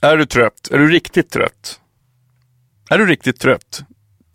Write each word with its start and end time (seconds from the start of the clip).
Är 0.00 0.16
du 0.16 0.26
trött? 0.26 0.68
Är 0.72 0.78
du 0.78 0.88
riktigt 0.88 1.30
trött? 1.30 1.80
Är 2.90 2.98
du 2.98 3.06
riktigt 3.06 3.40
trött? 3.40 3.82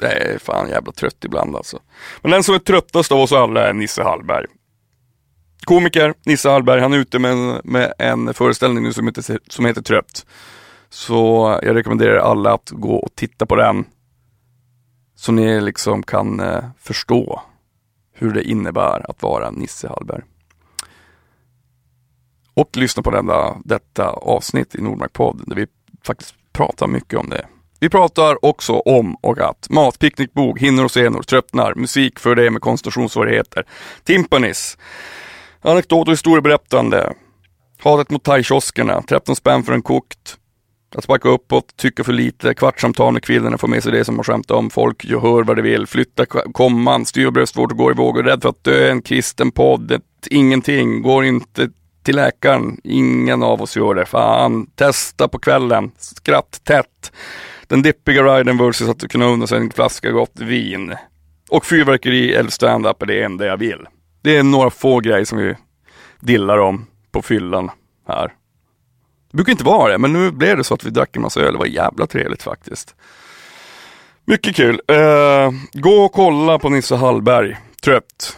Jag 0.01 0.11
är 0.11 0.37
fan 0.37 0.69
jävla 0.69 0.91
trött 0.91 1.25
ibland 1.25 1.55
alltså. 1.55 1.79
Men 2.21 2.31
den 2.31 2.43
som 2.43 2.55
är 2.55 2.59
tröttast 2.59 3.11
av 3.11 3.19
oss 3.19 3.32
alla 3.32 3.67
är 3.67 3.74
Nisse 3.74 4.03
Hallberg. 4.03 4.45
Komiker, 5.63 6.13
Nisse 6.25 6.50
Hallberg, 6.50 6.82
han 6.82 6.93
är 6.93 6.97
ute 6.97 7.19
med 7.19 7.32
en, 7.32 7.61
med 7.63 7.93
en 7.97 8.34
föreställning 8.34 8.84
nu 8.84 8.93
som 8.93 9.07
heter, 9.07 9.39
som 9.47 9.66
heter 9.66 9.82
Trött. 9.82 10.25
Så 10.89 11.16
jag 11.64 11.75
rekommenderar 11.75 12.18
alla 12.18 12.54
att 12.54 12.70
gå 12.70 12.96
och 12.96 13.16
titta 13.16 13.46
på 13.46 13.55
den. 13.55 13.86
Så 15.16 15.32
ni 15.32 15.62
liksom 15.62 16.04
kan 16.04 16.39
eh, 16.39 16.64
förstå 16.80 17.41
hur 18.14 18.34
det 18.34 18.43
innebär 18.43 19.09
att 19.09 19.21
vara 19.21 19.52
Nisse 19.52 19.88
Hallberg. 19.88 20.21
Och 22.62 22.78
lyssna 22.78 23.04
på 23.04 23.12
denna, 23.12 23.57
detta 23.66 24.09
avsnitt 24.09 24.75
i 24.75 24.82
Nordmark 24.82 25.14
podd 25.14 25.43
där 25.48 25.55
vi 25.55 25.66
faktiskt 26.04 26.36
pratar 26.54 26.88
mycket 26.88 27.19
om 27.19 27.29
det. 27.29 27.46
Vi 27.79 27.89
pratar 27.89 28.46
också 28.46 28.74
om 28.74 29.15
och 29.15 29.39
att 29.39 29.69
matpicknickbok, 29.69 30.60
hinnor 30.60 30.83
och 30.83 30.92
senor, 30.92 31.21
tröttnar, 31.21 31.75
musik 31.75 32.20
för 32.20 32.36
dig 32.36 32.50
med 32.50 32.62
koncentrationssvårigheter, 32.62 33.66
timpanis, 34.04 34.78
anekdot 35.62 36.08
och 36.08 36.12
historieberättande, 36.12 37.14
hatet 37.80 38.10
mot 38.10 38.24
thaikioskerna, 38.24 39.02
13 39.02 39.36
spänn 39.36 39.64
för 39.64 39.74
en 39.74 39.82
kokt, 39.82 40.38
att 40.96 41.04
sparka 41.04 41.30
uppåt, 41.30 41.78
tycka 41.78 42.04
för 42.04 42.14
lite, 42.14 42.54
kvartssamtal 42.54 43.14
med 43.14 43.24
kvinnorna, 43.24 43.58
få 43.58 43.68
med 43.68 43.84
sig 43.84 43.91
det 43.91 44.05
som 44.05 44.16
man 44.16 44.24
skämtar 44.24 44.55
om, 44.55 44.70
folk. 44.70 45.05
Gör 45.05 45.20
hör 45.20 45.44
vad 45.44 45.55
de 45.55 45.62
vill, 45.62 45.88
flytta 45.88 46.26
komman, 46.54 47.05
styr 47.05 47.32
bröstvård 47.32 47.72
och 47.72 47.78
går 47.78 47.91
i 47.91 47.96
vågor, 47.96 48.24
rädd 48.24 48.41
för 48.41 48.50
att 48.50 48.64
dö, 48.64 48.91
en 48.91 49.02
kristen 49.02 49.52
podd, 49.52 49.91
ett 49.91 50.28
ingenting, 50.30 51.02
går 51.02 51.26
inte 51.26 51.70
till 52.04 52.16
läkaren, 52.16 52.82
ingen 52.84 53.44
av 53.44 53.62
oss 53.62 53.78
gör 53.78 53.96
det, 53.96 54.05
fan, 54.05 54.66
testa 54.66 55.28
på 55.28 55.40
kvällen, 55.40 55.91
skratt 55.98 56.62
tätt, 56.64 57.12
den 57.68 57.82
dippiga 57.82 58.24
riden 58.24 58.58
versus 58.58 58.90
att 58.90 59.12
kunna 59.12 59.26
unna 59.26 59.48
sig 59.48 59.57
en 59.57 59.71
flaska 59.71 60.12
gott 60.12 60.40
vin. 60.40 60.96
Och 61.49 61.66
fyrverkeri 61.66 62.34
eller 62.34 62.49
stand-up 62.49 63.02
är 63.02 63.05
det 63.05 63.24
enda 63.24 63.46
jag 63.46 63.57
vill. 63.57 63.88
Det 64.22 64.38
är 64.38 64.44
några 64.44 64.69
få 64.69 64.99
grejer 64.99 65.25
som 65.25 65.38
vi 65.38 65.55
dillar 66.19 66.57
om 66.57 66.85
på 67.11 67.22
fyllan 67.22 67.72
här. 68.07 68.33
Det 69.31 69.38
brukar 69.38 69.52
inte 69.52 69.63
vara 69.63 69.91
det, 69.91 69.97
men 69.97 70.13
nu 70.13 70.31
blev 70.31 70.57
det 70.57 70.63
så 70.63 70.73
att 70.73 70.83
vi 70.83 70.89
drack 70.89 71.16
en 71.16 71.22
massa 71.22 71.41
öl. 71.41 71.53
Det 71.53 71.59
var 71.59 71.66
jävla 71.66 72.07
trevligt 72.07 72.44
faktiskt. 72.44 72.95
Mycket 74.25 74.55
kul. 74.55 74.81
Uh, 74.91 75.52
gå 75.73 76.03
och 76.03 76.11
kolla 76.11 76.59
på 76.59 76.69
Nisse 76.69 76.95
Hallberg. 76.95 77.57
Trött. 77.83 78.38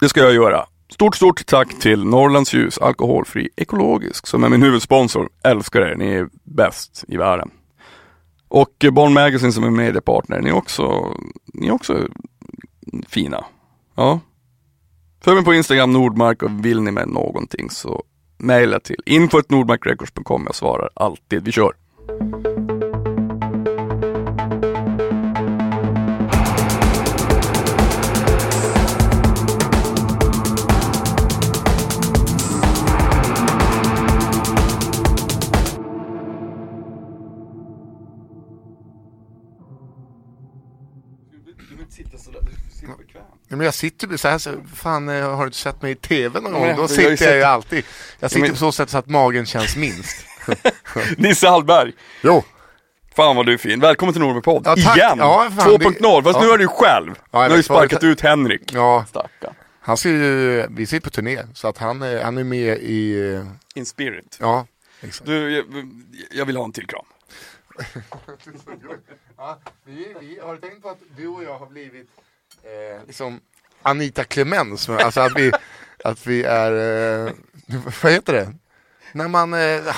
Det 0.00 0.08
ska 0.08 0.20
jag 0.20 0.34
göra. 0.34 0.66
Stort, 0.90 1.14
stort 1.14 1.46
tack 1.46 1.78
till 1.78 2.04
Norrlands 2.04 2.54
Ljus 2.54 2.78
Alkoholfri 2.78 3.48
Ekologisk 3.56 4.26
som 4.26 4.44
är 4.44 4.48
min 4.48 4.62
huvudsponsor. 4.62 5.28
Älskar 5.44 5.80
er, 5.80 5.94
ni 5.94 6.12
är 6.12 6.28
bäst 6.44 7.04
i 7.08 7.16
världen. 7.16 7.50
Och 8.48 8.84
Bonn 8.92 9.12
Magazine 9.12 9.52
som 9.52 9.64
är 9.64 9.70
mediepartner, 9.70 10.40
ni 10.40 10.48
är 10.48 10.54
också, 10.54 11.14
ni 11.54 11.68
är 11.68 11.72
också 11.72 12.08
fina. 13.08 13.44
Ja. 13.94 14.20
Följ 15.20 15.34
mig 15.34 15.44
på 15.44 15.54
Instagram 15.54 15.92
Nordmark 15.92 16.42
och 16.42 16.64
vill 16.64 16.82
ni 16.82 16.90
med 16.90 17.08
någonting 17.08 17.70
så 17.70 18.04
mejla 18.38 18.80
till 18.80 19.02
info.nordmarkrecords.com. 19.06 20.42
Jag 20.46 20.54
svarar 20.54 20.90
alltid. 20.94 21.44
Vi 21.44 21.52
kör! 21.52 21.72
Men 43.56 43.60
jag 43.64 43.74
sitter 43.74 44.16
så 44.16 44.28
här, 44.28 44.38
så, 44.38 44.54
fan 44.74 45.08
eh, 45.08 45.30
har 45.30 45.38
du 45.40 45.46
inte 45.46 45.58
sett 45.58 45.82
mig 45.82 45.92
i 45.92 45.94
TV 45.94 46.40
någon 46.40 46.52
gång? 46.52 46.76
Då 46.76 46.88
sitter 46.88 47.26
jag 47.26 47.36
ju 47.36 47.42
alltid. 47.42 47.84
Jag 48.20 48.30
sitter 48.30 48.48
på 48.50 48.56
så 48.56 48.72
sätt 48.72 48.90
så 48.90 48.98
att 48.98 49.06
magen 49.06 49.46
känns 49.46 49.76
minst. 49.76 50.26
Nisse 51.16 51.48
Hallberg. 51.48 51.92
Jo. 52.22 52.44
Fan 53.16 53.36
vad 53.36 53.46
du 53.46 53.52
är 53.52 53.58
fin. 53.58 53.80
Välkommen 53.80 54.12
till 54.12 54.22
Nordby 54.22 54.40
podd. 54.40 54.62
Ja, 54.66 54.76
Igen! 54.76 55.18
Ja, 55.18 55.48
2.0, 55.50 56.22
fast 56.22 56.38
ja. 56.40 56.46
nu 56.46 56.50
är 56.52 56.56
du 56.58 56.64
ju 56.64 56.68
själv. 56.68 57.14
Ja, 57.30 57.42
nu 57.42 57.48
har 57.48 57.56
ju 57.56 57.62
sparkat 57.62 58.04
ut 58.04 58.20
Henrik. 58.20 58.74
Ja, 58.74 59.04
Stackarn. 59.08 59.54
han 59.80 59.96
ser 59.96 60.10
ju, 60.10 60.66
vi 60.70 60.86
sitter 60.86 61.04
på 61.04 61.10
turné 61.10 61.42
så 61.54 61.68
att 61.68 61.78
han, 61.78 62.02
är- 62.02 62.24
han 62.24 62.38
är 62.38 62.44
med 62.44 62.78
i, 62.78 63.40
In 63.74 63.86
spirit. 63.86 64.36
ja. 64.40 64.66
Exakt. 65.00 65.26
Du, 65.26 65.50
jag, 65.56 65.64
jag 66.30 66.44
vill 66.46 66.56
ha 66.56 66.64
en 66.64 66.72
till 66.72 66.86
kram. 66.86 67.04
Ja, 69.36 69.58
vi, 69.84 70.14
vi 70.20 70.38
har 70.42 70.56
tänkt 70.56 70.82
på 70.82 70.88
att 70.88 70.98
du 71.16 71.28
och 71.28 71.42
jag 71.44 71.58
har 71.58 71.66
blivit 71.66 72.08
eh, 72.62 73.06
liksom 73.06 73.40
Anita 73.82 74.24
Clemens, 74.24 74.88
men 74.88 74.98
alltså 74.98 75.20
att 75.20 75.36
vi, 75.36 75.52
att 76.04 76.26
vi 76.26 76.42
är, 76.42 76.72
eh, 77.26 77.32
vad 78.02 78.12
heter 78.12 78.32
det? 78.32 78.54
När 79.12 79.28
man, 79.28 79.54
eh, 79.54 79.94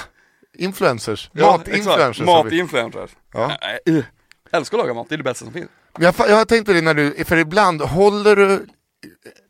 influencers, 0.54 1.30
matinfluencers. 1.32 2.26
har 2.26 2.44
vi. 2.44 2.50
Matinfluencers. 2.50 3.10
Ja. 3.32 3.58
Ja. 3.60 3.92
Uh, 3.92 4.04
älskar 4.52 4.78
att 4.78 4.84
laga 4.84 4.94
mat, 4.94 5.08
det 5.08 5.14
är 5.14 5.16
det 5.16 5.24
bästa 5.24 5.44
som 5.44 5.54
finns. 5.54 5.70
Jag, 5.98 6.14
jag 6.18 6.36
har 6.36 6.44
tänkt 6.44 6.66
på 6.66 6.72
det 6.72 6.80
när 6.80 6.94
du, 6.94 7.24
för 7.24 7.36
ibland 7.36 7.82
håller 7.82 8.36
du 8.36 8.66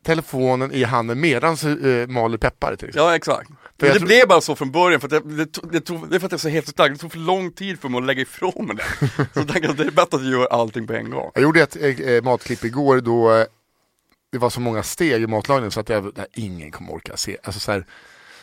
telefonen 0.04 0.72
i 0.72 0.84
handen 0.84 1.20
medan 1.20 1.54
du 1.54 2.02
eh, 2.02 2.06
maler 2.06 2.38
peppar 2.38 2.76
till 2.76 2.88
exempel. 2.88 3.08
Ja, 3.08 3.16
exakt. 3.16 3.50
Men 3.86 3.92
det 3.92 3.98
tror- 3.98 4.06
blev 4.06 4.28
bara 4.28 4.40
så 4.40 4.56
från 4.56 4.70
början, 4.70 5.00
för 5.00 5.08
det, 5.08 5.20
det, 5.20 5.58
det, 5.72 5.80
tog, 5.80 6.10
det 6.10 6.16
är 6.16 6.20
för 6.20 6.26
att 6.26 6.32
jag 6.32 6.38
är 6.38 6.42
så 6.42 6.48
helt 6.48 6.68
stark. 6.68 6.92
Det 6.92 6.98
tog 6.98 7.12
för 7.12 7.18
lång 7.18 7.52
tid 7.52 7.80
för 7.80 7.88
mig 7.88 7.98
att 7.98 8.06
lägga 8.06 8.22
ifrån 8.22 8.66
mig 8.66 8.76
det. 8.76 9.06
Så 9.34 9.40
jag 9.40 9.48
tänkte 9.48 9.70
att 9.70 9.76
det 9.76 9.82
är 9.84 9.90
bättre 9.90 10.16
att 10.16 10.22
jag 10.22 10.32
gör 10.32 10.46
allting 10.46 10.86
på 10.86 10.92
en 10.92 11.10
gång. 11.10 11.30
Jag 11.34 11.42
gjorde 11.42 11.62
ett 11.62 11.76
eh, 12.00 12.22
matklipp 12.22 12.64
igår 12.64 13.00
då 13.00 13.32
eh, 13.34 13.44
det 14.32 14.38
var 14.38 14.50
så 14.50 14.60
många 14.60 14.82
steg 14.82 15.22
i 15.22 15.26
matlagningen 15.26 15.70
så 15.70 15.80
att 15.80 15.88
jag, 15.88 16.14
där 16.14 16.26
ingen 16.32 16.70
kommer 16.70 16.92
orka 16.92 17.16
se. 17.16 17.36
Alltså 17.44 17.60
så, 17.60 17.72
här, 17.72 17.86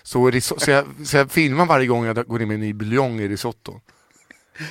så, 0.03 0.31
riso- 0.31 0.59
så, 0.59 0.71
jag, 0.71 0.85
så 1.05 1.17
jag 1.17 1.31
filmar 1.31 1.65
varje 1.65 1.87
gång 1.87 2.05
jag 2.05 2.27
går 2.27 2.41
in 2.41 2.47
med 2.47 2.55
en 2.55 2.61
ny 2.61 2.73
buljong 2.73 3.19
i 3.19 3.27
risotto. 3.27 3.81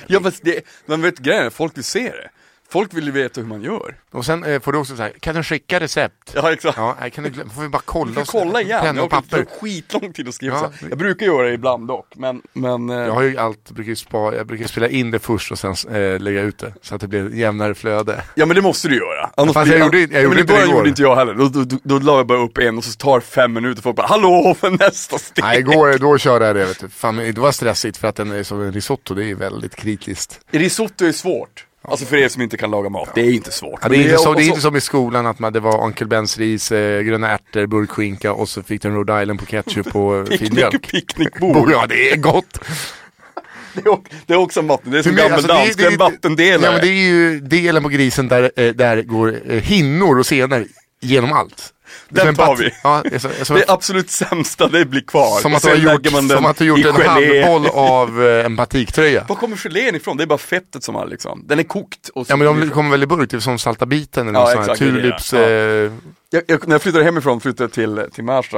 Ja, 0.07 0.19
men 0.19 0.31
det, 0.41 0.61
man 0.85 1.01
vet 1.01 1.19
grejen, 1.19 1.51
folk 1.51 1.77
vill 1.77 1.83
se 1.83 2.09
det. 2.09 2.29
Folk 2.69 2.93
vill 2.93 3.05
ju 3.05 3.11
veta 3.11 3.41
hur 3.41 3.47
man 3.47 3.61
gör. 3.61 3.95
Och 4.11 4.25
sen 4.25 4.43
eh, 4.43 4.61
får 4.61 4.71
du 4.71 4.77
också 4.77 4.95
så 4.95 5.01
här, 5.01 5.09
kan 5.19 5.35
du 5.35 5.43
skicka 5.43 5.79
recept? 5.79 6.31
Ja, 6.35 6.51
exakt. 6.53 6.77
Ja, 6.77 6.95
kan 7.13 7.23
du 7.23 7.29
glömma, 7.29 7.49
får 7.51 7.61
vi 7.61 7.69
bara 7.69 7.81
kolla? 7.85 8.11
Jag 8.13 8.21
och 8.21 8.27
så- 8.27 8.31
kolla 8.39 8.61
igen, 8.61 8.81
Penna 8.81 8.99
jag 8.99 9.05
och 9.05 9.13
har 9.13 9.21
papper. 9.21 9.45
skitlång 9.61 10.13
tid 10.13 10.27
att 10.27 10.33
skriva 10.33 10.55
Ja. 10.55 10.59
så 10.59 10.65
här. 10.65 10.89
Jag 10.89 10.97
brukar 10.97 11.25
göra 11.25 11.47
det 11.47 11.53
ibland 11.53 11.87
dock, 11.87 12.07
men, 12.15 12.41
men 12.53 12.89
eh, 12.89 12.95
Jag 12.95 13.11
har 13.11 13.21
ju 13.21 13.37
allt, 13.37 13.71
brukar 13.71 13.89
ju 13.89 13.95
spa, 13.95 14.35
jag 14.35 14.47
brukar 14.47 14.67
spela 14.67 14.87
in 14.89 15.11
det 15.11 15.19
först 15.19 15.51
och 15.51 15.59
sen 15.59 15.75
eh, 15.95 16.19
lägga 16.19 16.41
ut 16.41 16.57
det. 16.57 16.73
Så 16.81 16.95
att 16.95 17.01
det 17.01 17.07
blir 17.07 17.35
jämnare 17.35 17.75
flöde. 17.75 18.23
Ja 18.35 18.45
men 18.45 18.55
det 18.55 18.61
måste 18.61 18.87
du 18.87 18.95
göra. 18.95 19.29
Annars 19.37 19.53
Fast 19.53 19.71
jag 19.71 19.79
gjorde- 19.79 19.99
jag 19.99 20.11
ja, 20.11 20.19
gjorde 20.19 20.29
men 20.29 20.37
i 20.37 20.41
inte 20.41 20.53
det 20.53 20.57
början 20.57 20.69
igår. 20.69 20.77
gjorde 20.77 20.89
inte 20.89 21.01
jag 21.01 21.15
heller. 21.15 21.33
Då, 21.33 21.47
då, 21.49 21.63
då, 21.63 21.77
då 21.83 21.99
la 21.99 22.17
jag 22.17 22.27
bara 22.27 22.39
upp 22.39 22.57
en 22.57 22.77
och 22.77 22.83
så 22.83 22.93
tar 22.93 23.19
fem 23.19 23.53
minuter 23.53 23.81
folk 23.81 23.95
bara 23.95 24.07
Hallå 24.07 24.55
för 24.59 24.69
nästa 24.71 25.17
steg. 25.17 25.43
Nej, 25.43 25.59
igår 25.59 25.97
då 25.99 26.17
körde 26.17 26.45
jag 26.47 26.55
det 26.55 26.65
vet 26.65 26.79
du. 26.79 26.89
Fan, 26.89 27.15
men 27.15 27.33
det 27.33 27.41
var 27.41 27.51
stressigt 27.51 27.97
för 27.97 28.07
att 28.07 28.15
den 28.15 28.31
är 28.31 28.43
som 28.43 28.61
en 28.61 28.73
risotto, 28.73 29.13
det 29.13 29.25
är 29.25 29.35
väldigt 29.35 29.75
kritiskt. 29.75 30.39
Risotto 30.51 31.05
är 31.05 31.11
svårt. 31.11 31.63
Alltså 31.89 32.05
för 32.05 32.17
er 32.17 32.29
som 32.29 32.41
inte 32.41 32.57
kan 32.57 32.71
laga 32.71 32.89
mat, 32.89 33.09
det 33.15 33.21
är 33.21 33.31
inte 33.31 33.51
svårt. 33.51 33.79
Ja, 33.81 33.89
det, 33.89 33.97
är 33.97 34.03
inte 34.03 34.17
så, 34.17 34.33
det 34.33 34.43
är 34.43 34.47
inte 34.47 34.61
som 34.61 34.75
i 34.75 34.81
skolan 34.81 35.25
att 35.25 35.39
man, 35.39 35.53
det 35.53 35.59
var 35.59 35.83
Onkel 35.83 36.07
Bens 36.07 36.37
ris, 36.37 36.71
eh, 36.71 37.01
gröna 37.01 37.31
ärtor, 37.31 37.65
burkskinka 37.65 38.33
och 38.33 38.49
så 38.49 38.63
fick 38.63 38.81
du 38.81 38.87
en 38.87 38.95
Rhode 38.95 39.21
Island 39.21 39.39
på 39.39 39.45
ketchup 39.45 39.95
och 39.95 40.27
fin 40.39 40.53
mjölk. 40.53 40.91
picknickbord. 40.91 41.71
Ja, 41.71 41.85
det 41.87 42.11
är 42.11 42.17
gott! 42.17 42.59
Det 44.25 44.33
är, 44.33 44.37
också, 44.37 44.59
en 44.59 44.67
vatten, 44.67 44.91
det 44.91 44.99
är 44.99 45.03
som 45.03 45.15
gammal 45.15 45.33
alltså, 45.33 45.77
det 45.77 45.83
är 45.83 45.91
en 45.91 45.97
vattendelare. 45.97 46.65
Ja, 46.65 46.71
men 46.71 46.81
det 46.81 46.87
är 46.87 47.09
ju 47.09 47.39
delen 47.39 47.83
på 47.83 47.89
grisen 47.89 48.27
där, 48.27 48.51
eh, 48.55 48.73
där 48.73 49.01
går 49.01 49.39
eh, 49.45 49.61
hinnor 49.61 50.19
och 50.19 50.25
senor 50.25 50.65
genom 51.01 51.33
allt. 51.33 51.73
Den 52.09 52.35
tar 52.35 52.55
vi. 52.55 52.71
Ja, 52.83 53.01
det 53.03 53.15
är 53.15 53.19
så, 53.19 53.29
som, 53.45 53.55
Det 53.55 53.65
absolut 53.67 54.09
sämsta, 54.09 54.67
det 54.67 54.85
blir 54.85 55.01
kvar. 55.01 55.39
som 55.39 55.55
att 55.55 55.61
du 55.61 55.69
har 55.69 55.75
gjort, 55.75 56.07
som 56.31 56.45
att 56.45 56.57
du 56.57 56.65
gjort 56.65 56.79
en 56.85 56.93
gelé. 56.93 57.41
handboll 57.43 57.67
av 57.73 58.23
eh, 58.27 58.45
en 58.45 58.55
batiktröja. 58.55 59.25
Var 59.29 59.35
kommer 59.35 59.57
gelén 59.57 59.95
ifrån? 59.95 60.17
Det 60.17 60.23
är 60.23 60.27
bara 60.27 60.37
fettet 60.37 60.83
som 60.83 60.95
har 60.95 61.07
liksom, 61.07 61.43
den 61.47 61.59
är 61.59 61.63
kokt. 61.63 62.09
Och 62.09 62.27
så 62.27 62.33
Ja 62.33 62.35
men 62.37 62.59
de 62.59 62.69
kommer 62.69 62.91
väl 62.91 63.03
i 63.03 63.07
burk, 63.07 63.29
typ 63.29 63.41
som 63.43 63.59
salta 63.59 63.85
biten 63.85 64.27
eller 64.27 64.39
Ja, 64.39 64.45
något 64.45 64.53
sånt 64.53 64.67
här. 64.67 64.75
Tulips... 64.75 65.33
ja. 65.33 65.39
Eh, 65.39 65.91
Jag, 66.29 66.43
jag, 66.47 66.67
när 66.67 66.75
jag 66.75 66.81
flyttade 66.81 67.03
hemifrån, 67.03 67.41
flyttade 67.41 67.69
till, 67.69 68.01
till 68.13 68.23
Märsta, 68.23 68.57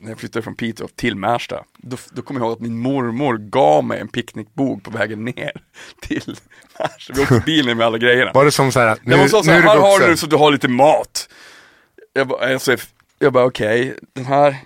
när 0.00 0.08
jag 0.10 0.18
flyttade 0.18 0.42
från 0.42 0.54
Piteå 0.54 0.88
till 0.96 1.16
Märsta, 1.16 1.62
då, 1.78 1.96
då 2.12 2.22
kommer 2.22 2.40
jag 2.40 2.46
ihåg 2.46 2.52
att 2.56 2.60
min 2.60 2.78
mormor 2.78 3.36
gav 3.38 3.84
mig 3.84 4.00
en 4.00 4.08
picknickbok 4.08 4.82
på 4.82 4.90
vägen 4.90 5.24
ner 5.24 5.50
till 6.02 6.36
Märsta. 6.78 7.12
Vi 7.16 7.22
åkte 7.22 7.42
bilen 7.46 7.76
med 7.76 7.86
alla 7.86 7.98
grejerna. 7.98 8.30
var 8.34 8.44
det 8.44 8.50
som 8.50 8.72
så 8.72 8.80
här, 8.80 8.96
nu, 9.02 9.12
jag 9.12 9.18
var 9.18 9.28
så, 9.28 9.42
så 9.42 9.50
nu 9.50 9.52
här, 9.52 9.58
är 9.58 9.62
du 9.62 9.68
här 9.68 9.78
har 9.78 10.08
du 10.10 10.16
så 10.16 10.26
du 10.26 10.36
har 10.36 10.50
lite 10.50 10.68
mat. 10.68 11.27
Jag 12.18 12.28
bara, 12.28 12.52
alltså, 12.52 12.76
jag 13.18 13.32
bara 13.32 13.44
okej, 13.44 13.96
den 14.14 14.24
här, 14.26 14.56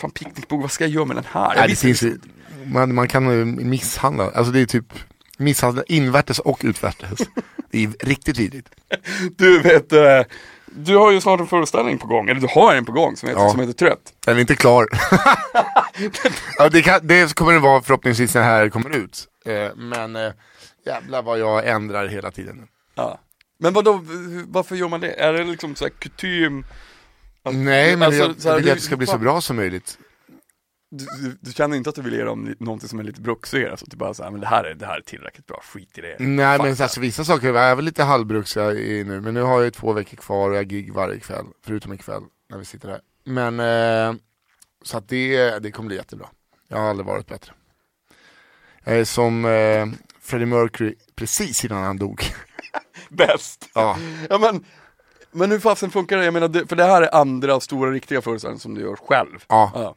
fan 0.00 0.10
picknickbok, 0.10 0.62
vad 0.62 0.70
ska 0.72 0.84
jag 0.84 0.90
göra 0.90 1.04
med 1.04 1.16
den 1.16 1.24
här? 1.30 1.54
Nej, 1.56 1.68
det 1.68 1.76
finns, 1.76 2.04
man, 2.64 2.94
man 2.94 3.08
kan 3.08 3.54
misshandla, 3.70 4.30
alltså 4.30 4.52
det 4.52 4.60
är 4.60 4.66
typ 4.66 4.92
misshandla 5.38 5.82
invärtes 5.86 6.38
och 6.38 6.60
utvärtes. 6.64 7.18
Det 7.70 7.84
är 7.84 8.06
riktigt 8.06 8.38
vidrigt. 8.38 8.68
Du 9.36 9.58
vet, 9.62 9.92
eh, 9.92 10.22
du 10.66 10.96
har 10.96 11.10
ju 11.10 11.20
snart 11.20 11.40
en 11.40 11.46
föreställning 11.46 11.98
på 11.98 12.06
gång, 12.06 12.28
eller 12.28 12.40
du 12.40 12.48
har 12.50 12.74
en 12.74 12.84
på 12.84 12.92
gång 12.92 13.16
som 13.16 13.28
heter, 13.28 13.42
Ja. 13.42 13.50
som 13.50 13.60
heter 13.60 13.72
Trött. 13.72 14.12
Den 14.26 14.36
är 14.36 14.40
inte 14.40 14.56
klar. 14.56 14.86
ja, 16.58 16.68
det, 16.68 16.82
kan, 16.82 17.00
det 17.06 17.34
kommer 17.34 17.52
det 17.52 17.58
vara 17.58 17.82
förhoppningsvis 17.82 18.34
när 18.34 18.40
det 18.40 18.46
här 18.46 18.68
kommer 18.68 18.96
ut. 18.96 19.26
Eh, 19.46 19.76
men 19.76 20.16
eh, 20.16 20.32
jävlar 20.86 21.22
vad 21.22 21.38
jag 21.38 21.68
ändrar 21.68 22.06
hela 22.08 22.30
tiden. 22.30 22.66
Ja. 22.94 23.20
Men 23.58 23.72
vadå, 23.72 24.00
varför 24.46 24.76
gör 24.76 24.88
man 24.88 25.00
det? 25.00 25.10
Är 25.12 25.32
det 25.32 25.44
liksom 25.44 25.74
såhär 25.74 25.92
kutym? 25.98 26.64
Att, 27.42 27.54
Nej, 27.54 27.96
men 27.96 28.02
alltså, 28.02 28.22
jag, 28.22 28.56
jag 28.56 28.56
vill 28.56 28.70
att 28.70 28.76
det 28.76 28.82
ska 28.82 28.96
bli 28.96 29.06
så 29.06 29.18
bra 29.18 29.40
som 29.40 29.56
möjligt. 29.56 29.98
Du, 30.90 31.04
du, 31.04 31.38
du, 31.40 31.52
känner 31.52 31.76
inte 31.76 31.90
att 31.90 31.96
du 31.96 32.02
vill 32.02 32.12
ge 32.12 32.24
dem 32.24 32.54
någonting 32.58 32.88
som 32.88 32.98
är 32.98 33.02
lite 33.02 33.20
bruksigare? 33.20 33.70
Alltså, 33.70 33.86
du 33.88 33.96
bara 33.96 34.14
såhär, 34.14 34.30
men 34.30 34.40
det 34.40 34.46
här, 34.46 34.64
är, 34.64 34.74
det 34.74 34.86
här 34.86 34.96
är 34.96 35.00
tillräckligt 35.00 35.46
bra, 35.46 35.60
skit 35.64 35.98
i 35.98 36.00
det. 36.00 36.16
Nej 36.18 36.58
Fan, 36.58 36.66
men 36.66 36.82
alltså, 36.82 37.00
vissa 37.00 37.24
saker 37.24 37.54
är 37.54 37.74
väl 37.74 37.84
lite 37.84 38.02
halvbruksiga 38.02 38.72
i 38.72 39.04
nu, 39.04 39.20
men 39.20 39.34
nu 39.34 39.42
har 39.42 39.62
jag 39.62 39.72
två 39.72 39.92
veckor 39.92 40.16
kvar 40.16 40.50
och 40.50 40.56
jag 40.56 40.68
gig 40.68 40.92
varje 40.92 41.20
kväll, 41.20 41.44
förutom 41.64 41.92
ikväll 41.92 42.22
när 42.50 42.58
vi 42.58 42.64
sitter 42.64 42.88
här. 42.88 43.00
Men, 43.24 43.60
eh, 43.60 44.20
så 44.82 44.98
att 44.98 45.08
det, 45.08 45.58
det 45.58 45.70
kommer 45.70 45.86
bli 45.86 45.96
jättebra. 45.96 46.26
Jag 46.68 46.78
har 46.78 46.90
aldrig 46.90 47.06
varit 47.06 47.26
bättre. 47.26 47.52
Jag 48.84 48.98
är 48.98 49.04
som 49.04 49.44
eh, 49.44 49.86
Freddie 50.20 50.46
Mercury 50.46 50.94
precis 51.14 51.64
innan 51.64 51.82
han 51.82 51.98
dog. 51.98 52.22
Bäst! 53.08 53.70
Ja. 53.74 53.96
ja 54.30 54.38
men, 54.38 54.64
men 55.32 55.50
hur 55.50 55.58
fasen 55.58 55.90
funkar 55.90 56.18
det? 56.18 56.24
Jag 56.24 56.34
menar, 56.34 56.66
för 56.66 56.76
det 56.76 56.84
här 56.84 57.02
är 57.02 57.14
andra 57.14 57.60
stora 57.60 57.90
riktiga 57.90 58.22
föreställningar 58.22 58.60
som 58.60 58.74
du 58.74 58.80
gör 58.80 58.96
själv. 58.96 59.44
Ja. 59.48 59.70
ja. 59.74 59.96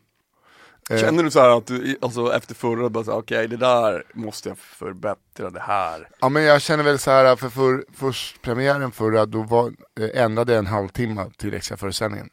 Eh. 0.90 1.02
Känner 1.02 1.24
du 1.24 1.32
så 1.32 1.40
här 1.40 1.58
att 1.58 1.68
du, 1.68 1.98
alltså 2.02 2.34
efter 2.34 2.56
förra, 2.56 2.90
bara 2.90 3.02
okej 3.02 3.18
okay, 3.18 3.48
det 3.48 3.58
där 3.58 4.04
måste 4.14 4.50
jag 4.50 4.58
förbättra 4.58 5.50
det 5.50 5.60
här? 5.60 6.10
Ja 6.20 6.30
men 6.30 6.44
jag 6.44 6.62
känner 6.62 6.84
väl 6.84 7.00
så 7.00 7.12
här, 7.12 7.36
för, 7.36 7.50
för 7.50 7.86
först 7.94 8.42
premiären 8.42 8.92
förra, 8.92 9.26
då 9.26 9.44
var, 9.44 9.74
eh, 10.00 10.24
ändrade 10.24 10.52
jag 10.52 10.60
en 10.60 10.66
halvtimme 10.66 11.30
till 11.38 11.54
extra 11.54 11.78
föreställningen. 11.78 12.30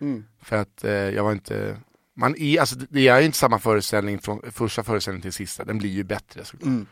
Mm. 0.00 0.24
För 0.42 0.56
att 0.56 0.84
eh, 0.84 0.90
jag 0.92 1.24
var 1.24 1.32
inte, 1.32 1.76
man 2.16 2.36
är, 2.38 2.60
alltså 2.60 2.76
det 2.76 3.08
är 3.08 3.20
inte 3.20 3.38
samma 3.38 3.58
föreställning 3.58 4.18
från 4.18 4.42
första 4.52 4.84
föreställningen 4.84 5.22
till 5.22 5.32
sista, 5.32 5.64
den 5.64 5.78
blir 5.78 5.90
ju 5.90 6.04
bättre 6.04 6.44
såklart. 6.44 6.66
Mm. 6.66 6.86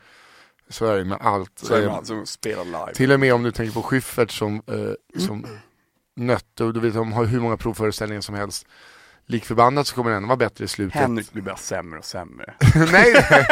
Så 0.75 0.87
är 0.87 0.99
det 0.99 1.05
med 1.05 1.19
allt. 1.21 1.59
Så 1.59 1.75
är 1.75 1.81
det 1.81 1.87
med 1.87 1.94
allt 1.94 2.06
som 2.06 2.26
spelar 2.26 2.65
live. 2.65 2.94
Till 2.94 3.12
och 3.12 3.21
med 3.21 3.35
om 3.35 3.43
du 3.43 3.53
tänker 3.53 3.75
på 3.75 3.82
Schyffert 3.82 4.31
som, 4.31 4.55
eh, 4.55 5.21
som 5.21 5.44
mm. 5.44 5.59
nötte, 6.17 6.65
och 6.65 6.75
du 6.75 6.81
vet 6.81 6.94
de 6.94 7.12
har 7.12 7.25
hur 7.25 7.41
många 7.41 7.56
provföreställningar 7.56 8.21
som 8.21 8.35
helst. 8.35 8.67
Likförbannat 9.26 9.87
så 9.87 9.94
kommer 9.94 10.11
den 10.11 10.26
vara 10.26 10.37
bättre 10.37 10.65
i 10.65 10.69
slutet. 10.69 11.00
Henrik 11.00 11.32
blir 11.32 11.43
bara 11.43 11.56
sämre 11.56 11.99
och 11.99 12.05
sämre. 12.05 12.55
nej, 12.75 13.25
nej. 13.31 13.47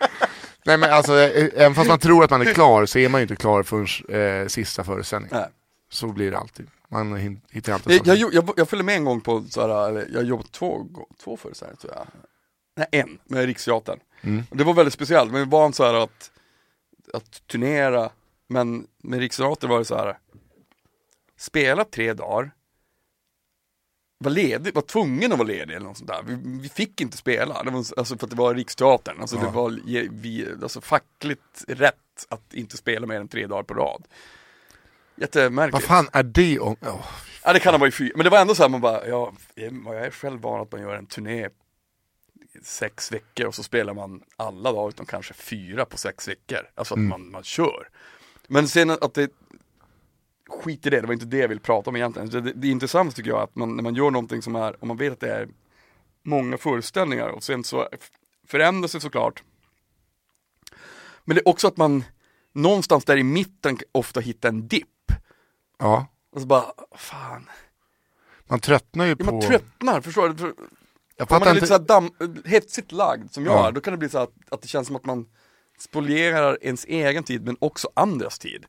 nej 0.64 0.78
men 0.78 0.92
alltså, 0.92 1.18
eh, 1.18 1.50
även 1.54 1.74
fast 1.74 1.88
man 1.88 1.98
tror 1.98 2.24
att 2.24 2.30
man 2.30 2.42
är 2.42 2.54
klar 2.54 2.86
så 2.86 2.98
är 2.98 3.08
man 3.08 3.20
ju 3.20 3.22
inte 3.22 3.36
klar 3.36 3.62
förrän 3.62 4.42
eh, 4.42 4.48
sista 4.48 4.84
föreställningen. 4.84 5.36
Nej. 5.36 5.48
Så 5.90 6.06
blir 6.06 6.30
det 6.30 6.38
alltid. 6.38 6.66
Man 6.88 7.40
hittar 7.50 7.72
alltid 7.72 8.06
jag, 8.06 8.16
jag, 8.16 8.34
jag, 8.34 8.50
jag 8.56 8.68
följde 8.68 8.84
med 8.84 8.96
en 8.96 9.04
gång 9.04 9.20
på, 9.20 9.44
såhär, 9.50 10.06
jag 10.12 10.24
jobbade 10.24 10.48
två, 10.48 10.86
två 11.24 11.36
föreställningar 11.36 11.76
tror 11.76 11.92
jag. 11.94 12.06
Nej, 12.76 12.86
en, 12.90 13.18
med 13.24 13.46
Riksteatern. 13.46 13.98
Mm. 14.20 14.42
Det 14.50 14.64
var 14.64 14.74
väldigt 14.74 14.94
speciellt, 14.94 15.32
men 15.32 15.40
vi 15.40 15.50
var 15.50 15.72
så 15.72 15.84
här 15.84 15.94
att, 15.94 16.30
att 17.14 17.46
turnera, 17.46 18.10
men 18.48 18.86
med 18.98 19.18
Riksteatern 19.18 19.70
var 19.70 19.78
det 19.78 19.84
så 19.84 19.96
här 19.96 20.18
spela 21.36 21.84
tre 21.84 22.12
dagar, 22.12 22.50
var 24.18 24.30
ledig, 24.30 24.74
var 24.74 24.82
tvungen 24.82 25.32
att 25.32 25.38
vara 25.38 25.48
ledig 25.48 25.74
eller 25.74 25.86
något 25.86 25.98
sånt 25.98 26.10
där. 26.10 26.22
Vi, 26.26 26.60
vi 26.60 26.68
fick 26.68 27.00
inte 27.00 27.16
spela, 27.16 27.62
det 27.62 27.70
var, 27.70 27.78
alltså 27.78 28.18
för 28.18 28.26
att 28.26 28.30
det 28.30 28.36
var 28.36 28.54
Riksteatern. 28.54 29.20
Alltså 29.20 29.36
ja. 29.36 29.42
det 29.42 29.50
var 29.50 29.80
vi, 30.10 30.48
alltså 30.62 30.80
fackligt 30.80 31.64
rätt 31.68 32.26
att 32.28 32.54
inte 32.54 32.76
spela 32.76 33.06
mer 33.06 33.20
än 33.20 33.28
tre 33.28 33.46
dagar 33.46 33.62
på 33.62 33.74
rad. 33.74 34.04
Jättemärkligt. 35.16 35.72
Vad 35.72 35.82
fan 35.82 36.08
är 36.12 36.22
det 36.22 36.58
om? 36.58 36.76
Oh. 36.80 37.06
Ja 37.44 37.52
det 37.52 37.60
kan 37.60 37.74
ha 37.74 37.78
varit 37.78 37.94
fyra, 37.94 38.12
men 38.16 38.24
det 38.24 38.30
var 38.30 38.38
ändå 38.38 38.54
så 38.54 38.62
här, 38.62 38.70
man 38.70 38.80
bara, 38.80 39.08
ja, 39.08 39.32
jag 39.54 40.06
är 40.06 40.10
själv 40.10 40.40
van 40.40 40.60
att 40.60 40.72
man 40.72 40.80
gör 40.80 40.94
en 40.94 41.06
turné 41.06 41.48
sex 42.62 43.12
veckor 43.12 43.46
och 43.46 43.54
så 43.54 43.62
spelar 43.62 43.94
man 43.94 44.22
alla 44.36 44.72
dagar 44.72 44.88
utom 44.88 45.06
kanske 45.06 45.34
fyra 45.34 45.84
på 45.84 45.96
sex 45.96 46.28
veckor. 46.28 46.58
Alltså 46.74 46.94
att 46.94 46.98
mm. 46.98 47.08
man, 47.08 47.30
man 47.30 47.42
kör. 47.42 47.88
Men 48.48 48.68
sen 48.68 48.90
att 48.90 49.14
det 49.14 49.30
skit 50.48 50.86
i 50.86 50.90
det, 50.90 51.00
det 51.00 51.06
var 51.06 51.14
inte 51.14 51.26
det 51.26 51.38
jag 51.38 51.48
vill 51.48 51.60
prata 51.60 51.90
om 51.90 51.96
egentligen. 51.96 52.28
Det, 52.28 52.40
det, 52.40 52.52
det 52.52 52.68
intressanta 52.68 53.16
tycker 53.16 53.30
jag 53.30 53.40
att 53.40 53.56
man, 53.56 53.76
när 53.76 53.82
man 53.82 53.94
gör 53.94 54.10
någonting 54.10 54.42
som 54.42 54.56
är, 54.56 54.82
om 54.82 54.88
man 54.88 54.96
vet 54.96 55.12
att 55.12 55.20
det 55.20 55.32
är 55.32 55.48
många 56.22 56.58
föreställningar 56.58 57.28
och 57.28 57.42
sen 57.42 57.64
så 57.64 57.88
förändras 58.46 58.92
det 58.92 59.00
såklart. 59.00 59.42
Men 61.24 61.34
det 61.34 61.40
är 61.40 61.48
också 61.48 61.68
att 61.68 61.76
man 61.76 62.04
någonstans 62.52 63.04
där 63.04 63.16
i 63.16 63.22
mitten 63.22 63.78
ofta 63.92 64.20
hittar 64.20 64.48
en 64.48 64.68
dipp. 64.68 65.12
Ja. 65.78 66.06
Och 66.30 66.40
så 66.40 66.46
bara, 66.46 66.72
fan. 66.96 67.50
Man 68.46 68.60
tröttnar 68.60 69.04
ju 69.04 69.10
ja, 69.18 69.24
på... 69.24 69.32
man 69.32 69.40
tröttnar, 69.40 70.00
förstår 70.00 70.28
du? 70.28 70.54
Jag 71.16 71.32
Om 71.32 71.38
man 71.38 71.42
är 71.42 71.46
inte... 71.46 71.54
lite 71.54 71.66
såhär 71.66 71.80
damm, 71.80 72.10
hetsigt 72.44 72.92
lagd 72.92 73.32
som 73.32 73.44
jag 73.44 73.54
ja. 73.54 73.68
är, 73.68 73.72
då 73.72 73.80
kan 73.80 73.92
det 73.92 73.98
bli 73.98 74.08
så 74.08 74.18
att, 74.18 74.32
att 74.50 74.62
det 74.62 74.68
känns 74.68 74.86
som 74.86 74.96
att 74.96 75.04
man 75.04 75.26
spolierar 75.78 76.58
ens 76.60 76.84
egen 76.84 77.24
tid 77.24 77.44
men 77.44 77.56
också 77.60 77.88
andras 77.94 78.38
tid. 78.38 78.66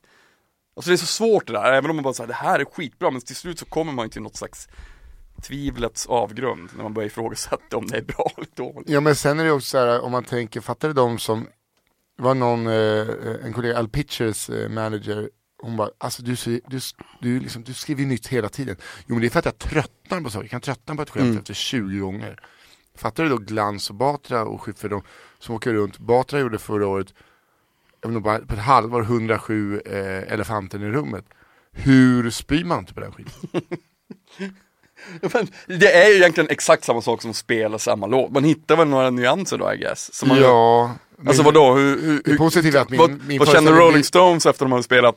Alltså 0.76 0.90
det 0.90 0.94
är 0.94 0.98
så 0.98 1.06
svårt 1.06 1.46
det 1.46 1.52
där, 1.52 1.72
även 1.72 1.90
om 1.90 1.96
man 1.96 2.02
bara 2.02 2.14
säger 2.14 2.28
det 2.28 2.34
här 2.34 2.60
är 2.60 2.64
skitbra, 2.64 3.10
men 3.10 3.20
till 3.20 3.36
slut 3.36 3.58
så 3.58 3.64
kommer 3.64 3.92
man 3.92 4.06
ju 4.06 4.10
till 4.10 4.22
något 4.22 4.36
slags 4.36 4.68
tvivlets 5.42 6.06
avgrund 6.06 6.70
när 6.76 6.82
man 6.82 6.94
börjar 6.94 7.06
ifrågasätta 7.06 7.76
om 7.76 7.86
det 7.86 7.96
är 7.96 8.02
bra 8.02 8.30
eller 8.36 8.48
dåligt. 8.54 8.88
Ja 8.88 9.00
men 9.00 9.16
sen 9.16 9.40
är 9.40 9.44
det 9.44 9.50
också 9.50 9.66
så 9.66 9.78
här, 9.78 10.00
om 10.00 10.12
man 10.12 10.24
tänker, 10.24 10.60
fattar 10.60 10.88
du 10.88 10.94
de 10.94 11.18
som, 11.18 11.48
det 12.16 12.22
var 12.22 12.34
någon, 12.34 12.66
eh, 12.66 13.44
en 13.44 13.52
kollega, 13.52 13.78
Al 13.78 13.88
Pitchers 13.88 14.50
eh, 14.50 14.68
manager, 14.68 15.30
hon 15.58 15.76
bara, 15.76 15.90
alltså 15.98 16.22
du, 16.22 16.36
du, 16.66 16.80
du, 17.20 17.40
liksom, 17.40 17.64
du 17.64 17.74
skriver 17.74 18.04
nytt 18.04 18.26
hela 18.26 18.48
tiden. 18.48 18.76
Jo 19.06 19.14
men 19.14 19.20
det 19.20 19.26
är 19.26 19.30
för 19.30 19.38
att 19.38 19.44
jag 19.44 19.58
tröttnar 19.58 20.20
på 20.20 20.30
saker, 20.30 20.44
jag 20.44 20.50
kan 20.50 20.60
tröttna 20.60 20.96
på 20.96 21.02
ett 21.02 21.10
skämt 21.10 21.24
mm. 21.24 21.38
efter 21.38 21.54
20 21.54 21.98
gånger. 21.98 22.40
Fattar 22.94 23.22
du 23.22 23.28
då 23.28 23.36
Glans 23.36 23.90
och 23.90 23.96
Batra 23.96 24.44
och 24.44 24.62
Schyffert, 24.62 24.90
de 24.90 25.02
som 25.38 25.54
åker 25.54 25.72
runt, 25.72 25.98
Batra 25.98 26.40
gjorde 26.40 26.58
förra 26.58 26.86
året 26.86 27.14
jag 28.00 28.08
vet 28.08 28.16
inte, 28.16 28.46
på 28.46 28.54
ett 28.54 28.60
halvår 28.60 29.02
107 29.02 29.80
eh, 29.86 30.32
elefanten 30.32 30.82
i 30.82 30.86
rummet. 30.86 31.24
Hur 31.72 32.30
spyr 32.30 32.64
man 32.64 32.78
inte 32.78 32.94
på 32.94 33.00
den 33.00 33.12
skiten? 33.12 33.60
Men 35.20 35.48
det 35.78 35.92
är 35.92 36.08
ju 36.08 36.16
egentligen 36.16 36.50
exakt 36.50 36.84
samma 36.84 37.02
sak 37.02 37.22
som 37.22 37.30
att 37.30 37.36
spela 37.36 37.78
samma 37.78 38.06
låt. 38.06 38.32
Man 38.32 38.44
hittar 38.44 38.76
väl 38.76 38.88
några 38.88 39.10
nyanser 39.10 39.58
då 39.58 39.74
I 39.74 39.76
guess. 39.76 40.22
Man 40.26 40.38
ja. 40.38 40.94
Alltså 41.26 41.42
vadå, 41.42 41.74
hur, 41.74 42.22
hur, 42.24 42.36
positiva 42.36 42.80
att 42.80 42.90
min, 42.90 42.98
vad, 42.98 43.26
min 43.26 43.38
vad 43.38 43.48
känner 43.48 43.72
Rolling 43.72 44.04
Stones 44.04 44.46
efter 44.46 44.64
de 44.64 44.72
hade 44.72 44.84
spelat? 44.84 45.16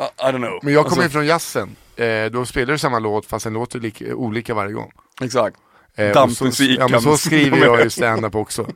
I, 0.00 0.02
I 0.02 0.32
don't 0.32 0.36
know. 0.36 0.58
Men 0.62 0.74
jag 0.74 0.86
kommer 0.86 1.02
alltså, 1.02 1.16
från 1.16 1.26
jazzen. 1.26 1.76
Eh, 1.96 2.24
då 2.24 2.46
spelar 2.46 2.72
du 2.72 2.78
samma 2.78 2.98
låt 2.98 3.26
fast 3.26 3.44
den 3.44 3.52
låter 3.52 3.80
lika, 3.80 4.14
olika 4.14 4.54
varje 4.54 4.72
gång. 4.72 4.92
Exakt. 5.20 5.56
Eh, 5.94 6.12
Dampmusik. 6.12 6.78
Ja 6.80 6.88
men 6.88 7.00
så 7.00 7.16
skriver 7.16 7.58
jag 7.58 7.84
ju 7.84 7.90
stand-up 8.00 8.34
också. 8.34 8.66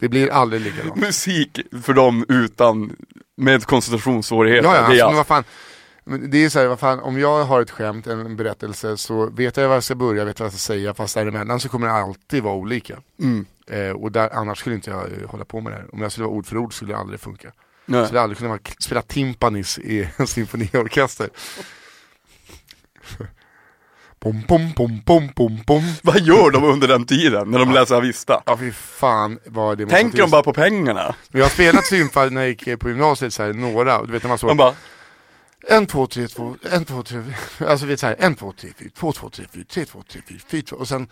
Det 0.00 0.08
blir 0.08 0.30
aldrig 0.32 0.62
likadant. 0.62 0.96
Musik 0.96 1.60
för 1.82 1.92
dem 1.92 2.24
utan, 2.28 2.96
med 3.36 3.64
koncentrationssvårigheter. 3.64 4.68
Ja, 4.68 4.74
ja, 4.74 4.80
alltså, 4.80 5.06
men 5.06 5.16
vad 5.16 5.26
fan. 5.26 5.44
Det 6.04 6.44
är 6.44 6.48
så 6.48 6.58
här, 6.58 6.66
vad 6.66 6.78
fan, 6.78 7.00
om 7.00 7.18
jag 7.18 7.44
har 7.44 7.62
ett 7.62 7.70
skämt, 7.70 8.06
en 8.06 8.36
berättelse, 8.36 8.96
så 8.96 9.26
vet 9.26 9.56
jag 9.56 9.68
var 9.68 9.74
jag 9.74 9.84
ska 9.84 9.94
börja, 9.94 10.24
vet 10.24 10.40
vad 10.40 10.46
jag 10.46 10.52
ska 10.52 10.58
säga, 10.58 10.94
fast 10.94 11.14
däremellan 11.14 11.60
så 11.60 11.68
kommer 11.68 11.86
det 11.86 11.92
alltid 11.92 12.42
vara 12.42 12.54
olika. 12.54 12.98
Mm. 13.20 13.46
Eh, 13.66 13.90
och 13.90 14.12
där, 14.12 14.30
annars 14.32 14.58
skulle 14.58 14.74
inte 14.74 14.90
jag 14.90 15.00
eh, 15.00 15.28
hålla 15.28 15.44
på 15.44 15.60
med 15.60 15.72
det 15.72 15.76
här. 15.76 15.94
Om 15.94 16.02
jag 16.02 16.12
skulle 16.12 16.26
vara 16.26 16.36
ord 16.36 16.46
för 16.46 16.56
ord 16.56 16.74
skulle 16.74 16.92
det 16.92 16.98
aldrig 16.98 17.20
funka. 17.20 17.52
Nej. 17.86 17.98
Jag 17.98 18.06
skulle 18.06 18.20
aldrig 18.20 18.48
vara, 18.48 18.58
spela 18.78 19.02
timpanis 19.02 19.78
i 19.78 20.08
en 20.16 20.26
symfoniorkester. 20.26 21.28
Pom, 24.18 24.42
pom, 24.42 24.72
pom, 24.72 25.02
pom, 25.04 25.28
pom, 25.28 25.64
pom. 25.66 25.82
Vad 26.02 26.20
gör 26.20 26.50
de 26.50 26.64
under 26.64 26.88
den 26.88 27.06
tiden 27.06 27.50
när 27.50 27.58
de 27.58 27.72
läser 27.72 27.94
Avista? 27.94 28.42
Ja 28.46 28.56
fy 28.56 28.72
fan 28.72 29.38
vad 29.46 29.78
det 29.78 29.86
Tänker 29.86 30.18
de 30.18 30.30
bara 30.30 30.42
på 30.42 30.52
pengarna? 30.52 31.14
Jag 31.30 31.44
har 31.44 31.50
spelat 31.50 31.86
symfal 31.86 32.32
när 32.32 32.40
jag 32.40 32.48
gick 32.48 32.80
på 32.80 32.88
gymnasiet, 32.88 33.34
så 33.34 33.42
här, 33.42 33.52
några, 33.52 34.02
du 34.02 34.12
vet 34.12 34.22
när 34.22 34.28
man 34.28 34.38
så 34.38 34.46
de 34.46 34.56
bara 34.56 34.74
en, 35.68 35.86
två, 35.86 36.06
tre, 36.06 36.28
två, 36.28 36.56
en, 36.70 36.84
två, 36.84 37.02
tre, 37.02 37.22
alltså 37.66 37.86
vet 37.86 38.00
såhär, 38.00 38.16
en, 38.18 38.34
två, 38.34 38.52
tre, 38.52 38.70
fyra, 38.78 38.90
två, 38.94 39.12
två, 39.12 39.30
tre, 39.30 39.44
fyra, 39.52 39.64
tre, 39.68 39.84
två, 39.84 40.02
tre, 40.08 40.20
fyra, 40.28 40.38
fyra, 40.48 40.62
två, 40.62 40.76
och 40.76 40.88
sen 40.88 41.08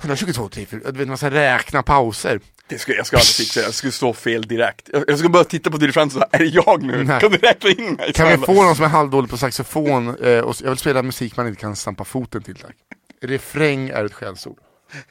122, 0.00 0.48
tre, 0.48 0.66
fyra, 0.66 0.90
du 0.90 0.98
vet 0.98 1.08
man 1.08 1.16
ska 1.16 1.30
räkna 1.30 1.82
pauser. 1.82 2.40
Det 2.68 2.78
ska, 2.78 2.94
jag 2.94 3.06
ska 3.06 3.16
aldrig 3.16 3.34
fixa, 3.34 3.60
jag 3.60 3.74
skulle 3.74 3.92
stå 3.92 4.12
fel 4.12 4.42
direkt. 4.42 4.88
Jag, 4.92 5.04
jag 5.08 5.18
ska 5.18 5.28
bara 5.28 5.44
titta 5.44 5.70
på 5.70 5.76
och 5.76 6.12
säga, 6.12 6.28
är 6.32 6.38
det 6.38 6.44
jag 6.44 6.82
nu? 6.82 7.04
Nej. 7.04 7.20
Kan 7.20 7.30
du 7.30 7.36
räkna 7.36 7.70
in 7.70 7.94
mig? 7.94 8.12
Kan 8.12 8.28
vi 8.28 8.46
få 8.46 8.52
någon 8.52 8.76
som 8.76 8.84
är 8.84 8.88
halvdålig 8.88 9.30
på 9.30 9.36
saxofon, 9.36 10.08
eh, 10.08 10.38
och 10.38 10.56
jag 10.62 10.68
vill 10.68 10.78
spela 10.78 11.02
musik 11.02 11.36
man 11.36 11.48
inte 11.48 11.60
kan 11.60 11.76
stampa 11.76 12.04
foten 12.04 12.42
till 12.42 12.56
tack. 12.56 12.76
Refräng 13.20 13.88
är 13.88 14.04
ett 14.04 14.14
skällsord. 14.14 14.58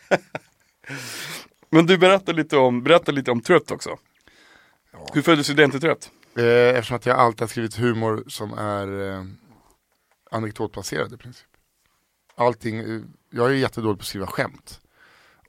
Men 1.69 1.86
du 1.86 1.98
berättar 1.98 2.33
lite 2.33 2.57
om, 2.57 2.83
berätta 2.83 3.12
lite 3.12 3.31
om 3.31 3.41
Trött 3.41 3.72
också. 3.72 3.98
Ja. 4.93 5.07
Hur 5.13 5.22
föddes 5.22 5.50
idén 5.50 5.72
till 5.72 5.81
Trött? 5.81 6.10
Eh, 6.38 6.45
eftersom 6.45 6.98
att 6.98 7.05
jag 7.05 7.17
alltid 7.19 7.41
har 7.41 7.48
skrivit 7.48 7.75
humor 7.75 8.24
som 8.27 8.53
är 8.53 9.12
eh, 9.12 9.24
anekdotbaserad 10.31 11.13
i 11.13 11.17
princip. 11.17 11.48
Allting, 12.36 12.79
eh, 12.79 13.01
jag 13.29 13.50
är 13.50 13.53
jättedålig 13.53 13.98
på 13.98 14.01
att 14.01 14.07
skriva 14.07 14.27
skämt. 14.27 14.79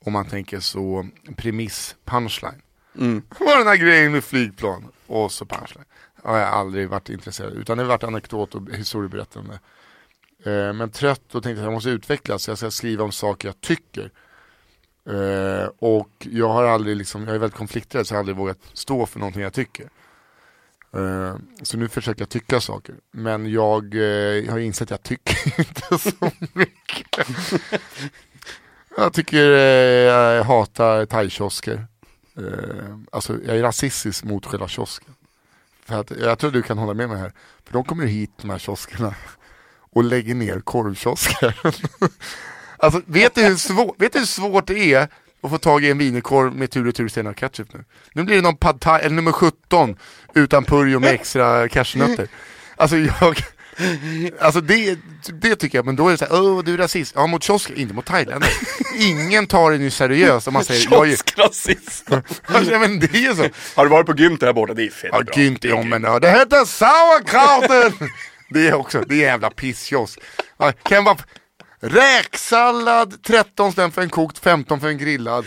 Om 0.05 0.13
man 0.13 0.27
tänker 0.27 0.61
så, 0.61 1.07
premiss, 1.37 1.97
punchline. 2.05 2.63
Mm. 2.99 3.23
Vad 3.39 3.59
den 3.59 3.67
här 3.67 3.77
grejen 3.77 4.13
med 4.13 4.25
flygplan? 4.25 4.85
Och 5.07 5.33
så 5.33 5.45
punchline. 5.45 5.85
har 6.23 6.39
jag 6.39 6.49
aldrig 6.49 6.89
varit 6.89 7.09
intresserad 7.09 7.53
utan 7.53 7.77
det 7.77 7.85
har 7.85 7.89
varit 7.89 8.05
anekdot 8.05 8.55
och 8.55 8.71
historieberättande. 8.71 9.61
Eh, 10.45 10.73
men 10.73 10.91
trött 10.91 11.35
och 11.35 11.43
tänkte 11.43 11.61
att 11.61 11.67
jag 11.67 11.73
måste 11.73 11.91
utvecklas 11.91 12.43
så 12.43 12.51
jag 12.51 12.59
ska 12.59 12.71
skriva 12.71 13.05
om 13.05 13.13
saker 13.13 13.49
jag 13.49 13.61
tycker. 13.61 14.11
Eh, 15.11 15.69
och 15.79 16.11
jag 16.19 16.49
har 16.49 16.65
aldrig 16.65 16.97
liksom, 16.97 17.27
jag 17.27 17.35
är 17.35 17.39
väldigt 17.39 17.59
konflikträdd 17.59 18.07
så 18.07 18.15
jag 18.15 18.17
har 18.17 18.21
aldrig 18.21 18.37
vågat 18.37 18.59
stå 18.73 19.07
för 19.07 19.19
någonting 19.19 19.43
jag 19.43 19.53
tycker. 19.53 19.89
Eh, 20.95 21.37
så 21.63 21.77
nu 21.77 21.89
försöker 21.89 22.21
jag 22.21 22.29
tycka 22.29 22.61
saker. 22.61 22.95
Men 23.11 23.51
jag, 23.53 23.95
eh, 23.95 24.01
jag 24.45 24.53
har 24.53 24.59
insett 24.59 24.83
att 24.83 24.91
jag 24.91 25.03
tycker 25.03 25.59
inte 25.61 25.99
så 25.99 26.31
mycket. 26.53 27.29
jag 28.97 29.13
tycker, 29.13 29.51
eh, 29.53 30.13
jag 30.13 30.45
hatar 30.45 31.07
thaikiosker. 31.07 31.87
Eh, 32.37 32.97
alltså 33.13 33.37
jag 33.47 33.57
är 33.57 33.63
rasistisk 33.63 34.25
mot 34.25 34.47
själva 34.47 34.69
kiosken. 34.69 35.15
För 35.85 36.01
att, 36.01 36.11
jag 36.11 36.39
tror 36.39 36.51
du 36.51 36.63
kan 36.63 36.79
hålla 36.79 36.95
med 36.95 37.09
mig 37.09 37.19
här. 37.19 37.33
För 37.65 37.73
de 37.73 37.85
kommer 37.85 38.07
hit, 38.07 38.31
de 38.41 38.51
här 38.51 38.59
kioskerna, 38.59 39.15
och 39.91 40.05
lägger 40.05 40.35
ner 40.35 40.61
korvkiosker. 40.61 41.61
alltså 42.79 43.01
vet 43.07 43.35
du, 43.35 43.43
hur 43.43 43.57
svår, 43.57 43.95
vet 43.99 44.13
du 44.13 44.19
hur 44.19 44.27
svårt 44.27 44.67
det 44.67 44.95
är 44.95 45.09
att 45.41 45.51
få 45.51 45.59
tag 45.59 45.85
i 45.85 45.91
en 45.91 45.99
wienerkorv 45.99 46.55
med 46.55 46.71
tur 46.71 46.89
och 46.89 46.95
tur 46.95 47.09
sten 47.09 47.27
och 47.27 47.37
ketchup 47.37 47.75
nu? 47.75 47.85
Nu 48.13 48.23
blir 48.23 48.37
det 48.37 48.43
någon 48.43 48.57
pad 48.57 48.81
thai, 48.81 49.01
eller 49.01 49.17
nummer 49.17 49.33
17 49.33 49.97
utan 50.35 50.65
purjo 50.65 51.01
med 51.01 51.15
extra 51.15 51.69
cashewnötter. 51.69 52.29
Alltså 52.77 52.97
jag, 52.97 53.37
Alltså 54.41 54.61
det, 54.61 54.99
det 55.33 55.57
tycker 55.57 55.79
jag, 55.79 55.87
men 55.87 55.97
då 55.97 56.09
är 56.09 56.13
det 56.13 56.19
såhär, 56.19 56.43
åh 56.43 56.65
du 56.65 56.75
är 56.75 56.79
rasist. 56.79 57.13
Ja 57.17 57.27
mot 57.27 57.43
kiosker, 57.43 57.79
inte 57.79 57.95
mot 57.95 58.07
thailändare. 58.07 58.51
Ingen 58.99 59.47
tar 59.47 59.71
det 59.71 59.79
nu 59.79 59.91
seriöst 59.91 60.49
om 60.49 60.55
man 60.55 60.65
säger 60.65 60.89
jag 60.91 61.07
är... 61.07 61.11
Kioskrasist. 61.11 62.11
Alltså, 62.47 62.73
ja, 62.73 62.79
men 62.79 63.01
det 63.01 63.15
är 63.15 63.19
ju 63.19 63.35
så. 63.35 63.49
Har 63.75 63.85
du 63.85 63.91
varit 63.91 64.07
på 64.07 64.13
Günther 64.13 64.47
här 64.47 64.53
borta? 64.53 64.75
Det 64.75 64.87
är 64.87 64.91
fett 64.91 65.11
Ja, 65.13 65.23
bra. 65.23 65.35
Günther, 65.35 65.69
ja 65.69 65.83
men 65.83 66.03
ja, 66.03 66.19
det 66.19 66.31
heter 66.31 66.65
sauerkrauten! 66.65 68.09
Det 68.51 68.69
är 68.69 68.75
också, 68.75 69.01
det 69.01 69.15
är 69.15 69.19
jävla 69.19 69.51
pisskiosk. 69.51 70.21
Ja, 70.57 70.73
kan 70.73 71.17
räksallad, 71.81 73.23
13 73.23 73.73
spänn 73.73 73.93
för 73.93 74.03
en 74.03 74.11
kokt, 74.11 74.39
15 74.39 74.81
för 74.81 74.89
en 74.89 74.99
grillad. 74.99 75.47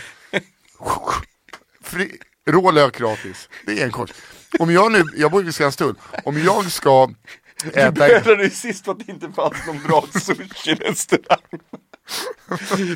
Fri, 1.84 2.12
rå 2.48 2.70
lök 2.70 2.98
gratis. 2.98 3.48
Det 3.66 3.80
är 3.80 3.84
en 3.84 3.92
kort. 3.92 4.12
Om 4.58 4.70
jag 4.70 4.92
nu, 4.92 5.04
jag 5.16 5.30
bor 5.30 5.48
i 5.48 5.52
Skanstull, 5.52 5.94
om 6.24 6.44
jag 6.44 6.72
ska 6.72 7.10
Du 7.62 7.70
äta... 7.70 7.90
bödlade 7.90 8.44
ju 8.44 8.50
sist 8.50 8.84
för 8.84 8.92
att 8.92 9.06
det 9.06 9.12
inte 9.12 9.32
fanns 9.32 9.66
någon 9.66 9.82
bra 9.82 10.04
sushi-restaurang. 10.12 11.60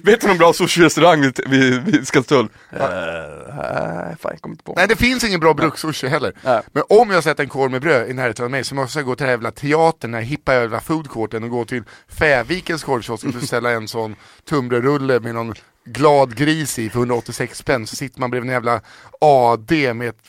Vet 0.02 0.20
du 0.20 0.26
någon 0.26 0.38
bra 0.38 0.52
sushi-restaurang 0.52 1.20
vid, 1.20 1.40
vid, 1.46 1.82
vid 1.82 2.06
Skanstull? 2.06 2.44
Uh, 2.44 2.48
nej, 2.72 4.16
fan 4.20 4.32
jag 4.32 4.40
kommer 4.40 4.54
inte 4.54 4.64
på. 4.64 4.74
Nej 4.76 4.88
det 4.88 4.96
finns 4.96 5.24
ingen 5.24 5.40
bra 5.40 5.54
brukssushi 5.54 6.08
heller. 6.08 6.32
Nej. 6.44 6.62
Men 6.72 6.82
om 6.88 7.10
jag 7.10 7.24
sätter 7.24 7.42
en 7.42 7.48
korv 7.48 7.70
med 7.70 7.80
bröd 7.80 8.10
i 8.10 8.12
närheten 8.12 8.44
av 8.44 8.50
mig 8.50 8.64
så 8.64 8.74
måste 8.74 8.98
jag 8.98 9.06
gå 9.06 9.14
till 9.14 9.24
den 9.24 9.28
här 9.28 9.32
jävla 9.32 9.50
teatern, 9.50 10.10
den 10.10 10.14
här 10.14 10.20
hippa 10.20 10.54
jävla 10.54 10.80
foodcourten 10.80 11.44
och 11.44 11.50
gå 11.50 11.64
till 11.64 11.82
Fävikens 12.08 12.84
korvkiosk 12.84 13.24
och 13.24 13.32
beställa 13.32 13.70
en 13.70 13.88
sån 13.88 14.16
tunnbrödsrulle 14.48 15.20
med 15.20 15.34
någon 15.34 15.54
glad 15.84 16.36
gris 16.36 16.78
i 16.78 16.90
för 16.90 16.98
186 16.98 17.58
spänn. 17.58 17.86
Så 17.86 17.96
sitter 17.96 18.20
man 18.20 18.30
bredvid 18.30 18.50
en 18.50 18.54
jävla 18.54 18.80
AD 19.20 19.94
med 19.94 20.08
ett 20.08 20.20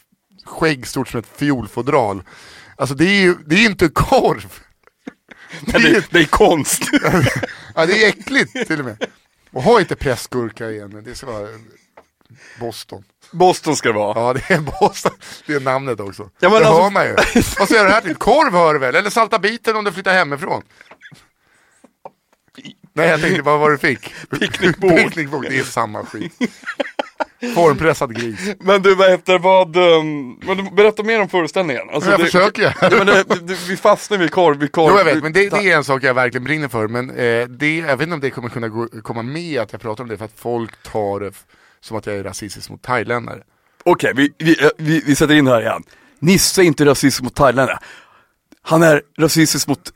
skägg 0.46 0.88
stort 0.88 1.08
som 1.08 1.20
ett 1.20 1.28
fiolfodral. 1.36 2.24
Alltså 2.76 2.96
det 2.96 3.06
är 3.06 3.22
ju, 3.22 3.36
det 3.46 3.56
är 3.56 3.66
inte 3.66 3.90
korv! 3.90 4.60
Men 5.74 5.82
det, 5.82 6.06
det 6.12 6.20
är 6.20 6.26
konst. 6.26 6.84
Ja 7.76 7.86
det 7.86 8.04
är 8.04 8.10
äckligt 8.10 8.68
till 8.68 8.80
och 8.80 8.86
med. 8.86 9.06
Och 9.52 9.64
ha 9.64 9.80
inte 9.80 9.96
pressgurka 9.96 10.70
igen, 10.72 11.02
det 11.06 11.16
ska 11.16 11.26
vara 11.28 11.48
Boston. 12.60 13.04
Boston 13.32 13.76
ska 13.76 13.90
det 13.90 13.96
vara. 13.96 14.20
Ja 14.20 14.34
det 14.34 14.54
är 14.54 14.60
Boston, 14.60 15.12
det 15.46 15.54
är 15.54 15.60
namnet 15.60 16.00
också. 16.00 16.30
Ja, 16.40 16.50
men 16.50 16.52
det 16.62 16.68
alltså- 16.68 16.82
hör 16.84 16.90
man 16.90 17.06
ju. 17.06 17.16
Vad 17.60 17.72
göra 17.72 17.88
det 17.88 17.94
här 17.94 18.02
till? 18.02 18.16
Korv 18.16 18.54
hör 18.54 18.74
du 18.74 18.80
väl? 18.80 18.96
Eller 18.96 19.10
salta 19.10 19.40
biten 19.40 19.76
om 19.76 19.84
du 19.84 19.92
flyttar 19.92 20.14
hemifrån? 20.14 20.64
Nej 22.94 23.10
jag 23.10 23.22
tänkte, 23.22 23.42
vad 23.42 23.60
var 23.60 23.70
det 23.70 23.76
du 23.76 23.80
fick? 23.80 24.14
Picknickbord. 24.40 24.98
Picknickbord, 24.98 25.46
det 25.50 25.60
är 25.60 25.64
samma 25.64 26.06
skit. 26.06 26.34
Formpressad 27.56 28.16
gris. 28.16 28.40
Men 28.60 28.82
du, 28.82 28.96
vad 28.96 29.10
heter 29.10 29.40
vad, 29.40 29.76
um, 29.78 30.40
men 30.46 30.58
du, 30.58 30.64
berätta 30.64 31.04
mer 31.04 31.22
om 31.22 31.30
föreställningen. 31.30 31.90
Alltså, 31.94 32.12
Jag 32.12 32.20
det, 32.20 32.26
försöker. 32.26 32.78
Ja, 32.82 32.90
men 32.92 33.08
det, 33.08 33.24
det, 33.24 33.58
vi 33.70 33.78
fastnar 33.78 34.18
vid 34.18 34.32
korv, 34.32 34.60
vid 34.60 34.72
korv. 34.72 34.92
Jo 34.92 34.98
jag 34.98 35.06
vet, 35.06 35.24
men 35.24 35.34
det, 35.34 35.50
det 35.50 35.72
är 35.72 35.78
en 35.78 35.84
sak 35.84 36.04
jag 36.04 36.14
verkligen 36.14 36.44
brinner 36.44 36.68
för. 36.68 36.88
Men 36.88 37.10
eh, 37.10 37.48
det, 37.48 37.78
jag 37.78 37.98
vet 37.98 38.02
inte 38.02 38.14
om 38.14 38.20
det 38.20 38.30
kommer 38.30 38.50
kunna 38.50 38.68
gå, 38.68 38.88
komma 38.88 39.22
med 39.22 39.62
att 39.62 39.72
jag 39.72 39.82
pratar 39.82 40.04
om 40.04 40.10
det 40.10 40.18
för 40.18 40.26
att 40.26 40.40
folk 40.40 40.84
tar 40.84 41.20
det 41.20 41.32
som 41.82 41.98
att 41.98 42.06
jag 42.06 42.16
är 42.16 42.24
rasistisk 42.24 42.70
mot 42.70 42.82
thailändare. 42.82 43.44
Okej, 43.84 44.14
vi, 44.16 44.34
vi, 44.38 44.70
vi, 44.78 45.04
vi 45.06 45.16
sätter 45.16 45.34
in 45.34 45.48
här 45.48 45.62
igen. 45.62 45.84
Nisse 46.20 46.62
är 46.62 46.66
inte 46.66 46.86
rasistisk 46.86 47.24
mot 47.24 47.36
thailändare. 47.36 47.80
Han 48.62 48.84
är 48.84 49.02
rasistisk 49.18 49.68
mot 49.68 49.92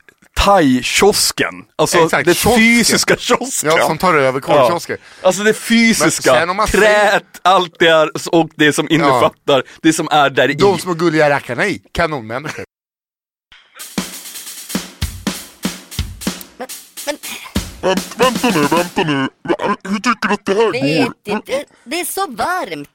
thai-kiosken. 0.48 1.54
Alltså 1.76 1.98
Exakt, 2.04 2.24
det 2.26 2.34
kiosken. 2.34 2.62
fysiska 2.62 3.16
kiosken. 3.16 3.72
Ja, 3.76 3.86
som 3.86 3.98
tar 3.98 4.14
över 4.14 4.40
korvkiosker. 4.40 4.98
Ja. 5.00 5.26
Alltså 5.26 5.42
det 5.42 5.54
fysiska, 5.54 6.32
Men 6.46 6.56
man 6.56 6.66
träet, 6.66 7.24
allt 7.42 7.78
det 7.78 7.88
är 7.88 8.10
och 8.34 8.50
det 8.56 8.72
som 8.72 8.88
innefattar 8.90 9.62
det 9.82 9.92
som 9.92 10.08
är 10.10 10.30
där 10.30 10.50
i. 10.50 10.54
De 10.54 10.78
små 10.78 10.94
gulliga 10.94 11.30
rackarna 11.30 11.66
i, 11.66 11.82
kanonmänniskor. 11.92 12.64
Vänta 18.16 18.50
nu, 18.54 18.60
vänta 18.66 19.02
nu. 19.02 19.28
Hur 19.84 19.96
tycker 19.98 20.28
du 20.28 20.34
att 20.34 20.46
det 20.46 20.54
här 20.54 20.72
Vet 20.72 21.06
går? 21.06 21.14
inte, 21.24 21.64
det 21.84 22.00
är 22.00 22.04
så 22.04 22.26
varmt. 22.26 22.88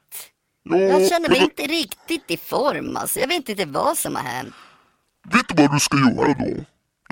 Ja, 0.70 0.76
Jag 0.76 1.08
känner 1.08 1.28
mig 1.28 1.38
men 1.40 1.42
inte 1.50 1.62
riktigt 1.62 2.24
i 2.30 2.36
form 2.36 2.96
alltså. 2.96 3.20
Jag 3.20 3.28
vet 3.28 3.48
inte 3.48 3.64
vad 3.64 3.98
som 3.98 4.16
har 4.16 4.22
hänt. 4.22 4.54
Vet 5.32 5.48
du 5.48 5.62
vad 5.62 5.72
du 5.72 5.80
ska 5.80 5.96
göra 5.96 6.34
då? 6.34 6.64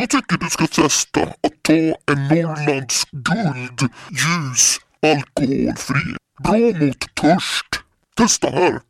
Jag 0.02 0.10
tycker 0.10 0.38
du 0.38 0.50
ska 0.50 0.66
testa 0.66 1.22
att 1.22 1.62
ta 1.62 1.72
en 1.72 2.28
Norrlands 2.28 3.04
guld 3.10 3.80
ljus 4.10 4.78
alkoholfri. 5.02 6.16
Bra 6.44 6.86
mot 6.86 7.14
törst. 7.14 7.82
Testa 8.16 8.50
här. 8.50 8.80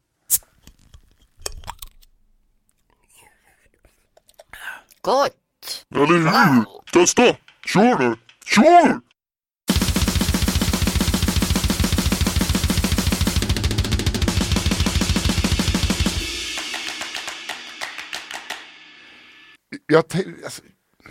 Gott! 5.00 5.87
Eller 5.95 6.07
hur? 6.07 6.64
Testa! 6.92 7.37
Kör 7.66 7.99
nu! 7.99 8.16
Kör! 8.45 9.00
jag, 19.92 20.04
alltså, 20.45 20.62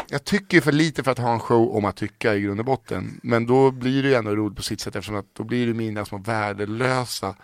jag 0.07 0.23
tycker 0.23 0.61
för 0.61 0.71
lite 0.71 1.03
för 1.03 1.11
att 1.11 1.17
ha 1.17 1.33
en 1.33 1.39
show 1.39 1.75
om 1.75 1.85
att 1.85 1.95
tycka 1.95 2.35
i 2.35 2.41
grund 2.41 2.59
och 2.59 2.65
botten. 2.65 3.19
Men 3.23 3.45
då 3.45 3.71
blir 3.71 4.03
det 4.03 4.09
ju 4.09 4.15
ändå 4.15 4.35
roligt 4.35 4.57
på 4.57 4.63
sitt 4.63 4.81
sätt 4.81 4.95
eftersom 4.95 5.15
att 5.15 5.35
då 5.35 5.43
blir 5.43 5.67
det 5.67 5.73
mina 5.73 6.05
små 6.05 6.17
värdelösa 6.17 7.35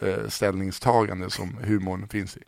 eh, 0.00 0.28
ställningstaganden 0.28 1.30
som 1.30 1.56
humorn 1.62 2.08
finns 2.08 2.36
i. 2.36 2.42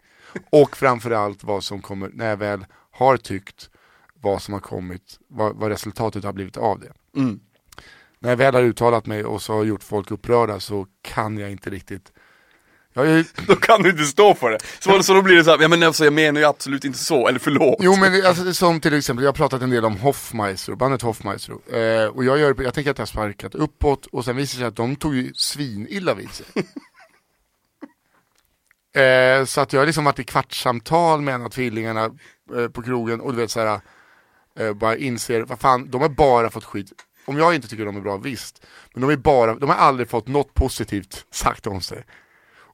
Och 0.51 0.77
framförallt 0.77 1.45
vad 1.45 1.65
som 1.65 1.83
kommer, 1.83 2.11
när 2.15 2.29
jag 2.29 2.37
väl 2.37 2.67
har 2.91 3.17
tyckt, 3.17 3.71
vad 4.15 4.43
som 4.43 4.55
har 4.55 4.61
kommit, 4.61 5.19
vad, 5.29 5.57
vad 5.57 5.71
resultatet 5.71 6.25
har 6.25 6.33
blivit 6.33 6.57
av 6.57 6.81
det. 6.81 7.21
Mm. 7.21 7.41
När 8.19 8.31
jag 8.31 8.37
väl 8.37 8.55
har 8.55 8.63
uttalat 8.63 9.07
mig 9.07 9.25
och 9.25 9.43
så 9.43 9.53
har 9.53 9.65
gjort 9.65 9.83
folk 9.83 10.11
upprörda 10.11 10.61
så 10.61 10.87
kan 11.03 11.39
jag 11.39 11.51
inte 11.51 11.71
riktigt 11.71 12.13
ju, 13.05 13.25
Då 13.47 13.57
kan 13.57 13.83
du 13.83 13.91
inte 13.91 14.05
stå 14.05 14.35
för 14.35 14.51
det. 14.51 14.59
Så, 14.79 15.03
så 15.03 15.15
då 15.15 15.23
blir 15.23 15.37
det 15.37 15.45
så 15.45 15.51
här, 15.51 15.59
ja 15.61 15.69
men 15.69 15.83
alltså, 15.83 16.05
jag 16.05 16.13
menar 16.13 16.41
ju 16.41 16.47
absolut 16.47 16.85
inte 16.85 16.99
så, 16.99 17.29
eller 17.29 17.39
förlåt. 17.39 17.77
Jo 17.81 17.97
men 17.97 18.27
alltså, 18.27 18.55
som 18.55 18.81
till 18.81 18.95
exempel, 18.95 19.25
jag 19.25 19.29
har 19.29 19.37
pratat 19.37 19.63
en 19.63 19.71
del 19.71 19.85
om 19.85 19.97
Hoffmeister, 19.97 20.75
bandet 20.75 21.03
Hoffmeister. 21.03 21.53
Eh, 21.53 22.07
och 22.07 22.25
jag, 22.25 22.39
gör, 22.39 22.63
jag 22.63 22.75
tänker 22.75 22.91
att 22.91 22.99
jag 22.99 23.03
har 23.03 23.07
sparkat 23.07 23.55
uppåt 23.55 24.07
och 24.07 24.25
sen 24.25 24.37
visar 24.37 24.57
det 24.57 24.61
sig 24.61 24.69
att 24.69 24.77
de 24.77 24.97
tog 24.97 25.15
ju 25.15 25.33
svinilla 25.35 26.15
vid 26.15 26.31
sig. 26.31 26.47
eh, 29.05 29.45
så 29.45 29.61
att 29.61 29.73
jag 29.73 29.81
har 29.81 29.87
liksom 29.87 30.05
varit 30.05 30.19
i 30.19 30.25
kvartssamtal 30.25 31.21
med 31.21 31.35
en 31.35 31.43
av 31.43 31.49
tvillingarna 31.49 32.11
eh, 32.57 32.69
på 32.69 32.83
krogen 32.83 33.21
och 33.21 33.33
du 33.33 33.39
vet 33.39 33.51
såhär, 33.51 33.81
eh, 34.59 34.73
bara 34.73 34.97
inser, 34.97 35.41
vad 35.41 35.61
fan, 35.61 35.91
de 35.91 36.01
har 36.01 36.09
bara 36.09 36.51
fått 36.51 36.65
skit. 36.65 36.93
Om 37.29 37.39
jag 37.39 37.55
inte 37.55 37.69
tycker 37.69 37.85
de 37.85 37.97
är 37.97 38.01
bra, 38.01 38.17
visst. 38.17 38.67
Men 38.95 39.03
de, 39.03 39.11
är 39.11 39.17
bara, 39.17 39.55
de 39.55 39.69
har 39.69 39.77
aldrig 39.77 40.09
fått 40.09 40.29
något 40.29 40.55
positivt 40.55 41.27
sagt 41.31 41.67
om 41.67 41.81
sig. 41.81 42.05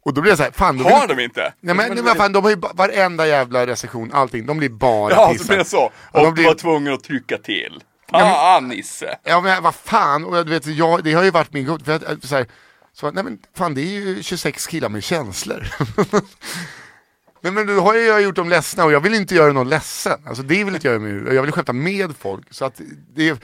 Och 0.05 0.15
då 0.15 0.21
blir 0.21 0.31
jag 0.31 0.39
såhär, 0.39 0.51
fan 0.51 0.77
vill- 0.79 0.87
Har 0.87 1.07
de 1.09 1.21
inte? 1.23 1.41
Nej 1.61 1.75
men, 1.75 1.95
nej, 1.95 2.05
men 2.05 2.15
fan, 2.15 2.33
de 2.33 2.43
har 2.43 2.51
ju 2.51 2.57
ba- 2.57 2.73
varenda 2.75 3.27
jävla 3.27 3.67
recension, 3.67 4.13
allting, 4.13 4.47
de 4.47 4.59
blir 4.59 4.69
bara 4.69 5.13
Ja, 5.15 5.29
pissade. 5.33 5.49
blir 5.49 5.59
det 5.59 5.65
så. 5.65 5.77
Ja, 5.77 5.93
Och 6.11 6.21
de 6.21 6.27
du 6.27 6.33
blir- 6.33 6.45
var 6.45 6.55
tvungen 6.55 6.93
att 6.95 7.05
trycka 7.05 7.39
till. 7.39 7.83
Ja, 8.11 8.19
men- 8.19 8.33
Fan 8.35 8.69
Nisse. 8.69 9.19
Ja 9.25 9.41
men 9.41 9.63
vad 9.63 9.75
fan, 9.75 10.25
och 10.25 10.45
du 10.47 10.51
vet, 10.51 10.67
jag, 10.67 11.05
det 11.05 11.13
har 11.13 11.23
ju 11.25 11.31
varit 11.31 11.53
min 11.53 11.67
god, 11.67 11.85
för 11.85 11.93
att, 11.93 12.05
att, 12.05 12.25
så 12.25 12.35
här, 12.37 12.47
så, 12.93 13.11
nej 13.11 13.25
men 13.25 13.39
fan 13.57 13.75
det 13.75 13.81
är 13.81 13.85
ju 14.01 14.23
26 14.23 14.67
killar 14.67 14.89
med 14.89 15.03
känslor. 15.05 15.67
nej 17.41 17.53
men 17.53 17.67
då 17.67 17.81
har 17.81 17.95
jag 17.95 18.23
gjort 18.23 18.37
dem 18.37 18.49
ledsna 18.49 18.85
och 18.85 18.93
jag 18.93 19.01
vill 19.01 19.15
inte 19.15 19.35
göra 19.35 19.53
någon 19.53 19.69
ledsen. 19.69 20.21
Alltså 20.27 20.43
det 20.43 20.65
vill 20.65 20.75
inte 20.75 20.89
jag 20.89 21.03
göra 21.09 21.35
jag 21.35 21.43
vill 21.43 21.53
skämta 21.53 21.73
med 21.73 22.17
folk. 22.17 22.47
Så 22.51 22.65
att 22.65 22.81
det, 23.15 23.43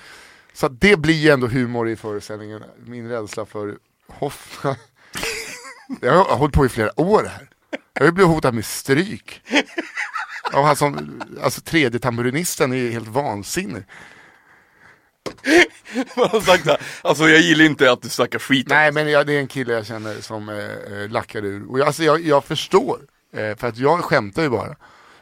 så 0.52 0.66
att 0.66 0.80
det 0.80 0.96
blir 0.96 1.14
ju 1.14 1.30
ändå 1.30 1.46
humor 1.46 1.88
i 1.88 1.96
föreställningen, 1.96 2.62
min 2.86 3.08
rädsla 3.08 3.46
för 3.46 3.74
Hoffman. 4.08 4.74
Jag 6.00 6.24
har 6.24 6.36
hållit 6.36 6.54
på 6.54 6.66
i 6.66 6.68
flera 6.68 7.00
år 7.00 7.24
här. 7.24 7.48
Jag 7.92 8.02
har 8.02 8.06
ju 8.06 8.12
blivit 8.12 8.34
hotad 8.34 8.54
med 8.54 8.64
stryk. 8.64 9.42
Av 10.52 10.64
han 10.64 10.76
som, 10.76 11.22
alltså 11.42 11.60
tredje 11.60 12.00
tamburinisten 12.00 12.72
är 12.72 12.90
helt 12.90 13.08
vansinnig. 13.08 13.82
Man 16.16 16.28
har 16.28 16.40
sagt 16.40 16.64
så 16.64 16.70
här, 16.70 16.80
alltså 17.02 17.28
jag 17.28 17.40
gillar 17.40 17.64
inte 17.64 17.92
att 17.92 18.02
du 18.02 18.08
snackar 18.08 18.38
skit 18.38 18.66
Nej 18.68 18.92
men 18.92 19.10
jag, 19.10 19.26
det 19.26 19.32
är 19.32 19.40
en 19.40 19.48
kille 19.48 19.72
jag 19.72 19.86
känner 19.86 20.20
som 20.20 20.48
eh, 20.48 20.56
eh, 20.64 21.08
lackar 21.10 21.44
ur. 21.44 21.70
Och 21.70 21.78
jag, 21.78 21.86
alltså, 21.86 22.04
jag, 22.04 22.20
jag 22.20 22.44
förstår, 22.44 22.98
eh, 23.32 23.56
för 23.56 23.66
att 23.66 23.78
jag 23.78 24.04
skämtar 24.04 24.42
ju 24.42 24.48
bara. 24.48 24.76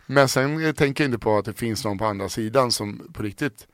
Men 0.06 0.28
sen 0.28 0.64
eh, 0.64 0.72
tänker 0.72 1.04
jag 1.04 1.08
inte 1.08 1.18
på 1.18 1.38
att 1.38 1.44
det 1.44 1.54
finns 1.54 1.84
någon 1.84 1.98
på 1.98 2.06
andra 2.06 2.28
sidan 2.28 2.72
som 2.72 3.12
på 3.12 3.22
riktigt 3.22 3.66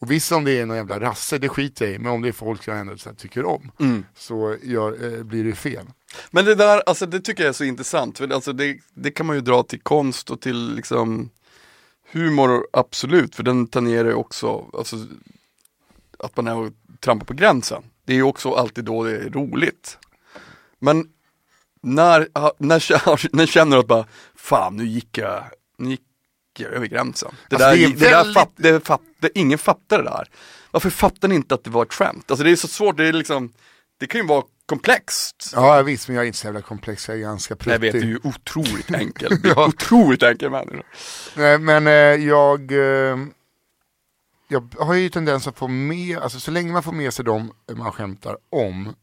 och 0.00 0.10
visst 0.10 0.32
om 0.32 0.44
det 0.44 0.60
är 0.60 0.66
någon 0.66 0.76
jävla 0.76 1.00
rasse, 1.00 1.38
det 1.38 1.48
skiter 1.48 1.84
jag 1.84 1.94
i, 1.94 1.98
men 1.98 2.12
om 2.12 2.22
det 2.22 2.28
är 2.28 2.32
folk 2.32 2.66
jag 2.68 2.78
ändå 2.78 2.96
tycker 2.96 3.44
om, 3.44 3.70
Mm. 3.80 4.04
så 4.16 4.56
gör, 4.62 5.16
eh, 5.18 5.22
blir 5.22 5.44
det 5.44 5.52
fel. 5.52 5.86
Men 6.30 6.44
det 6.44 6.54
där, 6.54 6.82
alltså 6.86 7.06
det 7.06 7.20
tycker 7.20 7.42
jag 7.42 7.48
är 7.48 7.52
så 7.52 7.64
intressant, 7.64 8.18
för 8.18 8.32
alltså 8.32 8.52
det, 8.52 8.78
det 8.94 9.10
kan 9.10 9.26
man 9.26 9.36
ju 9.36 9.42
dra 9.42 9.62
till 9.62 9.80
konst 9.80 10.30
och 10.30 10.40
till 10.40 10.74
liksom 10.74 11.30
humor, 12.12 12.66
absolut, 12.72 13.34
för 13.34 13.42
den 13.42 13.66
tangerar 13.66 14.08
ju 14.08 14.14
också, 14.14 14.70
alltså 14.78 14.96
att 16.18 16.36
man 16.36 16.46
är 16.46 16.56
och 16.56 16.72
trampar 17.00 17.26
på 17.26 17.34
gränsen. 17.34 17.82
Det 18.04 18.12
är 18.12 18.16
ju 18.16 18.22
också 18.22 18.54
alltid 18.54 18.84
då 18.84 19.04
det 19.04 19.16
är 19.16 19.30
roligt. 19.30 19.98
Men 20.78 21.08
när, 21.82 22.28
när, 22.58 23.36
när 23.36 23.46
känner 23.46 23.76
du 23.76 23.80
att 23.80 23.86
bara, 23.86 24.06
fan 24.34 24.76
nu 24.76 24.84
gick 24.86 25.18
jag, 25.18 25.44
nu 25.78 25.90
gick 25.90 26.00
jag 26.58 26.72
över 26.72 26.86
gränsen. 26.86 27.34
Det 27.50 27.56
Alltså, 27.56 27.68
där, 27.68 27.76
det 27.76 27.84
är 27.84 27.88
det 27.88 27.96
där 27.96 28.10
väldigt- 28.10 28.34
fatt, 28.34 28.50
det 28.56 28.80
fatt, 28.86 29.00
det, 29.20 29.30
ingen 29.38 29.58
fattar 29.58 29.98
det 29.98 30.04
där. 30.04 30.28
Varför 30.70 30.90
fattar 30.90 31.28
ni 31.28 31.34
inte 31.34 31.54
att 31.54 31.64
det 31.64 31.70
var 31.70 31.82
ett 31.82 31.92
skämt? 31.94 32.30
Alltså 32.30 32.44
det 32.44 32.50
är 32.50 32.56
så 32.56 32.68
svårt, 32.68 32.96
det 32.96 33.06
är 33.06 33.12
liksom, 33.12 33.52
det 33.98 34.06
kan 34.06 34.20
ju 34.20 34.26
vara 34.26 34.44
komplext. 34.66 35.50
Ja 35.54 35.82
visst, 35.82 36.08
men 36.08 36.14
jag 36.16 36.22
är 36.22 36.26
inte 36.26 36.38
så 36.38 36.46
jävla 36.46 36.60
komplex, 36.62 37.08
jag 37.08 37.16
är 37.16 37.20
ganska 37.20 37.56
Jag 37.64 37.78
vet, 37.78 37.80
du 37.80 37.86
är 37.88 37.92
pruttig. 37.92 38.08
ju 38.08 38.18
otroligt 38.24 38.90
enkel. 38.94 39.32
Du 39.42 39.50
är 39.50 39.54
Ja. 39.56 39.66
Otroligt 39.68 40.22
enkel 40.22 40.50
människa. 40.50 40.82
Nej, 41.36 41.58
men 41.58 41.86
eh, 41.86 41.92
jag, 42.26 42.72
eh, 42.72 43.18
jag 44.48 44.74
har 44.78 44.94
ju 44.94 45.08
tendens 45.08 45.46
att 45.46 45.58
få 45.58 45.68
med, 45.68 46.18
alltså 46.18 46.40
så 46.40 46.50
länge 46.50 46.72
man 46.72 46.82
får 46.82 46.92
med 46.92 47.14
sig 47.14 47.24
dem 47.24 47.52
man 47.76 47.92
skämtar 47.92 48.36
om, 48.50 48.94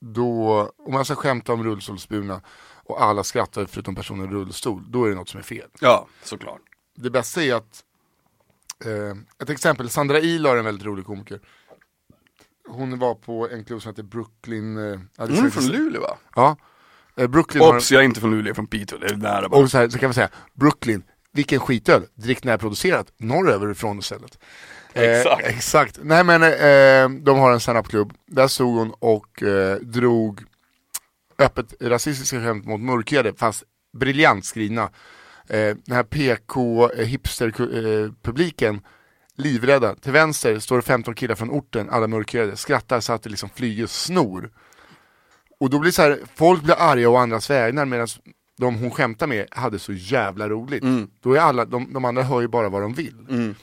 då, 0.00 0.70
om 0.78 0.92
man 0.92 1.04
ska 1.04 1.14
skämta 1.14 1.52
om 1.52 1.64
rullstolsburna 1.64 2.40
och 2.86 3.02
alla 3.02 3.24
skrattar 3.24 3.66
förutom 3.66 3.94
personen 3.94 4.24
i 4.28 4.32
rullstol, 4.32 4.84
då 4.88 5.04
är 5.04 5.08
det 5.08 5.14
något 5.14 5.28
som 5.28 5.38
är 5.38 5.44
fel. 5.44 5.68
Ja, 5.80 6.06
såklart. 6.22 6.60
Det 6.96 7.10
bästa 7.10 7.42
är 7.42 7.54
att, 7.54 7.82
eh, 8.84 9.16
ett 9.42 9.50
exempel, 9.50 9.90
Sandra 9.90 10.20
Ilar 10.20 10.54
är 10.54 10.58
en 10.58 10.64
väldigt 10.64 10.86
rolig 10.86 11.06
komiker. 11.06 11.40
Hon 12.68 12.98
var 12.98 13.14
på 13.14 13.48
en 13.48 13.64
klubb 13.64 13.82
som 13.82 13.90
heter 13.90 14.02
Brooklyn. 14.02 14.76
Eh, 14.92 15.00
Hon 15.18 15.46
är 15.46 15.50
från 15.50 15.66
Luleå 15.66 16.00
va? 16.02 16.16
Ja. 16.34 16.56
Eh, 17.16 17.26
Brooklyn 17.26 17.64
har, 17.64 17.76
Obs, 17.76 17.92
jag 17.92 18.00
är 18.00 18.04
inte 18.04 18.20
från 18.20 18.30
Luleå, 18.30 18.42
jag 18.46 18.50
är 18.50 18.54
från 18.54 18.66
Piteå, 18.66 18.98
det 18.98 19.06
är 19.06 19.16
nära 19.16 19.48
bara. 19.48 19.60
och 19.60 19.70
så, 19.70 19.78
här, 19.78 19.88
så 19.88 19.98
kan 19.98 20.06
man 20.08 20.14
säga, 20.14 20.28
Brooklyn, 20.52 21.02
vilken 21.32 21.60
skitöl, 21.60 22.02
drick 22.14 22.44
närproducerat, 22.44 23.12
norröver 23.16 23.70
ifrån 23.70 23.98
istället. 23.98 24.38
Eh, 24.92 25.02
Exakt. 25.18 25.46
exakt. 25.46 25.98
Nej 26.02 26.24
men 26.24 26.42
eh, 26.42 27.22
de 27.22 27.38
har 27.38 27.52
en 27.52 27.60
standup-klubb, 27.60 28.12
där 28.26 28.48
stod 28.48 28.78
hon 28.78 28.94
och 28.98 29.42
eh, 29.42 29.76
drog 29.78 30.40
öppet 31.38 31.74
rasistiska 31.80 32.40
skämt 32.40 32.66
mot 32.66 32.80
mörkhyade, 32.80 33.32
fast 33.36 33.64
briljant 33.98 34.44
skrivna. 34.44 34.82
Eh, 35.48 35.76
den 35.86 35.96
här 35.96 36.02
PK 36.02 36.90
eh, 36.90 37.06
hipster-publiken, 37.06 38.80
livrädda. 39.36 39.94
Till 39.94 40.12
vänster 40.12 40.58
står 40.58 40.76
det 40.76 40.82
15 40.82 41.14
killar 41.14 41.34
från 41.34 41.50
orten, 41.50 41.90
alla 41.90 42.06
mörkhyade, 42.06 42.56
skrattar 42.56 43.00
så 43.00 43.12
att 43.12 43.22
det 43.22 43.30
liksom 43.30 43.48
flyger 43.48 43.86
snor. 43.86 44.50
Och 45.60 45.70
då 45.70 45.78
blir 45.78 45.90
så 45.90 46.02
här, 46.02 46.18
folk 46.34 46.62
blir 46.62 46.74
arga 46.78 47.08
å 47.10 47.16
andras 47.16 47.50
vägnar 47.50 47.84
medan 47.84 48.08
de 48.58 48.74
hon 48.74 48.90
skämtar 48.90 49.26
med 49.26 49.46
hade 49.50 49.78
så 49.78 49.92
jävla 49.92 50.48
roligt. 50.48 50.82
Mm. 50.82 51.10
Då 51.20 51.34
är 51.34 51.38
alla, 51.40 51.64
de, 51.64 51.92
de 51.92 52.04
andra 52.04 52.22
hör 52.22 52.40
ju 52.40 52.48
bara 52.48 52.68
vad 52.68 52.82
de 52.82 52.94
vill. 52.94 53.26
Mm. 53.28 53.54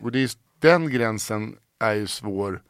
Och 0.00 0.12
det 0.12 0.18
är, 0.18 0.22
just- 0.22 0.38
den 0.60 0.90
gränsen 0.90 1.56
är 1.80 1.94
ju 1.94 2.06
svår. 2.06 2.62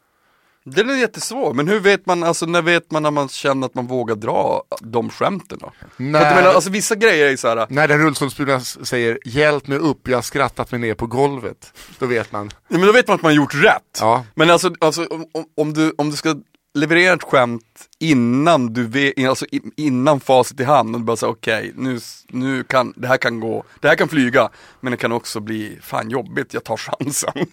Den 0.66 0.90
är 0.90 0.94
jättesvår, 0.94 1.54
men 1.54 1.68
hur 1.68 1.80
vet 1.80 2.06
man, 2.06 2.22
alltså 2.22 2.46
när 2.46 2.62
vet 2.62 2.90
man 2.90 3.02
när 3.02 3.10
man 3.10 3.28
känner 3.28 3.66
att 3.66 3.74
man 3.74 3.86
vågar 3.86 4.14
dra 4.16 4.62
de 4.80 5.10
skämten 5.10 5.58
då? 5.60 5.72
När, 5.96 6.34
menar, 6.34 6.54
alltså 6.54 6.70
vissa 6.70 6.94
grejer 6.94 7.26
är 7.26 7.30
ju 7.30 7.36
såhär, 7.36 7.66
när 7.70 7.88
den 7.88 7.98
rullstolsburna 7.98 8.60
säger 8.60 9.18
hjälp 9.24 9.66
mig 9.66 9.78
upp, 9.78 10.08
jag 10.08 10.16
har 10.16 10.22
skrattat 10.22 10.70
mig 10.70 10.80
ner 10.80 10.94
på 10.94 11.06
golvet. 11.06 11.72
Då 11.98 12.06
vet 12.06 12.32
man. 12.32 12.50
ja, 12.68 12.78
men 12.78 12.86
då 12.86 12.92
vet 12.92 13.08
man 13.08 13.14
att 13.14 13.22
man 13.22 13.34
gjort 13.34 13.54
rätt. 13.54 13.98
Ja. 14.00 14.24
Men 14.34 14.50
alltså, 14.50 14.70
alltså 14.78 15.06
om, 15.06 15.26
om- 15.56 15.72
du, 15.74 15.94
om 15.98 16.10
du 16.10 16.16
ska 16.16 16.34
leverera 16.74 17.14
ett 17.14 17.22
skämt 17.22 17.88
innan 17.98 18.72
du 18.72 18.86
vet, 18.86 19.28
alltså 19.28 19.46
innan 19.76 20.20
facit 20.20 20.60
i 20.60 20.64
hand 20.64 20.94
och 20.94 21.00
du 21.00 21.04
bara 21.04 21.16
säger 21.16 21.32
okej, 21.32 21.72
nu, 21.76 21.96
s- 21.96 22.24
nu 22.28 22.64
kan, 22.64 22.92
det 22.96 23.08
här 23.08 23.16
kan 23.16 23.40
gå, 23.40 23.64
det 23.80 23.88
här 23.88 23.94
kan 23.96 24.08
flyga, 24.08 24.48
men 24.80 24.90
det 24.90 24.96
kan 24.96 25.12
också 25.12 25.40
bli 25.40 25.78
fan 25.82 26.10
jobbigt, 26.10 26.54
jag 26.54 26.64
tar 26.64 26.76
chansen. 26.76 27.32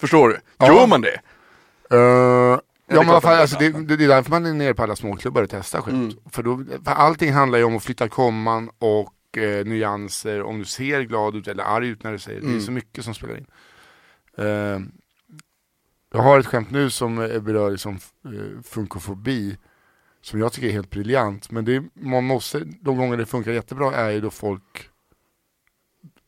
Förstår 0.00 0.28
du? 0.28 0.38
Ja. 0.58 0.66
Gör 0.66 0.86
man 0.86 1.00
det? 1.00 1.20
Uh, 1.92 1.98
ja 1.98 3.02
men 3.02 3.08
att 3.10 3.24
alltså, 3.24 3.58
det 3.58 3.70
det, 3.70 3.84
det, 3.84 3.96
det 3.96 4.04
är 4.04 4.08
därför 4.08 4.30
man 4.30 4.46
är 4.46 4.54
nere 4.54 4.74
på 4.74 4.82
alla 4.82 4.96
småklubbar 4.96 5.42
och 5.42 5.50
testar 5.50 5.80
skit. 5.80 5.94
Mm. 5.94 6.12
För, 6.30 6.42
då, 6.42 6.64
för 6.84 6.92
allting 6.92 7.32
handlar 7.32 7.58
ju 7.58 7.64
om 7.64 7.76
att 7.76 7.84
flytta 7.84 8.08
komman 8.08 8.70
och 8.78 9.38
eh, 9.38 9.64
nyanser, 9.66 10.42
om 10.42 10.58
du 10.58 10.64
ser 10.64 11.02
glad 11.02 11.36
ut 11.36 11.48
eller 11.48 11.64
arg 11.64 11.88
ut 11.88 12.02
när 12.02 12.12
du 12.12 12.18
säger 12.18 12.40
det. 12.40 12.46
Det 12.46 12.50
Mm. 12.50 12.60
är 12.60 12.64
så 12.64 12.72
mycket 12.72 13.04
som 13.04 13.14
spelar 13.14 13.36
in. 13.36 13.46
Eh, 14.38 14.80
jag 16.12 16.22
har 16.22 16.38
ett 16.40 16.46
skämt 16.46 16.70
nu 16.70 16.90
som 16.90 17.18
eh, 17.18 17.40
berör 17.40 17.70
liksom, 17.70 17.98
uh, 18.26 18.62
funkofobi, 18.62 19.56
som 20.20 20.40
jag 20.40 20.52
tycker 20.52 20.68
är 20.68 20.72
helt 20.72 20.90
briljant. 20.90 21.50
Men 21.50 21.64
det, 21.64 21.84
man 21.94 22.24
måste, 22.24 22.64
de 22.80 22.96
gånger 22.96 23.16
det 23.16 23.26
funkar 23.26 23.52
jättebra 23.52 23.94
är 23.94 24.10
ju 24.10 24.20
då 24.20 24.30
folk, 24.30 24.88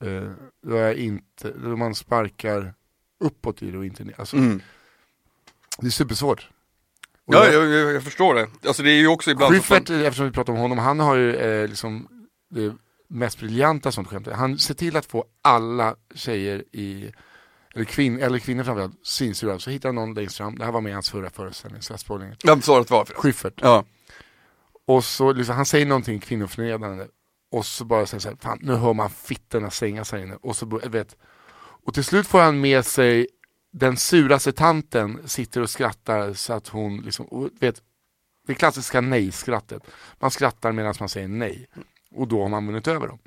uh, 0.05 0.31
då, 0.63 0.77
är 0.77 0.95
inte, 0.95 1.53
då 1.53 1.77
man 1.77 1.95
sparkar 1.95 2.75
uppåt 3.21 3.63
i 3.63 3.71
det 3.71 3.79
och 3.79 3.85
inte 3.87 4.05
ner. 4.05 4.15
Alltså, 4.21 4.37
Mm. 4.37 4.61
Det 5.81 5.87
är 5.87 5.91
supersvårt. 5.91 6.49
Och 7.27 7.35
Ja, 7.35 7.47
jag- 7.47 7.67
jag, 7.67 7.95
jag, 7.95 8.03
förstår 8.03 8.35
det. 8.35 8.49
Alltså 8.67 8.83
det 8.83 8.91
är 8.91 8.99
ju 8.99 9.09
också 9.09 9.31
ibland 9.31 9.55
att 9.57 9.71
man- 9.71 9.79
Schyffert, 9.79 9.91
eftersom 9.91 10.27
vi 10.27 10.33
pratar 10.33 10.53
om 10.53 10.59
honom, 10.59 10.79
han 10.79 11.01
har 11.01 11.17
ju 11.17 11.37
eh, 11.37 11.69
liksom 11.69 12.09
det 12.51 12.75
mest 13.09 13.39
briljanta 13.39 13.93
sånt 13.93 14.09
skämt. 14.09 14.29
Han 14.33 14.59
ser 14.59 14.75
till 14.75 14.97
att 14.97 15.07
få 15.07 15.25
alla 15.43 15.97
tjejer 16.15 16.65
i, 16.73 17.13
eller, 17.75 17.85
kvinn, 17.85 18.21
eller 18.23 18.39
kvinnor 18.39 18.65
framförallt, 18.65 18.95
svinsura. 19.07 19.59
Så 19.59 19.71
hittar 19.71 19.89
han 19.89 19.95
någon 19.95 20.15
längst 20.15 20.37
fram, 20.37 20.59
det 20.59 20.65
här 20.65 20.73
var 20.73 20.81
med 20.81 20.91
i 20.91 20.93
hans 20.93 21.11
förra 21.11 21.31
föreställning, 21.31 21.83
Stadsbowlingen. 21.83 22.37
Vem 22.45 22.61
var 22.67 22.85
för 22.85 23.05
det? 23.15 23.15
Schyffert. 23.15 23.55
Ja. 23.63 23.85
Och 24.87 25.05
så 25.05 25.33
liksom, 25.33 25.57
han 25.57 25.67
säger 25.67 25.87
någonting 25.87 26.21
kvinnoförnedrande. 26.21 27.09
Och 27.51 27.67
så 27.67 27.85
bara 27.85 28.07
säger 28.07 28.21
så 28.21 28.29
här, 28.29 28.37
fan 28.41 28.59
nu 28.63 28.75
hör 28.75 28.93
man 28.95 29.11
fittorna 29.11 29.71
stängas 29.71 30.13
här 30.13 30.19
inne. 30.19 30.37
Och 30.43 30.57
så 30.57 30.67
vet, 30.85 31.17
och 31.87 31.95
till 31.95 32.05
slut 32.05 32.27
får 32.27 32.41
han 32.41 32.61
med 32.61 32.85
sig 32.87 33.27
den 33.79 33.97
suraste 33.97 34.53
tanten 34.53 35.29
sitter 35.29 35.61
och 35.61 35.71
skrattar 35.71 36.33
så 36.33 36.53
att 36.53 36.69
hon 36.69 37.01
liksom, 37.01 37.27
och 37.27 37.51
vet, 37.61 37.83
det 38.47 38.55
klassiska 38.55 39.01
nej-skrattet. 39.01 39.83
Man 40.19 40.31
skrattar 40.31 40.73
medan 40.73 40.95
man 41.01 41.09
säger 41.09 41.29
nej. 41.29 41.67
Och 42.15 42.29
då 42.29 42.43
har 42.43 42.49
man 42.49 42.67
vunnit 42.67 42.89
över 42.89 43.07
dem. 43.07 43.19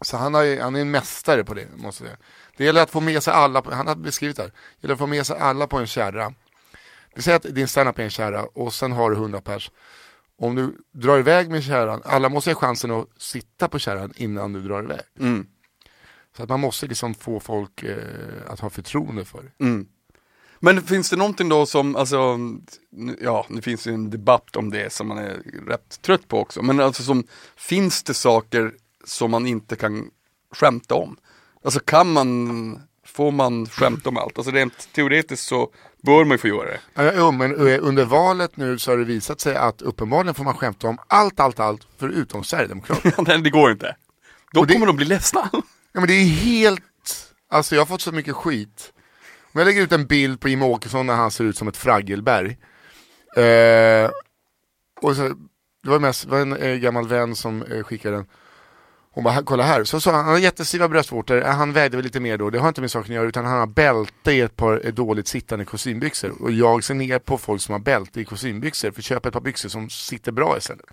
Så 0.00 0.16
han, 0.16 0.34
har, 0.34 0.60
han 0.60 0.76
är 0.76 0.80
en 0.80 0.90
mästare 0.90 1.44
på 1.44 1.54
det, 1.54 1.66
måste 1.76 2.04
jag 2.04 2.10
säga. 2.10 2.16
Det 2.56 2.64
gäller 2.64 2.82
att 2.82 2.90
få 2.90 3.00
med 3.00 3.22
sig 3.22 3.34
alla, 3.34 3.62
på, 3.62 3.74
han 3.74 3.86
har 3.86 3.94
beskrivit 3.94 4.36
det 4.36 4.42
här, 4.42 4.50
det 4.50 4.84
gäller 4.84 4.94
att 4.94 4.98
få 4.98 5.06
med 5.06 5.26
sig 5.26 5.38
alla 5.38 5.66
på 5.66 5.78
en 5.78 5.86
kärra. 5.86 6.34
Vi 7.14 7.22
säger 7.22 7.36
att 7.36 7.54
din 7.54 7.68
standup 7.68 7.98
är 7.98 8.02
en 8.02 8.10
kärra 8.10 8.44
och 8.44 8.74
sen 8.74 8.92
har 8.92 9.10
du 9.10 9.16
100 9.16 9.40
pers. 9.40 9.70
Om 10.38 10.54
du 10.54 10.76
drar 10.92 11.18
iväg 11.18 11.50
med 11.50 11.64
kärran, 11.64 12.02
alla 12.04 12.28
måste 12.28 12.50
ha 12.50 12.54
chansen 12.54 12.90
att 12.90 13.08
sitta 13.16 13.68
på 13.68 13.78
kärran 13.78 14.12
innan 14.16 14.52
du 14.52 14.62
drar 14.62 14.82
iväg. 14.82 15.00
Mm. 15.20 15.46
Så 16.36 16.42
att 16.42 16.48
man 16.48 16.60
måste 16.60 16.86
liksom 16.86 17.14
få 17.14 17.40
folk 17.40 17.82
eh, 17.82 17.96
att 18.48 18.60
ha 18.60 18.70
förtroende 18.70 19.24
för 19.24 19.42
det. 19.42 19.64
Mm. 19.64 19.86
Men 20.60 20.82
finns 20.82 21.10
det 21.10 21.16
någonting 21.16 21.48
då 21.48 21.66
som, 21.66 21.96
alltså, 21.96 22.38
ja, 23.20 23.46
nu 23.48 23.62
finns 23.62 23.84
det 23.84 23.90
en 23.90 24.10
debatt 24.10 24.56
om 24.56 24.70
det 24.70 24.92
som 24.92 25.08
man 25.08 25.18
är 25.18 25.42
rätt 25.68 26.02
trött 26.02 26.28
på 26.28 26.40
också, 26.40 26.62
men 26.62 26.80
alltså 26.80 27.02
som, 27.02 27.24
finns 27.56 28.02
det 28.02 28.14
saker 28.14 28.72
som 29.04 29.30
man 29.30 29.46
inte 29.46 29.76
kan 29.76 30.10
skämta 30.54 30.94
om? 30.94 31.16
Alltså 31.64 31.80
kan 31.80 32.12
man, 32.12 32.78
får 33.06 33.30
man 33.30 33.66
skämta 33.66 34.08
om 34.08 34.16
allt? 34.16 34.38
Alltså 34.38 34.52
rent 34.52 34.88
teoretiskt 34.92 35.46
så 35.46 35.70
bör 36.02 36.24
man 36.24 36.34
ju 36.34 36.38
få 36.38 36.48
göra 36.48 36.68
det. 36.68 37.14
Ja, 37.14 37.30
men 37.30 37.68
eh, 37.68 37.78
under 37.82 38.04
valet 38.04 38.56
nu 38.56 38.78
så 38.78 38.90
har 38.90 38.98
det 38.98 39.04
visat 39.04 39.40
sig 39.40 39.56
att 39.56 39.82
uppenbarligen 39.82 40.34
får 40.34 40.44
man 40.44 40.54
skämta 40.56 40.88
om 40.88 40.98
allt, 41.06 41.40
allt, 41.40 41.60
allt 41.60 41.86
förutom 41.98 42.44
Sverigedemokraterna. 42.44 43.14
Nej, 43.26 43.42
det 43.42 43.50
går 43.50 43.70
inte. 43.72 43.96
Då 44.52 44.64
det- 44.64 44.72
kommer 44.72 44.86
de 44.86 44.96
bli 44.96 45.04
ledsna. 45.06 45.50
Ja 45.92 46.00
men 46.00 46.06
det 46.06 46.14
är 46.14 46.24
helt, 46.24 46.82
alltså 47.48 47.74
jag 47.74 47.80
har 47.80 47.86
fått 47.86 48.00
så 48.00 48.12
mycket 48.12 48.34
skit. 48.34 48.92
Om 49.52 49.58
jag 49.58 49.66
lägger 49.66 49.82
ut 49.82 49.92
en 49.92 50.06
bild 50.06 50.40
på 50.40 50.48
Jimmie 50.48 50.68
Åkesson 50.68 51.06
när 51.06 51.14
han 51.14 51.30
ser 51.30 51.44
ut 51.44 51.56
som 51.56 51.68
ett 51.68 51.76
fraggelberg. 51.76 52.56
Eh, 53.36 54.10
och 55.00 55.16
så, 55.16 55.28
det 55.82 55.90
var, 55.90 55.98
mest, 55.98 56.24
det 56.24 56.30
var 56.30 56.40
en 56.40 56.56
eh, 56.56 56.74
gammal 56.74 57.08
vän 57.08 57.36
som 57.36 57.62
eh, 57.62 57.82
skickade 57.82 58.16
den. 58.16 58.26
Hon 59.14 59.24
bara, 59.24 59.42
kolla 59.42 59.62
här. 59.62 59.84
Så 59.84 60.00
sa 60.00 60.10
han, 60.10 60.24
han 60.24 60.34
har 60.34 60.40
jättestiva 60.40 60.88
bröstvårtor, 60.88 61.42
eh, 61.44 61.50
han 61.50 61.72
vägde 61.72 61.96
väl 61.96 62.04
lite 62.04 62.20
mer 62.20 62.38
då, 62.38 62.50
det 62.50 62.58
har 62.58 62.68
inte 62.68 62.80
med 62.80 62.90
saken 62.90 63.12
att 63.12 63.16
göra, 63.16 63.28
utan 63.28 63.44
han 63.44 63.58
har 63.58 63.66
bälte 63.66 64.32
i 64.32 64.40
ett 64.40 64.56
par 64.56 64.86
eh, 64.86 64.92
dåligt 64.92 65.28
sittande 65.28 65.64
kostymbyxor. 65.64 66.42
Och 66.42 66.52
jag 66.52 66.84
ser 66.84 66.94
ner 66.94 67.18
på 67.18 67.38
folk 67.38 67.62
som 67.62 67.72
har 67.72 67.80
bälte 67.80 68.20
i 68.20 68.24
kostymbyxor, 68.24 68.90
för 68.90 69.02
köp 69.02 69.26
ett 69.26 69.32
par 69.32 69.40
byxor 69.40 69.68
som 69.68 69.90
sitter 69.90 70.32
bra 70.32 70.58
istället. 70.58 70.86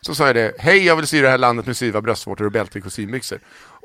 Så 0.00 0.14
sa 0.14 0.26
jag 0.26 0.36
det, 0.36 0.54
hej 0.58 0.86
jag 0.86 0.96
vill 0.96 1.06
styra 1.06 1.22
det 1.22 1.30
här 1.30 1.38
landet 1.38 1.66
med 1.66 1.76
styva 1.76 2.00
bröstvårtor 2.00 2.44
och 2.44 2.52
bälte 2.52 2.78
i 2.78 2.82
kostymbyxor. 2.82 3.40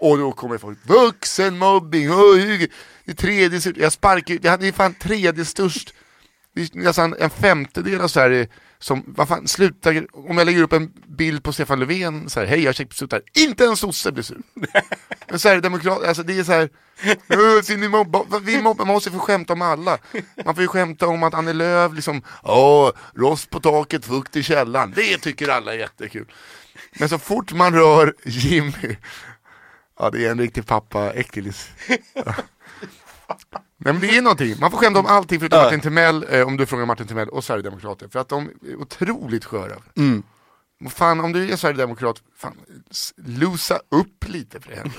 Och 0.09 0.17
då 0.17 0.31
kommer 0.31 0.57
folk, 0.57 0.77
vuxenmobbing, 0.83 2.07
hur- 2.09 2.67
det 3.05 3.13
tredje, 3.13 3.61
störst." 3.61 3.77
jag 3.77 3.91
sparkar, 3.93 4.57
det 4.57 4.67
är 4.67 4.71
fan 4.71 4.93
tredje 4.93 5.45
störst, 5.45 5.93
det 6.55 6.61
är 6.61 6.69
nästan 6.77 7.15
en 7.19 7.29
femtedel 7.29 8.01
av 8.01 8.07
Sverige 8.07 8.47
som, 8.79 9.03
vad 9.07 9.27
fan, 9.27 9.47
sluta, 9.47 9.89
om 10.13 10.37
jag 10.37 10.45
lägger 10.45 10.61
upp 10.63 10.73
en 10.73 10.91
bild 11.07 11.43
på 11.43 11.53
Stefan 11.53 11.79
Löfven, 11.79 12.29
så 12.29 12.39
här, 12.39 12.47
hej 12.47 12.63
jag 12.63 12.75
suttar, 12.93 13.21
inte 13.33 13.65
en 13.65 13.77
sosse 13.77 14.11
blir 14.11 14.23
sur. 14.23 14.37
Men 15.29 15.39
Sverigedemokrat, 15.39 16.03
alltså 16.03 16.23
det 16.23 16.39
är 16.39 16.43
så 16.43 16.51
här, 16.51 16.69
"Åh, 17.29 17.61
ser 17.61 17.77
ni 17.77 17.87
mobba? 17.89 18.39
Vi 18.41 18.61
mobbar, 18.61 18.85
man 18.85 18.93
måste 18.93 19.11
få 19.11 19.19
skämta 19.19 19.53
om 19.53 19.61
alla. 19.61 19.97
Man 20.45 20.55
får 20.55 20.61
ju 20.61 20.67
skämta 20.67 21.07
om 21.07 21.23
att 21.23 21.33
Annie 21.33 21.53
Lööf 21.53 21.93
liksom, 21.93 22.21
åh, 22.43 22.91
rost 23.15 23.49
på 23.49 23.59
taket, 23.59 24.05
fukt 24.05 24.35
i 24.35 24.43
källaren. 24.43 24.93
Det 24.95 25.17
tycker 25.17 25.47
alla 25.49 25.73
är 25.73 25.77
jättekul. 25.77 26.31
Men 26.99 27.09
så 27.09 27.19
fort 27.19 27.53
man 27.53 27.73
rör 27.73 28.13
Jimmy, 28.25 28.95
ja 29.99 30.10
det 30.10 30.25
är 30.25 30.31
en 30.31 30.39
riktig 30.39 30.65
pappa 30.65 31.13
äckelis. 31.13 31.69
Nej 33.77 33.93
men 33.93 33.99
det 33.99 34.17
är 34.17 34.21
någonting, 34.21 34.55
man 34.60 34.71
får 34.71 34.77
skämta 34.77 34.99
om 34.99 35.05
allting 35.05 35.39
förutom 35.39 35.60
Martin 35.60 35.81
Timell, 35.81 36.25
eh, 36.29 36.47
om 36.47 36.58
du 36.58 36.65
frågar 36.65 36.86
Martin 36.86 37.08
Timell 37.08 37.29
och 37.29 37.43
Sverigedemokrater. 37.43 38.08
För 38.08 38.19
att 38.19 38.29
de 38.29 38.49
är 38.67 38.75
otroligt 38.75 39.45
sköra. 39.45 39.75
Mm. 39.97 40.23
Fan 40.89 41.19
om 41.19 41.31
du 41.31 41.51
är 41.51 41.55
Sverigedemokrat, 41.55 42.21
fan, 42.38 42.58
losa 43.15 43.79
upp 43.89 44.27
lite 44.27 44.60
för 44.60 44.71
här. 44.71 44.91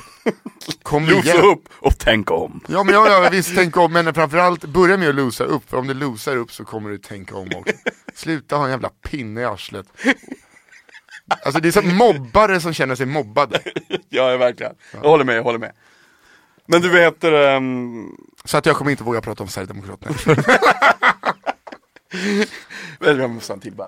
Kom 0.83 1.07
Losa 1.07 1.33
igen. 1.33 1.45
upp 1.45 1.69
och 1.73 1.99
tänk 1.99 2.31
om. 2.31 2.61
Ja 2.69 2.85
men 2.85 2.95
ja, 2.95 3.23
ja, 3.23 3.31
visst 3.31 3.55
tänk 3.55 3.77
om, 3.77 3.93
men 3.93 4.15
framförallt 4.15 4.65
börja 4.65 4.97
med 4.97 5.09
att 5.09 5.15
losa 5.15 5.45
upp, 5.45 5.71
för 5.71 5.77
om 5.77 5.87
du 5.87 5.95
losar 5.95 6.37
upp 6.37 6.53
så 6.53 6.65
kommer 6.65 6.91
du 6.91 6.99
tänka 6.99 7.37
om 7.37 7.49
också. 7.55 7.75
Sluta 8.15 8.57
ha 8.57 8.65
en 8.65 8.71
jävla 8.71 8.89
pinne 8.89 9.41
i 9.41 9.45
arslet. 9.45 9.87
Alltså 11.29 11.61
det 11.61 11.69
är 11.69 11.73
så 11.73 11.83
mobbare 11.83 12.61
som 12.61 12.73
känner 12.73 12.95
sig 12.95 13.07
mobbade. 13.07 13.61
Ja, 14.09 14.37
verkligen. 14.37 14.75
Jag 14.93 15.01
håller 15.11 15.25
med, 15.25 15.37
jag 15.37 15.43
håller 15.43 15.59
med. 15.59 15.73
Men 16.67 16.83
du 16.83 16.89
vet, 16.89 17.25
um, 17.25 18.17
Så 18.45 18.57
att 18.57 18.67
jag 18.67 18.77
kommer 18.77 18.91
inte 18.91 19.05
våga 19.05 19.21
prata 19.21 19.43
om 19.43 19.49
Sverigedemokraterna. 19.49 20.17
jag 23.01 23.31
måste 23.31 23.53
ha 23.53 23.55
en 23.55 23.61
till 23.61 23.75
bär. 23.75 23.87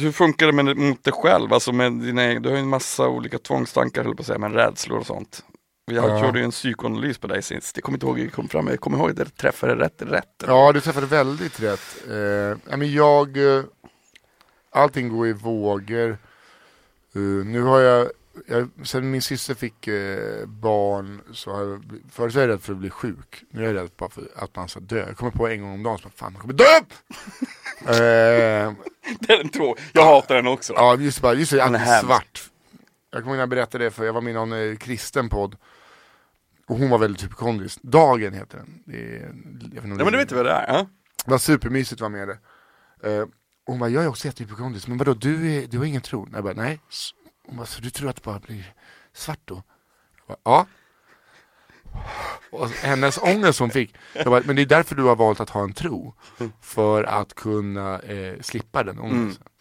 Hur 0.00 0.12
funkar 0.12 0.46
det 0.46 0.52
med, 0.52 0.76
mot 0.76 1.04
dig 1.04 1.12
själv? 1.12 1.52
Alltså 1.52 1.72
med 1.72 1.92
dina, 1.92 2.40
du 2.40 2.48
har 2.48 2.56
ju 2.56 2.62
en 2.62 2.68
massa 2.68 3.08
olika 3.08 3.38
tvångstankar, 3.38 4.04
höll 4.04 4.16
på 4.16 4.20
att 4.20 4.26
säga, 4.26 4.38
men 4.38 4.52
rädslor 4.52 4.98
och 4.98 5.06
sånt. 5.06 5.44
Jag 5.94 6.10
Ja. 6.10 6.20
körde 6.20 6.38
ju 6.38 6.44
en 6.44 6.50
psykoanalys 6.50 7.18
på 7.18 7.26
dig 7.26 7.42
sist, 7.42 7.76
jag 7.76 7.84
kommer 7.84 7.96
inte 7.96 8.06
ihåg 8.06 8.18
hur 8.18 8.24
det 8.24 8.30
kom 8.30 8.48
fram, 8.48 8.66
jag 8.68 8.80
kommer 8.80 8.98
ihåg 8.98 9.10
att 9.10 9.18
jag 9.18 9.34
träffade 9.36 9.74
rätt 9.74 10.02
rätt. 10.02 10.42
Ja, 10.46 10.72
du 10.72 10.80
träffade 10.80 11.06
väldigt 11.06 11.60
rätt. 11.60 11.96
Eh, 12.10 12.76
men 12.78 12.92
jag, 12.92 13.56
eh, 13.56 13.62
allting 14.70 15.08
går 15.08 15.26
i 15.26 15.32
vågor. 15.32 16.10
Eh, 17.14 17.20
nu 17.46 17.62
har 17.62 17.80
jag, 17.80 18.08
jag, 18.46 18.68
sen 18.84 19.10
min 19.10 19.22
syster 19.22 19.54
fick 19.54 19.88
eh, 19.88 20.46
barn 20.46 21.20
så 21.32 21.52
har 21.52 21.62
jag, 21.62 21.84
förut 22.12 22.34
var 22.34 22.42
jag 22.42 22.48
rädd 22.48 22.62
för 22.62 22.72
att 22.72 22.78
bli 22.78 22.90
sjuk. 22.90 23.44
Nu 23.50 23.62
är 23.62 23.66
jag 23.66 23.74
rädd 23.82 23.90
bara 23.96 24.10
för 24.10 24.22
att 24.36 24.56
man 24.56 24.68
ska 24.68 24.80
dö. 24.80 25.04
Jag 25.08 25.16
kommer 25.16 25.32
på 25.32 25.48
en 25.48 25.60
gång 25.62 25.72
om 25.74 25.82
dagen, 25.82 25.98
så 25.98 26.02
bara, 26.04 26.12
fan 26.16 26.32
man 26.32 26.40
kommer 26.42 26.54
dö! 26.54 26.64
eh, 27.86 28.72
Det 29.20 29.32
är 29.32 29.40
en 29.40 29.48
tråd. 29.48 29.78
Jag 29.92 30.04
hatar 30.04 30.34
den 30.34 30.46
också. 30.46 30.72
ja, 30.76 30.96
just 30.96 31.20
bara, 31.20 31.34
just 31.34 31.50
det, 31.52 31.56
Den 31.58 31.74
allt 31.74 32.04
svart. 32.06 32.48
Jag 33.10 33.22
kommer 33.22 33.30
ihåg 33.32 33.36
när 33.36 33.42
jag 33.42 33.48
berättade 33.48 33.84
det 33.84 33.90
för 33.90 34.04
jag 34.04 34.12
var 34.12 34.20
med 34.20 34.30
i 34.30 34.34
någon 34.34 34.52
eh, 34.52 34.76
kristen 34.76 35.28
podd. 35.28 35.56
Och 36.66 36.78
hon 36.78 36.90
var 36.90 36.98
väldigt 36.98 37.24
hypokondrisk. 37.24 37.82
Dagen 37.82 38.34
heter 38.34 38.58
den. 38.58 38.82
Det 38.86 39.16
är, 39.16 39.20
jag 39.20 39.28
vet 39.28 39.74
inte 39.74 39.80
om 39.82 39.98
Ja 39.98 40.04
men 40.04 40.12
du 40.12 40.18
vet 40.18 40.32
vad 40.32 40.44
det 40.44 40.52
är? 40.52 40.74
Ja? 40.74 40.86
det 41.24 41.30
var 41.30 41.38
supermysigt 41.38 41.92
att 41.92 42.00
vara 42.00 42.08
med 42.08 42.28
det. 42.28 42.38
Och 43.66 43.72
hon 43.72 43.78
bara, 43.78 43.90
jag 43.90 44.04
är 44.04 44.08
också 44.08 44.26
jättehypokondrisk, 44.26 44.88
men 44.88 44.98
vadå, 44.98 45.14
du, 45.14 45.52
är, 45.52 45.66
du 45.66 45.78
har 45.78 45.84
ingen 45.84 46.02
tro? 46.02 46.28
Jag 46.32 46.44
bara, 46.44 46.54
nej. 46.54 46.80
Hon 47.46 47.56
bara, 47.56 47.66
så 47.66 47.80
du 47.80 47.90
tror 47.90 48.10
att 48.10 48.16
det 48.16 48.22
bara 48.22 48.38
blir 48.38 48.74
svart 49.12 49.40
då? 49.44 49.62
Jag 50.26 50.26
bara, 50.26 50.38
ja. 50.44 50.66
Och 52.50 52.68
hennes 52.68 53.18
ångest 53.18 53.58
hon 53.58 53.70
fick, 53.70 53.94
jag 54.14 54.26
bara, 54.26 54.42
men 54.46 54.56
det 54.56 54.62
är 54.62 54.66
därför 54.66 54.94
du 54.94 55.02
har 55.02 55.16
valt 55.16 55.40
att 55.40 55.50
ha 55.50 55.62
en 55.62 55.72
tro. 55.72 56.14
För 56.60 57.04
att 57.04 57.34
kunna 57.34 57.98
eh, 57.98 58.40
slippa 58.40 58.82
den 58.84 58.98
ångesten. 58.98 59.46
Eh, 59.46 59.51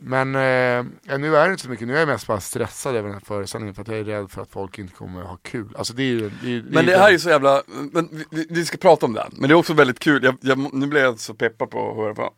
men 0.00 0.34
eh, 0.34 1.18
nu 1.18 1.36
är 1.36 1.46
det 1.46 1.50
inte 1.50 1.62
så 1.62 1.68
mycket, 1.70 1.88
nu 1.88 1.94
är 1.94 1.98
jag 1.98 2.08
mest 2.08 2.26
bara 2.26 2.40
stressad 2.40 2.96
över 2.96 3.08
den 3.08 3.12
här 3.18 3.24
föreställningen 3.26 3.74
för 3.74 3.82
att 3.82 3.88
jag 3.88 3.98
är 3.98 4.04
rädd 4.04 4.30
för 4.30 4.42
att 4.42 4.50
folk 4.50 4.78
inte 4.78 4.94
kommer 4.94 5.20
att 5.22 5.26
ha 5.28 5.36
kul. 5.42 5.74
Alltså 5.78 5.92
det 5.94 6.02
är 6.02 6.06
ju, 6.06 6.30
det 6.42 6.50
är, 6.56 6.64
Men 6.70 6.86
det 6.86 6.98
här 6.98 7.12
är 7.12 7.18
så 7.18 7.28
jävla, 7.28 7.62
men 7.92 8.08
vi- 8.12 8.24
vi, 8.30 8.46
vi 8.50 8.64
ska 8.64 8.76
prata 8.76 9.06
om 9.06 9.12
det, 9.12 9.28
men 9.32 9.48
det 9.48 9.52
är 9.52 9.56
också 9.56 9.72
väldigt 9.72 9.98
kul, 9.98 10.24
jag, 10.24 10.36
jag, 10.40 10.74
nu 10.74 10.86
blev 10.86 11.02
jag 11.02 11.18
så 11.18 11.34
peppad 11.34 11.70
på 11.70 11.90
att 11.90 11.96
höra, 11.96 12.12
vad- 12.12 12.32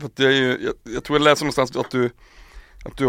för 0.00 0.06
att 0.06 0.18
jag, 0.18 0.32
är 0.32 0.42
jag, 0.42 0.74
jag 0.94 1.04
tror 1.04 1.18
jag 1.18 1.24
läste 1.24 1.44
någonstans 1.44 1.76
att 1.76 1.90
du, 1.90 2.10
att 2.84 2.96
du 2.96 3.04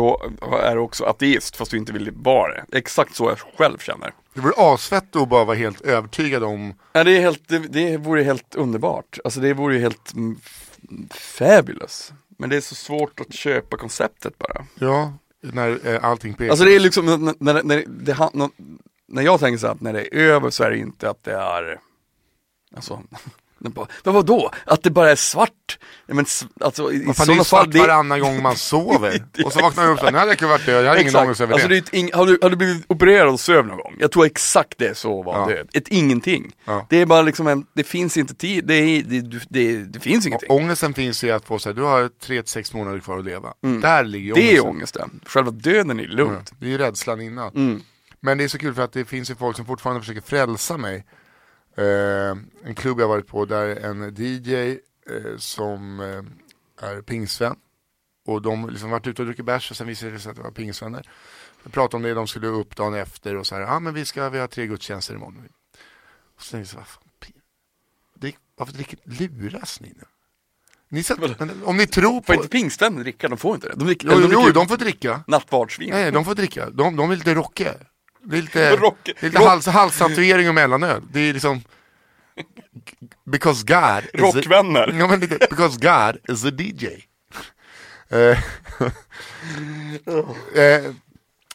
är 0.64 0.78
också 0.78 1.06
ateist 1.06 1.56
fast 1.56 1.72
du 1.72 1.78
inte 1.78 1.94
vill 1.94 2.12
vara 2.16 2.54
det. 2.54 2.78
Exakt 2.78 3.16
så 3.16 3.30
jag 3.30 3.40
själv 3.58 3.78
känner. 3.78 4.14
Det 4.34 4.42
vore 4.42 4.54
asfett 4.74 5.16
att 5.16 5.30
bara 5.30 5.44
vara 5.46 5.58
helt 5.58 5.82
övertygad 5.82 6.44
om 6.44 6.74
Ja, 6.94 7.04
det, 7.04 7.18
är 7.18 7.22
helt, 7.22 7.48
det, 7.48 7.60
det 7.60 7.98
vore 7.98 8.24
helt 8.24 8.56
underbart, 8.56 9.20
alltså 9.24 9.40
det 9.40 9.54
vore 9.54 9.76
ju 9.76 9.82
helt 9.82 10.14
mm, 10.14 10.40
fabulous. 11.12 12.14
Men 12.38 12.50
det 12.50 12.58
är 12.58 12.62
så 12.62 12.76
svårt 12.76 13.20
att 13.20 13.34
köpa 13.34 13.78
konceptet 13.78 14.38
bara. 14.38 14.66
Ja, 14.76 15.14
när 15.42 15.88
eh, 15.88 16.04
allting 16.04 16.34
pekar. 16.34 16.50
Alltså 16.50 16.66
det 16.66 16.76
är 16.76 16.80
liksom, 16.80 17.06
när, 17.06 17.18
när, 17.18 17.64
när, 17.64 17.84
det, 17.88 18.50
när, 19.08 19.22
jag 19.22 19.40
tänker 19.40 19.58
så 19.58 19.68
att 19.68 19.82
när 19.82 19.94
det 19.94 20.02
är 20.02 20.20
över 20.20 20.50
så 20.50 20.64
är 20.64 20.72
det 20.72 20.78
inte 20.78 21.10
att 21.10 21.24
det 21.24 21.34
är, 21.34 21.80
alltså, 22.76 23.04
bara, 23.60 23.88
men 24.04 24.14
vadå? 24.14 24.52
Att 24.66 24.84
det 24.84 24.90
bara 24.90 25.12
är 25.12 25.16
svart? 25.16 25.80
Men, 26.08 26.26
alltså, 26.62 26.92
i, 26.94 27.14
fan, 27.14 27.28
det 27.28 27.34
är 27.34 27.44
svart 27.44 27.72
det, 27.72 27.80
varannan 27.80 28.20
gång 28.20 28.42
man 28.42 28.56
sover. 28.56 29.24
och 29.46 29.54
så 29.54 29.60
vaknar 29.62 29.84
man 29.84 29.94
upp 29.94 30.04
och 30.04 30.14
nej 30.14 30.28
det 30.28 30.36
kan 30.36 30.50
varit 30.50 30.66
död, 30.66 30.86
jag 30.86 30.90
har 30.90 30.98
ingen 30.98 31.16
ångest 31.16 31.42
över 31.42 31.54
alltså, 31.54 31.68
det. 31.68 31.74
det. 31.74 31.78
är 31.78 31.82
ett 31.82 31.94
ing, 31.94 32.10
har, 32.14 32.26
du, 32.26 32.40
har 32.42 32.50
du 32.50 32.56
blivit 32.56 32.86
opererad 32.88 33.28
och 33.34 33.40
söv 33.40 33.68
någon 33.68 33.78
gång? 33.78 33.96
Jag 34.00 34.12
tror 34.12 34.26
exakt 34.26 34.78
det 34.78 34.98
så 34.98 35.24
var 35.24 35.40
Ja. 35.40 35.56
död. 35.56 35.70
Ett 35.74 35.88
ingenting. 35.88 36.52
Ja. 36.66 36.86
Det 36.90 36.98
är 37.02 37.06
bara 37.06 37.22
liksom 37.22 37.48
en, 37.48 37.66
det 37.74 37.84
finns 37.84 38.18
inte 38.18 38.34
tid, 38.36 38.66
det, 38.68 38.74
är, 38.74 39.04
det, 39.04 39.22
det, 39.22 39.40
det, 39.50 39.78
det 39.84 40.00
finns 40.00 40.28
ingenting. 40.28 40.52
Ångesten 40.52 40.94
finns 40.94 41.24
i 41.24 41.32
att 41.32 41.46
få 41.46 41.60
säga, 41.60 41.74
du 41.74 41.82
har 41.82 42.10
tre 42.10 42.42
till 42.42 42.52
sex 42.52 42.74
månader 42.74 43.00
kvar 43.00 43.20
att 43.20 43.26
leva. 43.26 43.54
Där 43.82 44.04
ligger 44.04 44.32
Mm. 44.34 44.46
det 44.48 44.56
är 44.58 44.66
ångesten. 44.66 45.02
ångesten. 45.02 45.20
Själva 45.26 45.52
döden 45.52 46.00
är 46.00 46.04
lugnt. 46.04 46.52
Det 46.60 46.66
är 46.66 46.70
ju 46.70 46.78
rädslan 46.78 47.22
innan. 47.22 47.52
Mm. 47.56 47.82
Men 48.20 48.38
det 48.38 48.44
är 48.44 48.48
så 48.48 48.58
kul 48.58 48.74
för 48.74 48.82
att 48.82 48.94
det 48.94 49.06
finns 49.06 49.32
ju 49.32 49.36
folk 49.36 49.56
som 49.58 49.66
fortfarande 49.66 50.02
försöker 50.02 50.22
frälsa 50.22 50.78
mig. 50.78 51.06
Eh, 51.78 52.38
en 52.64 52.76
klubb 52.76 53.00
jag 53.00 53.08
varit 53.08 53.28
på 53.28 53.46
där 53.46 53.76
en 53.76 54.16
DJ 54.18 54.54
eh, 55.10 55.38
som 55.38 56.00
eh, 56.00 56.88
är 56.88 57.02
pingsvän 57.02 57.56
och 58.26 58.42
de 58.42 58.70
liksom 58.70 58.90
varit 58.90 59.08
ute 59.08 59.22
och 59.22 59.26
druckit 59.26 59.46
bärs 59.46 59.72
och 59.72 59.78
sen 59.78 59.88
visade 59.88 60.12
det 60.12 60.20
sig 60.20 60.30
att 60.30 60.36
det 60.36 60.44
var 60.44 60.52
pingsvänner. 60.52 61.10
Vi 61.64 61.72
pratade 61.72 61.96
om 61.98 62.04
det, 62.04 62.14
de 62.14 62.28
skulle 62.28 62.48
upp 62.48 62.76
dagen 62.76 62.94
efter 62.94 63.36
och 63.36 63.48
så 63.48 63.56
här, 63.56 63.62
ja 63.62 63.76
ah, 63.76 63.80
men 63.80 63.94
vi 63.94 64.06
ska, 64.06 64.30
vi 64.30 64.40
har 64.40 64.48
tre 64.48 64.68
gudstjänster 64.68 65.14
imorgon. 65.14 65.50
Och 66.36 66.44
jag 66.52 66.68
så, 66.68 66.78
vad 66.78 66.88
fan, 66.88 67.04
drick, 68.14 68.38
varför 68.56 68.74
dricker, 68.74 69.00
luras 69.04 69.82
ni 69.82 69.88
nu? 69.88 70.04
Ni 70.90 71.04
satt, 71.04 71.40
men, 71.40 71.64
om 71.64 71.78
ni 71.78 71.88
tror 71.88 72.14
Får 72.14 72.22
på... 72.22 72.34
inte 72.34 72.48
pingstvänner 72.48 73.04
dricka? 73.04 73.28
De 73.28 73.38
får 73.38 73.56
inte 73.56 73.68
det. 73.68 73.76
De 73.76 73.86
dricker, 73.86 74.08
Jo, 74.12 74.20
de 74.20 74.30
jo, 74.32 74.52
de 74.54 74.68
får 74.68 74.78
dricka. 74.78 75.24
nattvardsvin. 75.28 75.90
Nej, 75.90 76.12
de 76.12 76.26
får 76.26 76.36
dricka. 76.36 76.70
De, 76.70 76.96
de 76.96 77.12
är 77.12 77.16
lite 77.16 77.34
rockiga. 77.34 77.74
Det 78.30 78.38
är 78.38 78.42
lite, 78.42 78.76
Rock- 78.76 78.96
det 79.06 79.12
är 79.24 79.26
lite 79.30 79.40
rock- 79.40 79.48
hals, 79.48 79.66
halstatuering 79.68 80.50
och 80.50 80.56
mellanöl. 80.56 81.02
Det 81.12 81.20
är 81.20 81.34
liksom... 81.34 81.62
Because 83.26 83.66
God 83.68 84.22
Rockvänner. 84.22 84.96
ja, 85.00 85.08
men 85.08 85.20
lite, 85.20 85.38
because 85.50 85.78
God 85.80 86.32
is 86.36 86.46
a 86.46 86.52
DJ. 86.58 86.88
Eh, 88.10 88.38
eh, 90.56 90.92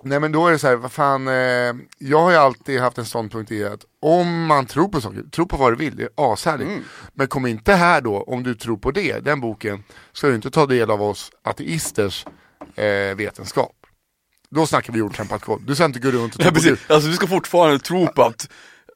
nej 0.03 0.21
men 0.21 0.33
då 0.33 0.47
är 0.47 0.53
det 0.53 0.59
så 0.59 0.67
här, 0.69 0.77
vad 0.77 0.93
fan, 0.93 1.29
eh, 1.29 1.75
jag 1.99 2.19
har 2.23 2.31
ju 2.31 2.37
alltid 2.37 2.81
haft 2.81 2.99
en 2.99 3.05
ståndpunkt 3.05 3.51
i 3.53 3.65
att 3.65 3.85
om 4.01 4.47
man 4.47 4.67
tror 4.67 4.89
på 4.89 5.01
saker, 5.01 5.23
tro 5.33 5.47
på 5.47 5.57
vad 5.57 5.73
du 5.73 5.77
vill, 5.77 5.97
det 5.97 6.03
är 6.03 6.33
ashärligt. 6.33 6.69
Men 7.15 7.29
kom 7.29 7.47
inte 7.47 7.73
här 7.75 8.01
då, 8.01 8.23
om 8.23 8.43
du 8.43 8.55
tror 8.55 8.77
på 8.77 8.91
det, 8.91 9.19
den 9.25 9.41
boken, 9.41 9.85
ska 10.13 10.27
du 10.29 10.35
inte 10.35 10.51
ta 10.51 10.67
del 10.67 10.91
av 10.91 11.03
oss 11.03 11.31
ateisters 11.43 12.27
vetenskap. 13.17 13.73
Då 14.55 14.67
snackar 14.67 14.93
vi 14.93 14.99
jordträmpat 14.99 15.43
kod. 15.43 15.63
Du 15.67 15.75
ska 15.75 15.85
inte 15.85 15.99
gå 15.99 16.11
runt 16.11 16.35
och 16.35 16.41
tro 16.41 16.49
Ja, 16.49 16.53
precis. 16.55 16.79
Alltså 16.91 17.09
du 17.09 17.17
ska 17.17 17.27
fortfarande 17.27 17.79
tro 17.79 18.07
på 18.09 18.23
att, 18.23 18.49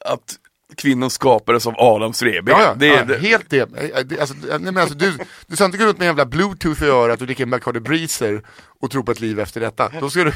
att 0.05 0.37
kvinnor 0.77 1.09
skapades 1.09 1.67
av 1.67 1.75
Adams 1.79 2.23
revben. 2.23 2.55
Ja, 2.59 2.63
ja, 2.63 2.75
det 2.75 2.87
ja, 2.87 3.05
det. 3.05 3.19
helt 3.19 3.51
det. 3.51 3.61
Eh, 3.61 4.05
det- 4.05 4.21
Alltså, 4.21 4.35
nej, 4.49 4.59
men 4.61 4.77
alltså, 4.79 4.95
du, 4.99 5.19
du 5.47 5.57
ska 5.57 5.65
inte 5.65 5.79
gå 5.79 5.85
runt 5.85 5.99
med 5.99 6.05
en 6.05 6.09
jävla 6.09 6.27
bluetooth 6.27 6.83
i 6.83 6.87
örat 6.87 7.21
och 7.21 7.27
dricka 7.27 7.43
en 7.43 7.51
Bacardi 7.51 7.81
Breezer 7.81 8.43
och 8.81 8.91
tro 8.91 9.03
på 9.03 9.13
ett 9.13 9.21
liv 9.21 9.41
efter 9.41 9.61
detta. 9.61 9.93
Då 10.01 10.11
ska 10.11 10.25
du, 10.25 10.33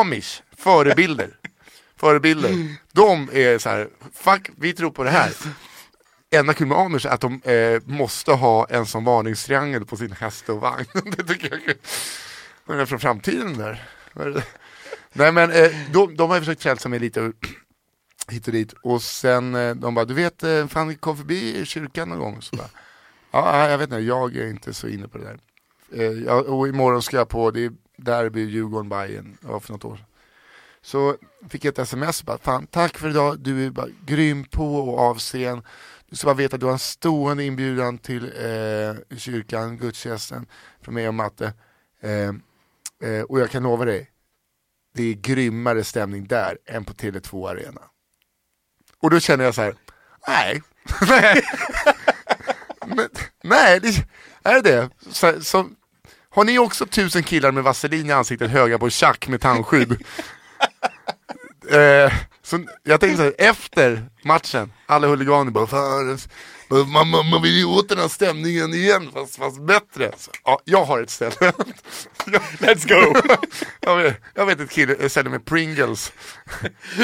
Amish, 0.00 0.42
förebilder. 0.58 1.30
Förebilder. 1.96 2.76
De 2.92 3.30
är 3.32 3.58
så 3.58 3.68
här, 3.68 3.88
fuck, 4.14 4.50
vi 4.58 4.72
tror 4.72 4.90
på 4.90 5.04
det 5.04 5.10
här. 5.10 5.30
Enda 6.34 6.54
kul 6.54 6.66
med 6.66 6.78
Amish 6.78 7.06
är 7.06 7.10
att 7.10 7.20
de 7.20 7.42
eh, 7.44 7.80
måste 7.84 8.32
ha 8.32 8.66
en 8.70 8.86
sån 8.86 9.04
varningstriangel 9.04 9.84
på 9.86 9.96
sin 9.96 10.12
häst 10.12 10.48
och 10.48 10.60
vagn. 10.60 10.86
det 11.16 11.24
tycker 11.24 11.50
jag 11.50 11.60
är 11.60 11.64
kul. 11.64 12.80
Är 12.80 12.86
från 12.86 13.00
framtiden 13.00 13.58
där. 13.58 13.82
Nej 15.12 15.32
men 15.32 15.50
eh, 15.50 15.70
de, 15.92 16.16
de 16.16 16.30
har 16.30 16.36
ju 16.36 16.40
försökt 16.40 16.62
frälsa 16.62 16.88
mig 16.88 16.98
lite 16.98 17.32
hit 18.28 18.46
och 18.46 18.52
dit. 18.52 18.72
Och 18.82 19.02
sen 19.02 19.54
eh, 19.54 19.74
de 19.74 19.94
bara, 19.94 20.04
du 20.04 20.14
vet, 20.14 20.42
eh, 20.42 20.66
fan 20.66 20.96
kom 20.96 21.16
förbi 21.16 21.64
kyrkan 21.66 22.08
någon 22.08 22.18
gång. 22.18 22.42
Så 22.42 22.56
bara, 22.56 22.68
ja, 23.30 23.70
jag 23.70 23.78
vet 23.78 23.88
inte, 23.88 23.98
jag 23.98 24.36
är 24.36 24.48
inte 24.48 24.74
så 24.74 24.88
inne 24.88 25.08
på 25.08 25.18
det 25.18 25.24
där. 25.24 25.38
Jag, 26.26 26.46
och 26.46 26.68
imorgon 26.68 27.02
ska 27.02 27.16
jag 27.16 27.28
på, 27.28 27.50
det 27.50 27.64
är 27.64 27.72
derby 27.96 28.40
Djurgården 28.40 28.88
Bayern 28.88 29.36
ja, 29.40 29.60
för 29.60 29.72
något 29.72 29.84
år 29.84 29.96
sedan. 29.96 30.06
Så 30.82 31.16
fick 31.48 31.64
jag 31.64 31.72
ett 31.72 31.78
sms, 31.78 32.22
bara, 32.22 32.38
fan 32.38 32.66
tack 32.66 32.98
för 32.98 33.10
idag, 33.10 33.38
du 33.38 33.66
är 33.66 33.70
bara 33.70 33.88
grym 34.06 34.44
på 34.44 34.76
och 34.76 34.98
avsen. 34.98 35.62
Du 36.10 36.16
ska 36.16 36.26
bara 36.26 36.34
veta 36.34 36.54
att 36.54 36.60
du 36.60 36.66
har 36.66 36.72
en 36.72 36.78
stående 36.78 37.44
inbjudan 37.44 37.98
till 37.98 38.24
eh, 38.24 39.16
kyrkan, 39.18 39.78
gudstjänsten, 39.78 40.46
från 40.80 40.94
mig 40.94 41.08
och 41.08 41.14
Matte. 41.14 41.52
Eh, 42.00 42.32
eh, 43.02 43.22
och 43.22 43.40
jag 43.40 43.50
kan 43.50 43.62
lova 43.62 43.84
dig, 43.84 44.10
det 44.94 45.02
är 45.02 45.14
grymmare 45.14 45.84
stämning 45.84 46.26
där 46.26 46.58
än 46.66 46.84
på 46.84 46.92
Tele2 46.92 47.50
Arena. 47.50 47.80
Och 49.00 49.10
då 49.10 49.20
känner 49.20 49.44
jag 49.44 49.54
så 49.54 49.62
här, 49.62 49.74
nej. 50.28 50.62
Men, 52.86 53.08
nej, 53.42 53.80
det, 53.80 54.06
är 54.42 54.62
det 54.62 54.90
så, 55.10 55.42
så, 55.42 55.68
Har 56.30 56.44
ni 56.44 56.58
också 56.58 56.86
tusen 56.86 57.22
killar 57.22 57.52
med 57.52 57.64
vaselin 57.64 58.06
i 58.06 58.12
ansiktet 58.12 58.50
höga 58.50 58.78
på 58.78 58.90
tjack 58.90 59.28
med 59.28 59.40
tandskydd? 59.40 59.92
eh, 61.70 62.12
så 62.42 62.64
jag 62.82 63.00
tänkte 63.00 63.16
så 63.16 63.22
här, 63.22 63.34
efter 63.38 64.10
matchen, 64.24 64.72
alla 64.86 65.06
huliganer 65.06 65.50
bara 65.50 65.66
fan, 65.66 66.18
man, 66.72 67.08
man, 67.08 67.30
man 67.30 67.42
vill 67.42 67.56
ju 67.56 67.64
åt 67.64 67.88
den 67.88 67.98
här 67.98 68.08
stämningen 68.08 68.74
igen 68.74 69.10
fast, 69.12 69.36
fast 69.36 69.62
bättre. 69.62 70.12
Så, 70.16 70.30
ja, 70.44 70.60
jag 70.64 70.84
har 70.84 71.02
ett 71.02 71.10
ställe. 71.10 71.34
Let's 72.58 72.88
go! 72.88 73.20
jag, 73.80 73.96
vet, 73.96 74.16
jag 74.34 74.46
vet 74.46 74.60
ett 74.60 74.70
kille, 74.70 75.08
ställe 75.08 75.30
med 75.30 75.44
Pringles 75.44 76.12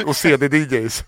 och 0.06 0.16
CD-DJs. 0.16 1.04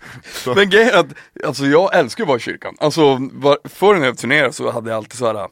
Men 0.55 0.69
grejen 0.69 0.89
är 0.89 0.97
att, 0.97 1.07
alltså 1.45 1.65
jag 1.65 1.95
älskar 1.95 2.23
att 2.23 2.27
vara 2.27 2.37
i 2.37 2.41
kyrkan. 2.41 2.75
Alltså 2.79 3.17
var, 3.31 3.59
förr 3.63 3.95
när 3.95 4.05
jag 4.05 4.17
turnerade 4.17 4.53
så 4.53 4.71
hade 4.71 4.89
jag 4.89 4.97
alltid 4.97 5.17
så 5.17 5.25
här. 5.25 5.47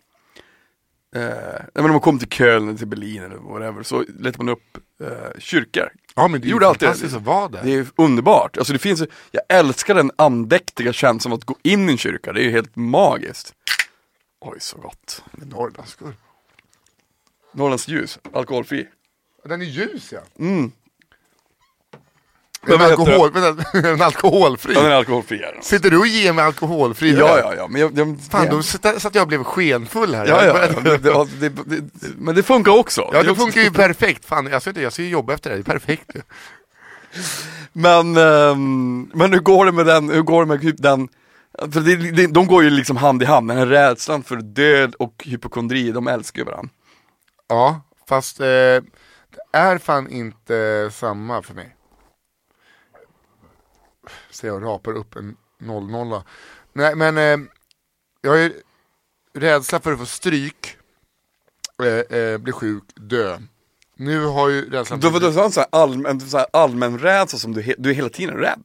Eh, 1.15 1.61
när 1.73 1.81
man 1.81 1.99
kom 1.99 2.19
till 2.19 2.29
Köln 2.29 2.67
eller 2.67 2.77
till 2.77 2.87
Berlin 2.87 3.23
eller 3.23 3.35
whatever 3.35 3.83
så 3.83 4.05
letade 4.19 4.43
man 4.43 4.49
upp 4.49 4.77
eh, 5.03 5.39
kyrkor. 5.39 5.89
Ja 6.19 6.27
men 6.27 6.41
det 6.41 6.47
är 6.47 6.49
Gjorde 6.49 6.65
ju 6.65 6.69
alltid 6.69 6.87
fantastiskt 6.87 7.13
det. 7.13 7.17
att 7.17 7.25
vara 7.25 7.47
där. 7.47 7.63
Det 7.63 7.73
är 7.73 7.87
underbart. 7.95 8.57
Alltså 8.57 8.73
det 8.73 8.79
finns, 8.79 9.03
jag 9.31 9.43
älskar 9.49 9.95
den 9.95 10.11
andäktiga 10.15 10.93
känslan 10.93 11.31
av 11.31 11.37
att 11.37 11.45
gå 11.45 11.55
in 11.63 11.89
i 11.89 11.91
en 11.91 11.97
kyrka. 11.97 12.33
Det 12.33 12.41
är 12.41 12.43
ju 12.43 12.51
helt 12.51 12.75
magiskt. 12.75 13.53
Oj, 14.41 14.57
så 14.59 14.77
gott. 14.77 15.23
Norrlandsguld. 15.31 16.15
Norrlands 17.51 17.87
ljus, 17.87 18.19
alkoholfri. 18.33 18.87
Den 19.45 19.61
är 19.61 19.65
ljus 19.65 20.11
ja. 20.11 20.19
Mm. 20.39 20.71
Heter 22.67 22.85
alkohol, 22.85 23.31
är 23.73 24.01
alkoholfri. 24.03 24.73
Ja, 24.73 24.81
den 24.81 24.91
är 24.91 24.95
alkoholfri. 24.95 25.43
Är. 25.43 25.59
Sitter 25.61 25.89
du 25.89 25.97
och 25.97 26.07
ger 26.07 26.33
mig 26.33 26.45
alkoholfri 26.45 27.11
Ja, 27.11 27.39
ja, 27.39 27.53
ja. 27.57 27.67
Men 27.67 27.81
jag, 27.81 27.97
jag, 27.97 28.17
Fan, 28.31 28.47
då 28.49 28.63
satt, 28.63 29.15
jag 29.15 29.21
och 29.21 29.27
blev 29.27 29.43
skenfull 29.43 30.15
här. 30.15 30.27
Ja, 30.27 30.45
ja, 30.45 30.67
ja. 30.73 30.81
Det, 30.81 30.97
det, 30.97 31.49
det, 31.49 32.09
men 32.17 32.35
det 32.35 32.43
funkar 32.43 32.71
också. 32.71 33.09
Ja, 33.13 33.23
Det 33.23 33.35
funkar 33.35 33.61
ju 33.61 33.71
perfekt. 33.71 34.25
Fan, 34.25 34.47
jag 34.47 34.61
ska, 34.61 34.81
jag 34.81 34.93
ska 34.93 35.01
ju 35.01 35.09
jobba 35.09 35.33
efter 35.33 35.49
det, 35.49 35.55
det 35.55 35.61
är 35.61 35.63
perfekt. 35.63 36.11
Men, 37.73 38.17
ehm, 38.17 39.11
men 39.13 39.33
hur 39.33 39.39
går 39.39 39.65
det 39.65 39.71
med 39.71 39.85
den, 39.85 40.09
hur 40.09 40.21
går 40.21 40.45
det 40.45 40.47
med 40.47 40.75
den, 40.77 41.07
för 41.71 41.79
det, 41.81 42.11
det, 42.11 42.27
de 42.27 42.47
går 42.47 42.63
ju 42.63 42.69
liksom 42.69 42.97
hand 42.97 43.23
i 43.23 43.25
hand, 43.25 43.47
den 43.47 43.57
här 43.57 43.65
rädslan 43.65 44.23
för 44.23 44.35
död 44.35 44.95
och 44.99 45.23
hypokondri, 45.25 45.91
de 45.91 46.07
älskar 46.07 46.39
ju 46.39 46.45
varandra. 46.45 46.69
Ja, 47.47 47.81
fast 48.09 48.39
eh, 48.39 48.45
det 48.45 48.83
är 49.53 49.77
fan 49.77 50.09
inte 50.09 50.89
samma 50.93 51.41
för 51.41 51.53
mig. 51.53 51.75
Så 54.39 54.47
jag 54.47 54.63
rapar 54.63 54.93
upp 54.93 55.15
en 55.15 55.37
0-0. 55.61 56.23
Nej, 56.73 56.95
men 56.95 57.17
eh, 57.17 57.47
jag 58.21 58.31
har 58.31 58.37
ju 58.37 58.61
rädsla 59.33 59.79
för 59.79 59.93
att 59.93 59.99
få 59.99 60.05
stryk, 60.05 60.77
eh, 61.83 62.17
eh, 62.17 62.37
bli 62.37 62.51
sjuk, 62.51 62.83
dö. 62.95 63.39
Nu 63.95 64.25
har 64.25 64.49
ju 64.49 64.69
rädslan 64.69 64.99
Du, 64.99 65.09
har 65.09 65.43
en 65.43 65.51
sån 65.51 65.61
här 65.61 65.81
allmän, 65.81 66.19
sån 66.21 66.39
här 66.39 66.47
allmän 66.53 66.99
rädsla 66.99 67.39
som 67.39 67.53
du, 67.53 67.75
du 67.77 67.89
är 67.89 67.93
hela 67.93 68.09
tiden 68.09 68.35
rädd. 68.35 68.63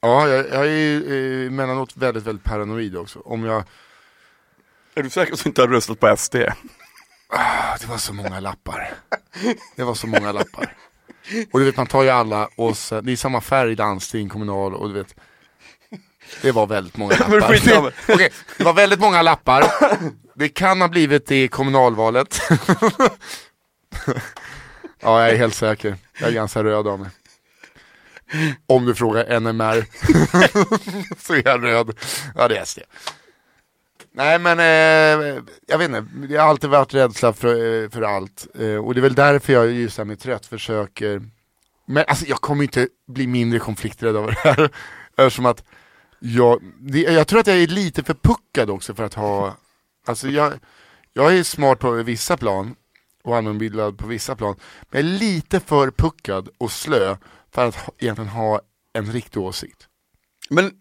Ja, 0.00 0.28
jag, 0.28 0.48
jag 0.48 0.66
är 0.66 0.70
ju 0.70 1.42
eh, 1.42 1.46
emellanåt 1.46 1.96
väldigt, 1.96 2.24
väldigt 2.24 2.44
paranoid 2.44 2.96
också. 2.96 3.18
Om 3.18 3.44
jag, 3.44 3.64
Är 4.94 5.02
du 5.02 5.10
säker 5.10 5.30
på 5.30 5.34
att 5.34 5.44
du 5.44 5.50
inte 5.50 5.60
har 5.62 5.68
röstat 5.68 6.00
på 6.00 6.16
SD? 6.16 6.36
ah, 7.28 7.76
det 7.80 7.86
var 7.86 7.98
så 7.98 8.12
många 8.12 8.40
lappar. 8.40 8.94
Det 9.76 9.84
var 9.84 9.94
så 9.94 10.06
många 10.06 10.32
lappar. 10.32 10.76
Och 11.52 11.58
du 11.58 11.64
vet, 11.64 11.76
man 11.76 11.86
tar 11.86 12.02
ju 12.02 12.10
alla 12.10 12.48
och 12.56 12.76
så, 12.76 13.00
det 13.00 13.12
är 13.12 13.16
samma 13.16 13.40
färg, 13.40 13.76
landsting, 13.76 14.28
kommunal 14.28 14.74
och 14.74 14.88
du 14.88 14.94
vet. 14.94 15.14
Det 16.42 16.52
var 16.52 16.66
väldigt 16.66 16.96
många 16.96 17.14
lappar. 17.18 17.92
Okej, 18.08 18.32
det 18.58 18.64
var 18.64 18.72
väldigt 18.72 19.00
många 19.00 19.22
lappar. 19.22 19.64
Det 20.34 20.48
kan 20.48 20.80
ha 20.80 20.88
blivit 20.88 21.26
det 21.26 21.44
i 21.44 21.48
kommunalvalet. 21.48 22.40
ja, 25.00 25.20
jag 25.20 25.30
är 25.30 25.36
helt 25.36 25.54
säker. 25.54 25.96
Jag 26.20 26.28
är 26.28 26.32
ganska 26.32 26.64
röd 26.64 26.86
av 26.86 27.00
mig. 27.00 27.10
Om 28.66 28.86
du 28.86 28.94
frågar 28.94 29.40
NMR 29.40 29.86
så 31.26 31.34
är 31.34 31.42
jag 31.44 31.64
röd. 31.64 31.98
Ja, 32.34 32.48
det 32.48 32.56
är 32.56 32.64
SD. 32.64 32.78
Nej 34.12 34.38
men 34.38 34.58
eh, 34.58 35.42
jag 35.66 35.78
vet 35.78 35.88
inte, 35.88 36.34
jag 36.34 36.42
har 36.42 36.48
alltid 36.48 36.70
varit 36.70 36.94
rädsla 36.94 37.32
för, 37.32 37.82
eh, 37.82 37.90
för 37.90 38.02
allt. 38.02 38.46
Eh, 38.58 38.76
och 38.76 38.94
det 38.94 39.00
är 39.00 39.02
väl 39.02 39.14
därför 39.14 39.52
jag 39.52 39.72
just 39.72 39.98
här 39.98 40.04
med 40.04 40.20
trött 40.20 40.46
försöker 40.46 41.22
Men 41.86 42.04
alltså 42.08 42.26
jag 42.26 42.40
kommer 42.40 42.62
inte 42.62 42.88
bli 43.06 43.26
mindre 43.26 43.58
konflikträdd 43.58 44.16
av 44.16 44.26
det 44.26 44.38
här. 44.38 44.70
Eftersom 45.16 45.46
att 45.46 45.64
jag, 46.18 46.62
det, 46.78 47.00
jag 47.00 47.26
tror 47.26 47.40
att 47.40 47.46
jag 47.46 47.56
är 47.56 47.66
lite 47.66 48.02
för 48.02 48.14
puckad 48.14 48.70
också 48.70 48.94
för 48.94 49.04
att 49.04 49.14
ha 49.14 49.56
Alltså 50.06 50.28
jag, 50.28 50.52
jag 51.12 51.36
är 51.36 51.42
smart 51.42 51.78
på 51.78 51.90
vissa 51.90 52.36
plan 52.36 52.74
och 53.24 53.36
allmänbildad 53.36 53.98
på 53.98 54.06
vissa 54.06 54.36
plan. 54.36 54.56
Men 54.90 55.06
jag 55.06 55.14
är 55.14 55.18
lite 55.18 55.60
för 55.60 55.90
puckad 55.90 56.48
och 56.58 56.72
slö 56.72 57.16
för 57.50 57.68
att 57.68 57.74
ha, 57.74 57.92
egentligen 57.98 58.28
ha 58.28 58.60
en 58.92 59.12
riktig 59.12 59.42
åsikt. 59.42 59.88
Men 60.48 60.72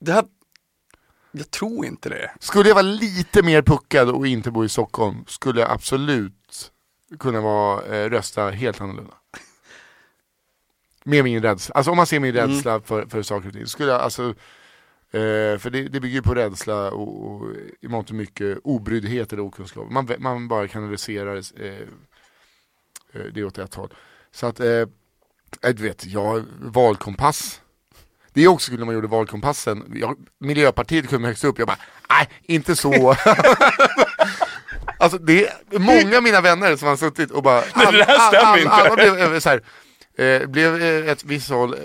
det 0.00 0.12
här, 0.12 0.24
jag 1.36 1.50
tror 1.50 1.86
inte 1.86 2.08
det. 2.08 2.30
Skulle 2.40 2.68
jag 2.68 2.74
vara 2.74 2.82
lite 2.82 3.42
mer 3.42 3.62
puckad 3.62 4.10
och 4.10 4.26
inte 4.26 4.50
bo 4.50 4.64
i 4.64 4.68
Stockholm 4.68 5.24
skulle 5.26 5.60
jag 5.60 5.70
absolut 5.70 6.72
kunna 7.18 7.40
vara, 7.40 7.84
eh, 7.84 8.10
rösta 8.10 8.50
helt 8.50 8.80
annorlunda. 8.80 9.14
Med 11.04 11.24
min 11.24 11.42
rädsla, 11.42 11.74
alltså 11.74 11.90
om 11.90 11.96
man 11.96 12.06
ser 12.06 12.20
min 12.20 12.34
rädsla 12.34 12.80
för, 12.80 13.06
för 13.06 13.22
saker 13.22 13.48
och 13.48 13.54
ting, 13.54 13.66
skulle 13.66 13.92
jag 13.92 14.00
alltså 14.00 14.28
eh, 15.10 15.58
för 15.58 15.70
det, 15.70 15.82
det 15.82 16.00
bygger 16.00 16.14
ju 16.14 16.22
på 16.22 16.34
rädsla 16.34 16.90
och, 16.90 17.30
och 17.30 17.46
i 17.80 17.88
mångt 17.88 18.10
och 18.10 18.16
mycket 18.16 18.58
obryddhet 18.64 19.32
eller 19.32 19.42
okunskap. 19.42 19.90
Man, 19.90 20.08
man 20.18 20.48
bara 20.48 20.68
kanaliserar 20.68 21.36
eh, 21.36 21.74
eh, 23.12 23.24
det 23.34 23.44
åt 23.44 23.58
ett 23.58 23.74
håll. 23.74 23.94
Så 24.30 24.46
att, 24.46 24.60
eh, 24.60 24.86
du 25.62 25.82
vet, 25.82 26.06
jag 26.06 26.44
valkompass. 26.60 27.60
Det 28.36 28.44
är 28.44 28.48
också 28.48 28.70
kul 28.70 28.78
när 28.78 28.86
man 28.86 28.94
gjorde 28.94 29.06
valkompassen. 29.08 29.92
Jag, 29.94 30.16
Miljöpartiet 30.40 31.10
kom 31.10 31.24
högst 31.24 31.44
upp, 31.44 31.58
jag 31.58 31.66
bara, 31.68 31.78
nej, 32.10 32.28
inte 32.42 32.76
så. 32.76 33.10
alltså 34.98 35.18
det 35.18 35.46
är 35.46 35.78
många 35.78 36.16
av 36.16 36.22
mina 36.22 36.40
vänner 36.40 36.76
som 36.76 36.88
har 36.88 36.96
suttit 36.96 37.30
och 37.30 37.42
bara, 37.42 37.62
Men 37.74 37.94
det 37.94 38.04
här 38.04 38.28
stämmer 38.28 38.58
inte. 38.58 38.70
alla 38.70 38.94
blev 38.94 39.34
eh, 39.34 39.38
så 39.38 39.48
här, 39.48 39.62
eh, 40.18 40.46
blev 40.46 40.82
eh, 40.82 41.10
ett 41.12 41.24
visst 41.24 41.50
håll, 41.50 41.74
eh, 41.74 41.78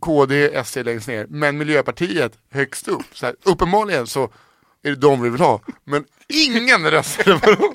KD, 0.00 0.64
SD 0.64 0.76
längst 0.76 1.08
ner, 1.08 1.26
men 1.28 1.58
Miljöpartiet 1.58 2.32
högst 2.50 2.88
upp. 2.88 3.06
Så 3.12 3.26
här, 3.26 3.34
uppenbarligen 3.44 4.06
så 4.06 4.32
är 4.82 4.90
det 4.90 4.96
de 4.96 5.22
vi 5.22 5.28
vill 5.30 5.40
ha, 5.40 5.60
men 5.84 6.04
ingen 6.28 6.90
röstade 6.90 7.38
på 7.38 7.50
dem. 7.50 7.74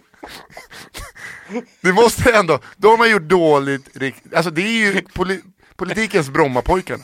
Det 1.82 1.94
måste 1.94 2.32
ändå, 2.32 2.60
de 2.78 3.00
har 3.00 3.08
gjort 3.08 3.30
dåligt, 3.30 3.98
alltså 4.36 4.52
det 4.52 4.62
är 4.62 4.94
ju 4.94 5.02
poli, 5.02 5.42
politikens 5.76 6.30
Brommapojkarna. 6.30 7.04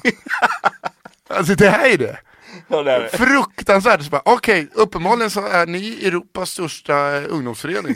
Alltså 1.38 1.56
det 1.56 1.70
här 1.70 1.90
är 1.90 1.98
det. 1.98 2.20
Ja, 2.68 2.84
det 2.84 2.92
är 2.92 3.00
det. 3.00 3.10
Fruktansvärt. 3.18 4.22
Okej, 4.26 4.70
uppenbarligen 4.74 5.30
så 5.30 5.48
är 5.48 5.66
ni 5.66 6.06
Europas 6.06 6.50
största 6.50 7.18
eh, 7.18 7.24
ungdomsförening. 7.30 7.96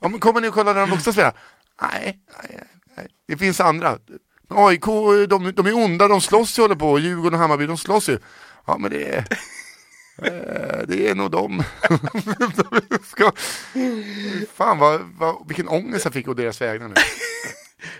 Ja, 0.00 0.08
men 0.08 0.20
kommer 0.20 0.40
ni 0.40 0.48
och 0.48 0.54
kollar 0.54 0.74
när 0.74 0.80
de 0.80 0.90
vuxna 0.90 1.12
spelar? 1.12 1.32
Nej, 1.82 2.18
nej, 2.42 2.64
nej, 2.96 3.06
det 3.28 3.36
finns 3.36 3.60
andra. 3.60 3.98
AIK, 4.48 4.84
de, 5.28 5.52
de 5.56 5.66
är 5.66 5.76
onda, 5.76 6.08
de 6.08 6.20
slåss 6.20 6.58
ju 6.58 6.62
håller 6.62 6.74
på. 6.74 6.98
Djurgården 6.98 7.34
och 7.34 7.40
Hammarby, 7.40 7.66
de 7.66 7.76
slåss 7.76 8.08
ju. 8.08 8.18
Ja 8.66 8.78
men 8.78 8.90
det 8.90 9.08
är, 9.08 9.24
eh, 10.22 10.86
det 10.88 11.08
är 11.08 11.14
nog 11.14 11.30
de. 11.30 11.62
Ska, 13.04 13.32
fan 14.54 14.78
vad, 14.78 15.00
vad, 15.18 15.48
vilken 15.48 15.68
ångest 15.68 16.04
jag 16.04 16.14
fick 16.14 16.28
å 16.28 16.34
deras 16.34 16.60
vägnar 16.60 16.88
nu. 16.88 16.94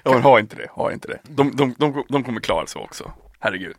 Ja 0.03 0.13
men 0.13 0.23
ha 0.23 0.39
inte 0.41 0.57
det, 0.57 0.69
ha 0.71 0.93
inte 0.93 1.09
det. 1.09 1.19
De, 1.23 1.57
de, 1.57 1.75
de, 1.79 2.05
de 2.09 2.25
kommer 2.25 2.41
klara 2.41 2.67
sig 2.67 2.83
också, 2.83 3.13
herregud. 3.39 3.77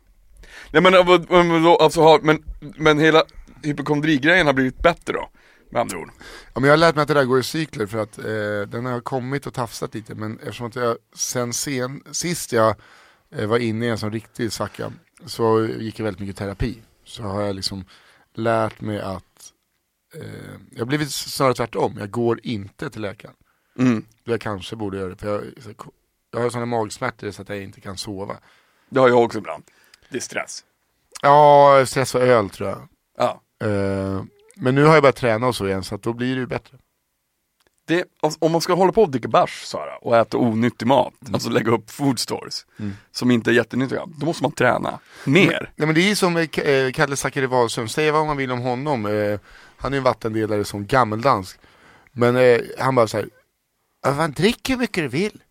Nej 0.74 0.82
men, 0.82 0.94
alltså, 0.94 2.00
har- 2.02 2.20
men, 2.20 2.44
men 2.76 2.98
hela 2.98 3.24
hypokondrigrejen 3.62 4.46
har 4.46 4.54
blivit 4.54 4.78
bättre 4.78 5.12
då, 5.12 5.30
med 5.70 5.80
andra 5.80 5.98
ord. 5.98 6.10
Ja, 6.54 6.60
men 6.60 6.64
jag 6.64 6.72
har 6.72 6.76
lärt 6.76 6.94
mig 6.94 7.02
att 7.02 7.08
det 7.08 7.14
där 7.14 7.24
går 7.24 7.40
i 7.40 7.42
cykler 7.42 7.86
för 7.86 7.98
att 7.98 8.18
eh, 8.18 8.68
den 8.68 8.86
har 8.86 9.00
kommit 9.00 9.46
och 9.46 9.54
tafsat 9.54 9.94
lite 9.94 10.14
men 10.14 10.38
eftersom 10.38 10.66
att 10.66 10.76
jag 10.76 10.96
sen 11.14 11.52
sen, 11.52 12.02
sist 12.10 12.52
jag 12.52 12.74
eh, 13.30 13.46
var 13.46 13.58
inne 13.58 13.86
i 13.86 13.88
en 13.88 13.98
sån 13.98 14.12
riktig 14.12 14.52
svacka 14.52 14.92
så 15.26 15.66
gick 15.66 15.98
jag 15.98 16.04
väldigt 16.04 16.20
mycket 16.20 16.36
terapi. 16.36 16.82
Så 17.04 17.22
har 17.22 17.42
jag 17.42 17.56
liksom 17.56 17.84
lärt 18.34 18.80
mig 18.80 19.00
att 19.00 19.52
eh, 20.14 20.22
jag 20.70 20.78
har 20.78 20.86
blivit 20.86 21.10
snarare 21.12 21.54
tvärtom. 21.54 21.96
Jag 21.98 22.10
går 22.10 22.40
inte 22.42 22.90
till 22.90 23.02
läkaren. 23.02 23.34
Mm. 23.78 24.04
Jag 24.24 24.40
kanske 24.40 24.76
borde 24.76 24.98
göra 24.98 25.08
det 25.08 25.16
för 25.16 25.28
jag, 25.28 25.44
jag 26.30 26.40
har 26.40 26.50
sådana 26.50 26.66
magsmärtor 26.66 27.30
så 27.30 27.42
att 27.42 27.48
jag 27.48 27.62
inte 27.62 27.80
kan 27.80 27.96
sova. 27.96 28.36
Det 28.90 29.00
har 29.00 29.08
jag 29.08 29.24
också 29.24 29.38
ibland. 29.38 29.64
Det 30.14 30.18
är 30.18 30.20
stress. 30.20 30.64
Ja, 31.22 31.84
stress 31.86 32.14
och 32.14 32.20
öl 32.20 32.50
tror 32.50 32.68
jag. 32.68 32.88
Ja. 33.18 33.40
Eh, 33.66 34.22
men 34.56 34.74
nu 34.74 34.84
har 34.84 34.94
jag 34.94 35.02
börjat 35.02 35.16
träna 35.16 35.46
och 35.46 35.56
så 35.56 35.66
igen 35.66 35.84
så 35.84 35.94
att 35.94 36.02
då 36.02 36.12
blir 36.12 36.34
det 36.34 36.40
ju 36.40 36.46
bättre. 36.46 36.78
Det, 37.86 38.04
alltså, 38.20 38.38
om 38.40 38.52
man 38.52 38.60
ska 38.60 38.74
hålla 38.74 38.92
på 38.92 39.02
och 39.02 39.10
dricka 39.10 39.28
bärs 39.28 39.62
Sara, 39.62 39.96
och 39.96 40.16
äta 40.16 40.38
onyttig 40.38 40.86
mat, 40.86 41.14
alltså 41.32 41.50
lägga 41.50 41.70
upp 41.70 41.90
food 41.90 42.18
stores 42.18 42.66
som 43.12 43.30
inte 43.30 43.50
är 43.50 43.54
jättenyttiga, 43.54 44.02
då 44.18 44.26
måste 44.26 44.42
man 44.42 44.52
träna 44.52 44.98
mer. 45.24 45.72
Nej 45.76 45.86
men 45.86 45.94
det 45.94 46.00
är 46.00 46.08
ju 46.08 46.16
som 46.16 46.36
eh, 46.36 46.58
eh, 46.58 46.92
Kalle 46.92 47.16
Zackari 47.16 47.46
Wahlström, 47.46 47.88
säga 47.88 48.12
vad 48.12 48.26
man 48.26 48.36
vill 48.36 48.52
om 48.52 48.60
honom. 48.60 49.06
Eh, 49.06 49.40
han 49.76 49.92
är 49.92 49.96
en 49.96 50.02
vattendelare 50.02 50.64
som 50.64 50.86
gammeldansk. 50.86 51.58
Men 52.12 52.36
eh, 52.36 52.60
han 52.78 52.94
bara 52.94 53.08
såhär, 53.08 53.28
man 54.16 54.32
drick 54.32 54.70
hur 54.70 54.76
mycket 54.76 55.04
du 55.04 55.08
vill. 55.08 55.42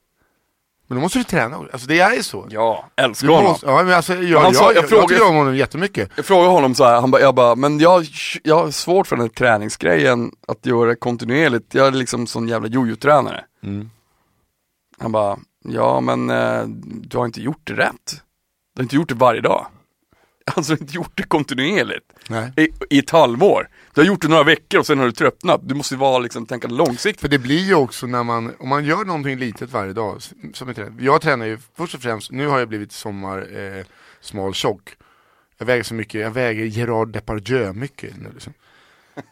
Men 0.88 0.98
då 0.98 1.02
måste 1.02 1.20
du 1.20 1.24
träna 1.24 1.58
också. 1.58 1.70
Alltså 1.74 1.88
det 1.88 2.00
är 2.00 2.14
ju 2.16 2.24
så. 2.24 2.48
Ja, 2.50 2.86
Du 2.96 3.04
älskar 3.04 3.28
honom. 3.28 3.44
måste, 3.44 3.66
ja, 3.66 3.84
men 3.84 3.94
alltså, 3.94 4.14
jag, 4.16 4.40
Han 4.40 4.46
jag, 4.48 4.56
sa- 4.56 4.64
jag 4.64 4.76
jag, 4.76 4.84
jag, 4.84 4.90
frågade- 4.90 5.08
tycker 5.08 5.30
om 5.30 5.36
honom 5.36 5.56
jättemycket. 5.56 6.10
Jag 6.16 6.26
frågade 6.26 6.50
honom 6.50 6.76
så 6.76 6.84
här, 6.86 7.02
han 7.02 7.12
bara, 7.12 7.22
jag 7.22 7.36
bara, 7.36 7.56
men 7.56 7.80
jag, 7.80 8.06
jag 8.44 8.56
har 8.56 8.72
svårt 8.72 9.08
för 9.08 9.16
den 9.16 9.24
här 9.26 9.30
träningsgrejen, 9.30 10.32
att 10.48 10.66
göra 10.66 10.90
det 10.90 10.96
kontinuerligt. 10.96 11.74
Jag 11.74 11.88
är 11.88 11.92
liksom 11.92 12.28
sån 12.28 12.48
jävla 12.48 12.68
jojo-tränare. 12.68 13.44
Mm. 13.64 13.90
Han 15.00 15.12
bara, 15.12 15.38
ja 15.66 16.00
men 16.02 16.30
eh, 16.30 16.64
du 16.86 17.18
har 17.18 17.26
inte 17.26 17.42
gjort 17.42 17.62
det 17.64 17.74
rätt. 17.74 18.22
Du 18.76 18.80
har 18.80 18.84
inte 18.84 18.96
gjort 18.96 19.10
det 19.10 19.16
varje 19.16 19.42
dag. 19.42 19.66
Alltså 20.56 20.74
inte 20.74 20.94
gjort 20.94 21.12
det 21.16 21.24
kontinuerligt. 21.24 22.14
Nej. 22.30 22.52
I, 22.58 22.70
I 22.90 23.00
ett 23.00 23.10
halvår. 23.10 23.70
Du 23.94 24.02
har 24.02 24.06
gjort 24.06 24.22
det 24.22 24.28
några 24.28 24.44
veckor 24.44 24.80
och 24.80 24.88
sen 24.88 25.00
har 25.00 25.06
du 25.06 25.12
tröttnat. 25.12 25.62
Du 25.64 25.76
måste 25.76 25.94
ju 25.94 26.00
vara 26.00 26.20
liksom, 26.20 26.46
tänka 26.46 26.68
långsiktigt. 26.68 27.22
För 27.22 27.28
det 27.28 27.40
blir 27.40 27.60
ju 27.60 27.76
också 27.76 28.08
när 28.08 28.24
man, 28.24 28.54
om 28.60 28.70
man 28.70 28.86
gör 28.86 29.06
någonting 29.06 29.38
litet 29.38 29.72
varje 29.72 29.94
dag, 29.94 30.22
som 30.54 30.68
jag 30.68 30.76
tränar. 30.76 30.94
Jag 31.00 31.22
tränar 31.22 31.46
ju 31.46 31.58
först 31.78 31.96
och 31.96 32.02
främst, 32.02 32.32
nu 32.32 32.48
har 32.48 32.60
jag 32.60 32.70
blivit 32.70 32.92
sommar 32.92 33.58
eh, 33.58 33.86
smal 34.22 34.54
tjock. 34.54 34.96
Jag 35.58 35.66
väger 35.66 35.84
så 35.84 35.94
mycket, 35.94 36.22
jag 36.22 36.32
väger 36.32 36.66
Gerard 36.66 37.10
Depardieu 37.10 37.74
mycket 37.74 38.18
nu 38.18 38.30
liksom. 38.34 38.54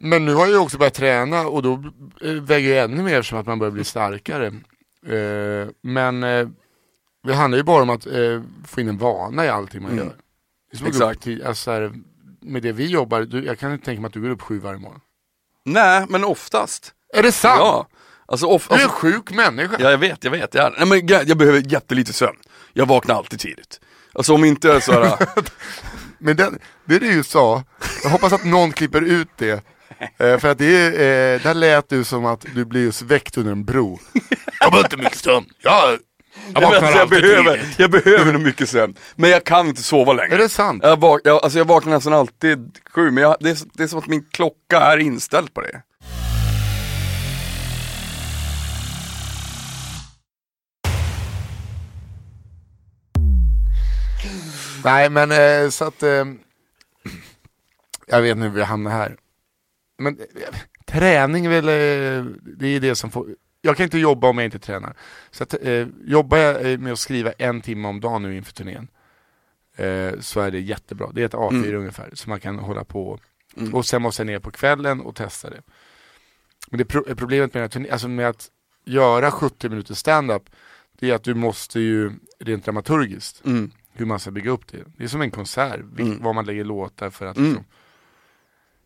Men 0.00 0.24
nu 0.24 0.34
har 0.34 0.46
jag 0.46 0.62
också 0.62 0.78
börjat 0.78 0.94
träna 0.94 1.46
och 1.46 1.62
då 1.62 1.84
eh, 2.22 2.32
väger 2.32 2.74
jag 2.74 2.84
ännu 2.84 3.02
mer 3.02 3.22
som 3.22 3.38
att 3.38 3.46
man 3.46 3.58
börjar 3.58 3.72
bli 3.72 3.84
starkare. 3.84 4.46
Eh, 5.06 5.68
men 5.82 6.22
eh, 6.22 6.48
det 7.26 7.34
handlar 7.34 7.58
ju 7.58 7.64
bara 7.64 7.82
om 7.82 7.90
att 7.90 8.06
eh, 8.06 8.42
få 8.66 8.80
in 8.80 8.88
en 8.88 8.98
vana 8.98 9.44
i 9.44 9.48
allting 9.48 9.82
man 9.82 9.92
Mm. 9.92 10.04
gör. 10.04 10.14
Är 10.72 10.82
upp 10.82 10.88
Exakt. 10.88 11.22
till, 11.22 11.44
alltså, 11.46 11.62
så 11.64 11.70
här, 11.70 11.92
med 12.42 12.62
det 12.62 12.72
vi 12.72 12.86
jobbar, 12.86 13.20
du, 13.20 13.44
jag 13.44 13.58
kan 13.58 13.72
inte 13.72 13.84
tänka 13.84 14.00
mig 14.00 14.06
att 14.08 14.12
du 14.14 14.20
går 14.20 14.30
upp 14.30 14.42
sju 14.42 14.58
varje 14.58 14.78
morgon. 14.78 15.00
Nej, 15.64 16.06
men 16.08 16.24
oftast. 16.24 16.92
Är 17.14 17.22
det 17.22 17.32
sant? 17.32 17.58
Ja. 17.60 17.88
Alltså, 18.28 18.46
of, 18.46 18.68
Du 18.68 18.74
är 18.74 18.78
en 18.78 18.84
alltså, 18.84 18.98
sjuk 18.98 19.30
människa. 19.34 19.76
ja, 19.78 19.90
jag 19.90 19.98
vet, 19.98 20.24
jag 20.24 20.30
vet. 20.30 20.54
Jag, 20.54 20.72
nej, 20.78 20.86
men, 20.88 21.06
jag, 21.06 21.28
jag 21.28 21.38
behöver 21.38 21.72
jättelite 21.72 22.12
sömn. 22.12 22.36
Jag 22.72 22.86
vaknar 22.86 23.14
alltid 23.14 23.40
tidigt. 23.40 23.80
Alltså 24.12 24.34
om 24.34 24.44
inte 24.44 24.80
så 24.80 24.92
här, 24.92 25.18
Men 26.18 26.36
den, 26.36 26.58
det 26.84 26.98
du 26.98 27.24
sa, 27.24 27.64
jag 28.02 28.10
hoppas 28.10 28.32
att 28.32 28.44
någon 28.44 28.72
klipper 28.72 29.02
ut 29.02 29.28
det. 29.36 29.64
Eh, 30.18 30.38
för 30.38 30.48
att 30.48 30.58
det 30.58 30.76
är, 30.76 30.90
eh, 31.34 31.42
där 31.42 31.54
lät 31.54 31.88
du 31.88 32.04
som 32.04 32.24
att 32.26 32.46
du 32.54 32.64
blir 32.64 32.82
just 32.84 33.02
väckt 33.02 33.36
under 33.38 33.52
en 33.52 33.64
bro. 33.64 33.98
Jag 34.60 34.70
behöver 34.70 34.86
inte 34.88 34.96
mycket 34.96 35.18
sömn. 35.18 35.46
Jag, 35.58 35.98
jag 36.54 36.62
jag, 36.62 36.70
vaknar 36.70 36.88
alltså, 36.88 36.98
jag, 36.98 37.08
behöver, 37.08 37.74
jag 37.78 37.90
behöver 37.90 38.32
nog 38.32 38.42
mycket 38.42 38.68
sömn. 38.68 38.94
Men 39.14 39.30
jag 39.30 39.44
kan 39.44 39.68
inte 39.68 39.82
sova 39.82 40.12
längre. 40.12 40.34
Är 40.34 40.38
det 40.38 40.48
sant? 40.48 40.82
Jag, 40.84 41.00
vak, 41.00 41.20
jag, 41.24 41.44
alltså 41.44 41.58
jag 41.58 41.64
vaknar 41.64 41.92
nästan 41.92 42.12
alltid 42.12 42.78
sju, 42.90 43.10
men 43.10 43.22
jag, 43.22 43.36
det, 43.40 43.50
är, 43.50 43.58
det 43.72 43.82
är 43.82 43.86
som 43.86 43.98
att 43.98 44.06
min 44.06 44.24
klocka 44.30 44.80
är 44.80 44.98
inställd 44.98 45.54
på 45.54 45.60
det. 45.60 45.82
Nej 54.84 55.10
men 55.10 55.32
eh, 55.32 55.70
så 55.70 55.84
att, 55.84 56.02
eh, 56.02 56.24
jag 58.06 58.22
vet 58.22 58.36
nu 58.36 58.44
hur 58.48 58.54
vi 58.54 58.62
hamnar 58.62 58.90
här. 58.90 59.16
Men 59.98 60.18
eh, 60.20 60.26
träning 60.86 61.46
är 61.46 61.50
väl, 61.50 61.66
det 62.58 62.66
är 62.66 62.80
det 62.80 62.94
som 62.94 63.10
får, 63.10 63.26
jag 63.66 63.76
kan 63.76 63.84
inte 63.84 63.98
jobba 63.98 64.28
om 64.28 64.38
jag 64.38 64.44
inte 64.44 64.58
tränar. 64.58 64.94
Så 65.30 65.42
att, 65.42 65.54
eh, 65.62 65.86
jobbar 66.04 66.38
jag 66.38 66.72
eh, 66.72 66.78
med 66.78 66.92
att 66.92 66.98
skriva 66.98 67.32
en 67.32 67.60
timme 67.60 67.88
om 67.88 68.00
dagen 68.00 68.22
nu 68.22 68.36
inför 68.36 68.52
turnén, 68.52 68.88
eh, 69.76 70.12
så 70.20 70.40
är 70.40 70.50
det 70.50 70.60
jättebra. 70.60 71.10
Det 71.12 71.20
är 71.22 71.26
ett 71.26 71.34
A4 71.34 71.50
Mm. 71.64 71.74
ungefär, 71.80 72.10
så 72.14 72.28
man 72.30 72.40
kan 72.40 72.58
hålla 72.58 72.84
på. 72.84 73.18
Mm. 73.56 73.74
Och 73.74 73.86
sen 73.86 74.02
måste 74.02 74.22
jag 74.22 74.26
ner 74.26 74.38
på 74.38 74.50
kvällen 74.50 75.00
och 75.00 75.16
testa 75.16 75.50
det. 75.50 75.62
Men 76.70 76.78
det 76.78 76.84
pro- 76.84 77.14
problemet 77.16 77.54
med, 77.54 77.60
den 77.60 77.62
här 77.62 77.68
turné, 77.68 77.90
alltså 77.90 78.08
med 78.08 78.28
att 78.28 78.48
göra 78.84 79.30
70 79.30 79.68
minuter 79.68 79.94
stand-up, 79.94 80.42
det 80.98 81.10
är 81.10 81.14
att 81.14 81.24
du 81.24 81.34
måste 81.34 81.80
ju 81.80 82.10
rent 82.40 82.64
dramaturgiskt 82.64 83.44
Mm. 83.46 83.70
hur 83.92 84.06
man 84.06 84.18
ska 84.18 84.30
bygga 84.30 84.50
upp 84.50 84.66
det. 84.72 84.84
Det 84.96 85.04
är 85.04 85.08
som 85.08 85.20
en 85.20 85.30
konsert, 85.30 85.80
Mm. 85.98 86.22
vad 86.22 86.34
man 86.34 86.46
lägger 86.46 86.64
låtar 86.64 87.10
för 87.10 87.26
att 87.26 87.36
Mm. 87.36 87.48
liksom. 87.48 87.64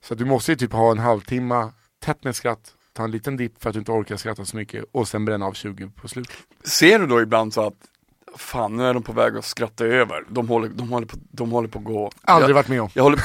Så 0.03 0.14
att 0.14 0.19
du 0.19 0.25
måste 0.25 0.53
ju 0.53 0.57
typ 0.57 0.73
ha 0.73 0.90
en 0.90 0.99
halvtimme 0.99 1.73
tätt 1.99 2.25
med 2.25 2.37
skratt, 2.37 2.75
ta 2.92 3.05
en 3.05 3.11
liten 3.11 3.37
dipp 3.37 3.62
för 3.62 3.70
att 3.70 3.74
du 3.74 3.79
inte 3.79 3.92
orkar 3.92 4.16
skratta 4.16 4.44
så 4.44 4.57
mycket 4.57 4.85
och 4.92 5.09
sen 5.09 5.24
bränna 5.24 5.46
av 5.46 5.53
20 5.53 5.88
på 5.88 6.09
slutet. 6.09 6.37
Ser 6.64 6.98
du 6.98 7.07
då 7.07 7.20
ibland 7.20 7.55
så 7.55 7.66
att 7.66 7.74
Fan 8.37 8.76
nu 8.76 8.85
är 8.85 8.94
de 8.94 9.03
på 9.03 9.12
väg 9.12 9.37
att 9.37 9.44
skratta 9.44 9.85
över, 9.85 10.24
de 10.29 10.48
håller, 10.48 10.68
de 10.68 10.88
håller, 10.88 11.07
på, 11.07 11.16
de 11.31 11.50
håller 11.50 11.68
på 11.68 11.79
att 11.79 11.85
gå 11.85 12.11
Aldrig 12.22 12.50
jag, 12.50 12.55
varit 12.55 12.68
med 12.68 12.83
om. 12.83 12.88
jag 12.94 13.03
håller 13.03 13.18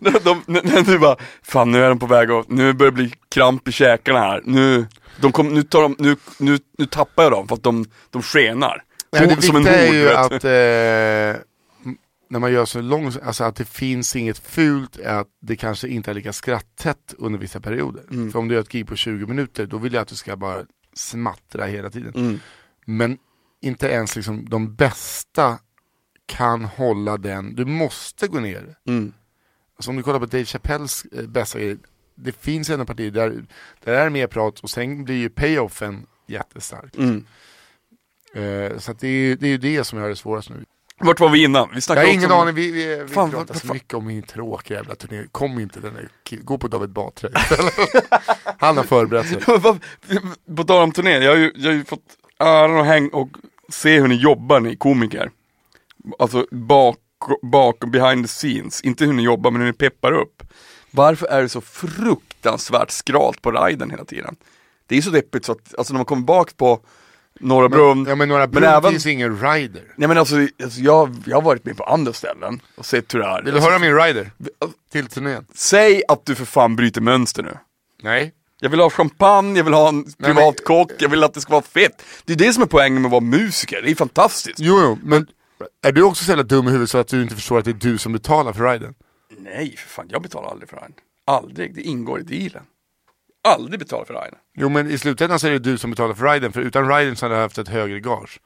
när, 0.00 0.24
de, 0.24 0.42
när, 0.46 0.82
du 0.82 0.98
bara, 0.98 1.16
fan 1.42 1.70
nu 1.70 1.84
är 1.84 1.88
de 1.88 1.98
på 1.98 2.06
väg 2.06 2.30
att, 2.30 2.48
nu 2.48 2.72
börjar 2.72 2.90
det 2.90 2.94
bli 2.94 3.12
kramp 3.28 3.68
i 3.68 3.72
käkarna 3.72 4.20
här, 4.20 4.42
nu, 4.44 4.86
de 5.20 5.32
kom, 5.32 5.48
nu, 5.48 5.62
tar 5.62 5.82
de, 5.82 5.96
nu, 5.98 6.16
nu, 6.38 6.58
nu 6.78 6.86
tappar 6.86 7.22
jag 7.22 7.32
dem 7.32 7.48
för 7.48 7.54
att 7.54 7.62
de, 7.62 7.84
de 8.10 8.22
skenar. 8.22 8.82
Nej, 9.12 9.26
det 9.26 9.42
som 9.42 9.56
en 9.56 9.62
viktiga 9.62 9.86
är 9.86 9.92
ju 9.92 10.10
att 10.10 10.44
eh, 10.44 11.42
när 12.30 12.38
man 12.38 12.52
gör 12.52 12.64
så 12.64 12.80
lång, 12.80 13.12
alltså 13.22 13.44
att 13.44 13.56
det 13.56 13.64
finns 13.64 14.16
inget 14.16 14.38
fult, 14.38 15.00
att 15.00 15.28
det 15.40 15.56
kanske 15.56 15.88
inte 15.88 16.10
är 16.10 16.14
lika 16.14 16.32
skratttätt 16.32 17.14
under 17.18 17.38
vissa 17.38 17.60
perioder. 17.60 18.04
Mm. 18.10 18.32
För 18.32 18.38
om 18.38 18.48
du 18.48 18.54
gör 18.54 18.62
ett 18.62 18.72
gig 18.72 18.86
på 18.86 18.96
20 18.96 19.26
minuter, 19.26 19.66
då 19.66 19.78
vill 19.78 19.92
jag 19.92 20.02
att 20.02 20.08
du 20.08 20.16
ska 20.16 20.36
bara 20.36 20.64
smattra 20.94 21.66
hela 21.66 21.90
tiden. 21.90 22.12
Mm. 22.14 22.40
Men 22.86 23.18
inte 23.60 23.88
ens 23.88 24.16
liksom 24.16 24.48
de 24.48 24.74
bästa 24.74 25.58
kan 26.26 26.64
hålla 26.64 27.16
den, 27.16 27.54
du 27.54 27.64
måste 27.64 28.28
gå 28.28 28.40
ner. 28.40 28.76
Mm. 28.86 29.12
Alltså 29.76 29.90
om 29.90 29.96
du 29.96 30.02
kollar 30.02 30.18
på 30.18 30.26
Dave 30.26 30.44
Chappelles 30.44 31.04
eh, 31.04 31.26
bästa 31.26 31.58
grejer, 31.58 31.78
det 32.14 32.32
finns 32.32 32.70
ändå 32.70 32.84
partier 32.84 33.10
där, 33.10 33.44
där 33.84 33.92
är 33.92 34.04
det 34.04 34.10
mer 34.10 34.26
prat 34.26 34.60
och 34.60 34.70
sen 34.70 35.04
blir 35.04 35.16
ju 35.16 35.28
payoffen 35.28 36.06
jättestark. 36.26 36.96
Mm. 36.96 37.26
Eh, 38.34 38.78
så 38.78 38.92
det 38.92 39.08
är 39.08 39.12
ju 39.12 39.36
det, 39.36 39.48
är 39.48 39.58
det 39.58 39.84
som 39.84 39.98
gör 39.98 40.08
det 40.08 40.16
svårast 40.16 40.50
nu. 40.50 40.64
Vart 41.00 41.20
var 41.20 41.28
vi 41.28 41.44
innan? 41.44 41.68
Vi 41.68 41.74
Jag 41.76 41.82
snackade 41.82 42.06
har 42.06 42.10
också 42.12 42.18
ingen 42.18 42.32
om- 42.32 42.40
aning, 42.40 42.54
vi, 42.54 42.70
vi, 42.70 43.02
vi 43.02 43.08
Fan, 43.14 43.30
pratar 43.30 43.54
så 43.54 43.66
vad- 43.66 43.74
mycket 43.74 43.94
om 43.94 44.06
min 44.06 44.22
tråkiga 44.22 44.76
jävla 44.78 44.94
turné. 44.94 45.24
Kom 45.32 45.58
inte 45.58 45.80
den 45.80 45.94
där 45.94 46.08
gå 46.42 46.58
på 46.58 46.68
David 46.68 46.90
Batra. 46.90 47.28
Han 48.58 48.76
har 48.76 48.84
förberett 48.84 49.28
sig. 49.28 49.40
På 50.56 50.64
tal 50.64 50.82
om 50.82 50.92
turné, 50.92 51.10
jag 51.18 51.30
har 51.30 51.36
ju, 51.36 51.52
jag 51.56 51.70
har 51.70 51.74
ju 51.76 51.84
fått 51.84 52.02
äran 52.38 52.78
att 52.80 52.86
hänga 52.86 53.08
och 53.12 53.28
se 53.68 54.00
hur 54.00 54.08
ni 54.08 54.14
jobbar 54.14 54.60
ni 54.60 54.76
komiker. 54.76 55.30
Alltså 56.18 56.46
bak, 56.50 56.98
bak 57.42 57.78
behind 57.80 58.24
the 58.24 58.28
scenes, 58.28 58.80
inte 58.80 59.04
hur 59.04 59.12
ni 59.12 59.22
jobbar 59.22 59.50
men 59.50 59.60
hur 59.60 59.68
ni 59.68 59.72
peppar 59.74 60.12
upp. 60.12 60.42
Varför 60.90 61.26
är 61.26 61.42
det 61.42 61.48
så 61.48 61.60
fruktansvärt 61.60 62.90
skralt 62.90 63.42
på 63.42 63.50
riden 63.50 63.90
hela 63.90 64.04
tiden? 64.04 64.36
Det 64.86 64.96
är 64.96 65.02
så 65.02 65.10
deppigt 65.10 65.44
så 65.44 65.52
att, 65.52 65.74
alltså 65.78 65.92
när 65.92 65.98
man 65.98 66.04
kommer 66.04 66.22
bak 66.22 66.56
på 66.56 66.80
Norra 67.40 67.68
Brunn, 67.68 68.06
Ja 68.08 68.14
men 68.14 68.28
Men 68.28 68.50
brunn 68.50 68.64
även- 68.64 68.90
finns 68.90 69.06
ingen 69.06 69.40
rider. 69.40 69.82
nej 69.96 70.08
men 70.08 70.18
alltså, 70.18 70.36
alltså 70.62 70.80
jag, 70.80 71.16
jag 71.26 71.36
har 71.36 71.42
varit 71.42 71.64
med 71.64 71.76
på 71.76 71.84
andra 71.84 72.12
ställen 72.12 72.60
och 72.76 72.86
sett 72.86 73.14
hur 73.14 73.18
det 73.18 73.26
är. 73.26 73.42
Vill 73.42 73.44
du 73.44 73.58
Alltså, 73.58 73.70
höra 73.70 73.78
min 73.78 73.94
rider? 73.96 74.30
Till 74.92 75.06
turnén? 75.06 75.46
Säg 75.54 76.02
att 76.08 76.26
du 76.26 76.34
för 76.34 76.44
fan 76.44 76.76
bryter 76.76 77.00
mönster 77.00 77.42
nu. 77.42 77.56
Nej. 78.02 78.34
Jag 78.60 78.70
vill 78.70 78.80
ha 78.80 78.90
champagne, 78.90 79.56
jag 79.58 79.64
vill 79.64 79.74
ha 79.74 79.88
en 79.88 79.96
men- 79.96 80.12
privat 80.34 80.64
kock, 80.64 80.90
jag 80.98 81.08
vill 81.08 81.24
att 81.24 81.34
det 81.34 81.40
ska 81.40 81.52
vara 81.52 81.62
fett. 81.62 82.02
Det 82.24 82.32
är 82.32 82.36
det 82.36 82.52
som 82.52 82.62
är 82.62 82.66
poängen 82.66 83.02
med 83.02 83.08
att 83.08 83.12
vara 83.12 83.20
musiker, 83.20 83.82
det 83.82 83.90
är 83.90 83.94
fantastiskt. 83.94 84.58
Jo, 84.60 84.80
jo, 84.82 84.98
men 85.02 85.26
är 85.86 85.92
du 85.92 86.02
också 86.02 86.24
så 86.24 86.30
jävla 86.30 86.42
dum 86.44 86.66
i 86.68 86.70
huvudet 86.70 86.90
så 86.90 86.98
att 86.98 87.08
du 87.08 87.22
inte 87.22 87.34
förstår 87.34 87.58
att 87.58 87.64
det 87.64 87.70
är 87.70 87.90
du 87.90 87.98
som 87.98 88.12
betalar 88.12 88.52
för 88.52 88.72
riden? 88.72 88.94
Nej, 89.38 89.74
för 89.76 89.88
fan, 89.88 90.06
jag 90.08 90.22
betalar 90.22 90.50
aldrig 90.50 90.68
för 90.70 90.76
riden. 90.76 90.92
Aldrig, 91.26 91.74
det 91.74 91.82
ingår 91.82 92.20
i 92.20 92.22
dealen. 92.22 92.62
Aldrig 93.42 93.78
betalar 93.78 94.04
för 94.04 94.14
riden. 94.14 94.38
Jo 94.54 94.68
men 94.68 94.90
i 94.90 94.98
slutändan 94.98 95.40
så 95.40 95.46
är 95.46 95.50
det 95.50 95.58
du 95.58 95.78
som 95.78 95.90
betalar 95.90 96.14
för 96.14 96.32
riden, 96.32 96.52
för 96.52 96.60
utan 96.60 96.88
riden 96.96 97.16
så 97.16 97.24
hade 97.24 97.34
jag 97.34 97.42
haft 97.42 97.58
ett 97.58 97.68
högre 97.68 98.00
gage. 98.00 98.40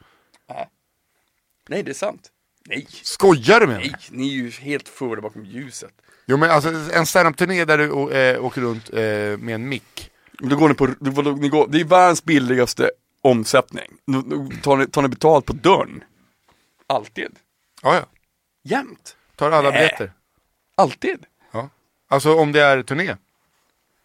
Nej, 1.69 1.83
det 1.83 1.91
är 1.91 1.95
sant. 1.95 2.31
Nej, 2.69 2.87
Skojar 2.91 3.61
du 3.61 3.67
med 3.67 3.77
mig? 3.77 3.91
nej, 3.91 4.01
ni 4.11 4.29
är 4.29 4.33
ju 4.33 4.51
helt 4.51 4.89
förda 4.89 5.23
bakom 5.23 5.45
ljuset. 5.45 5.93
Jo 6.27 6.37
men 6.37 6.51
alltså 6.51 6.69
en 6.93 7.07
standup-turné 7.07 7.65
där 7.65 7.79
du 7.79 8.13
eh, 8.13 8.45
åker 8.45 8.61
runt 8.61 8.91
eh, 8.91 8.99
med 9.39 9.55
en 9.55 9.69
mick. 9.69 10.11
Då 10.39 10.57
går 10.57 10.69
ni 10.69 10.75
på, 10.75 10.87
då, 10.87 11.23
då, 11.23 11.31
ni 11.31 11.49
går, 11.49 11.69
det 11.69 11.81
är 11.81 11.85
världens 11.85 12.25
billigaste 12.25 12.91
omsättning. 13.21 13.91
Då, 14.07 14.21
då 14.23 14.49
tar, 14.63 14.77
ni, 14.77 14.87
tar 14.87 15.03
ni 15.03 15.09
betalt 15.09 15.47
på 15.47 15.53
dörren. 15.53 16.05
Alltid. 16.87 17.37
Ja, 17.83 17.95
ja. 17.95 18.07
Jämt. 18.63 19.17
Tar 19.37 19.51
alla 19.51 19.71
Nej. 19.71 19.79
biljetter. 19.79 20.13
Alltid. 20.75 21.27
Ja. 21.53 21.69
Alltså 22.09 22.35
om 22.35 22.53
det 22.53 22.61
är 22.63 22.83
turné. 22.83 23.17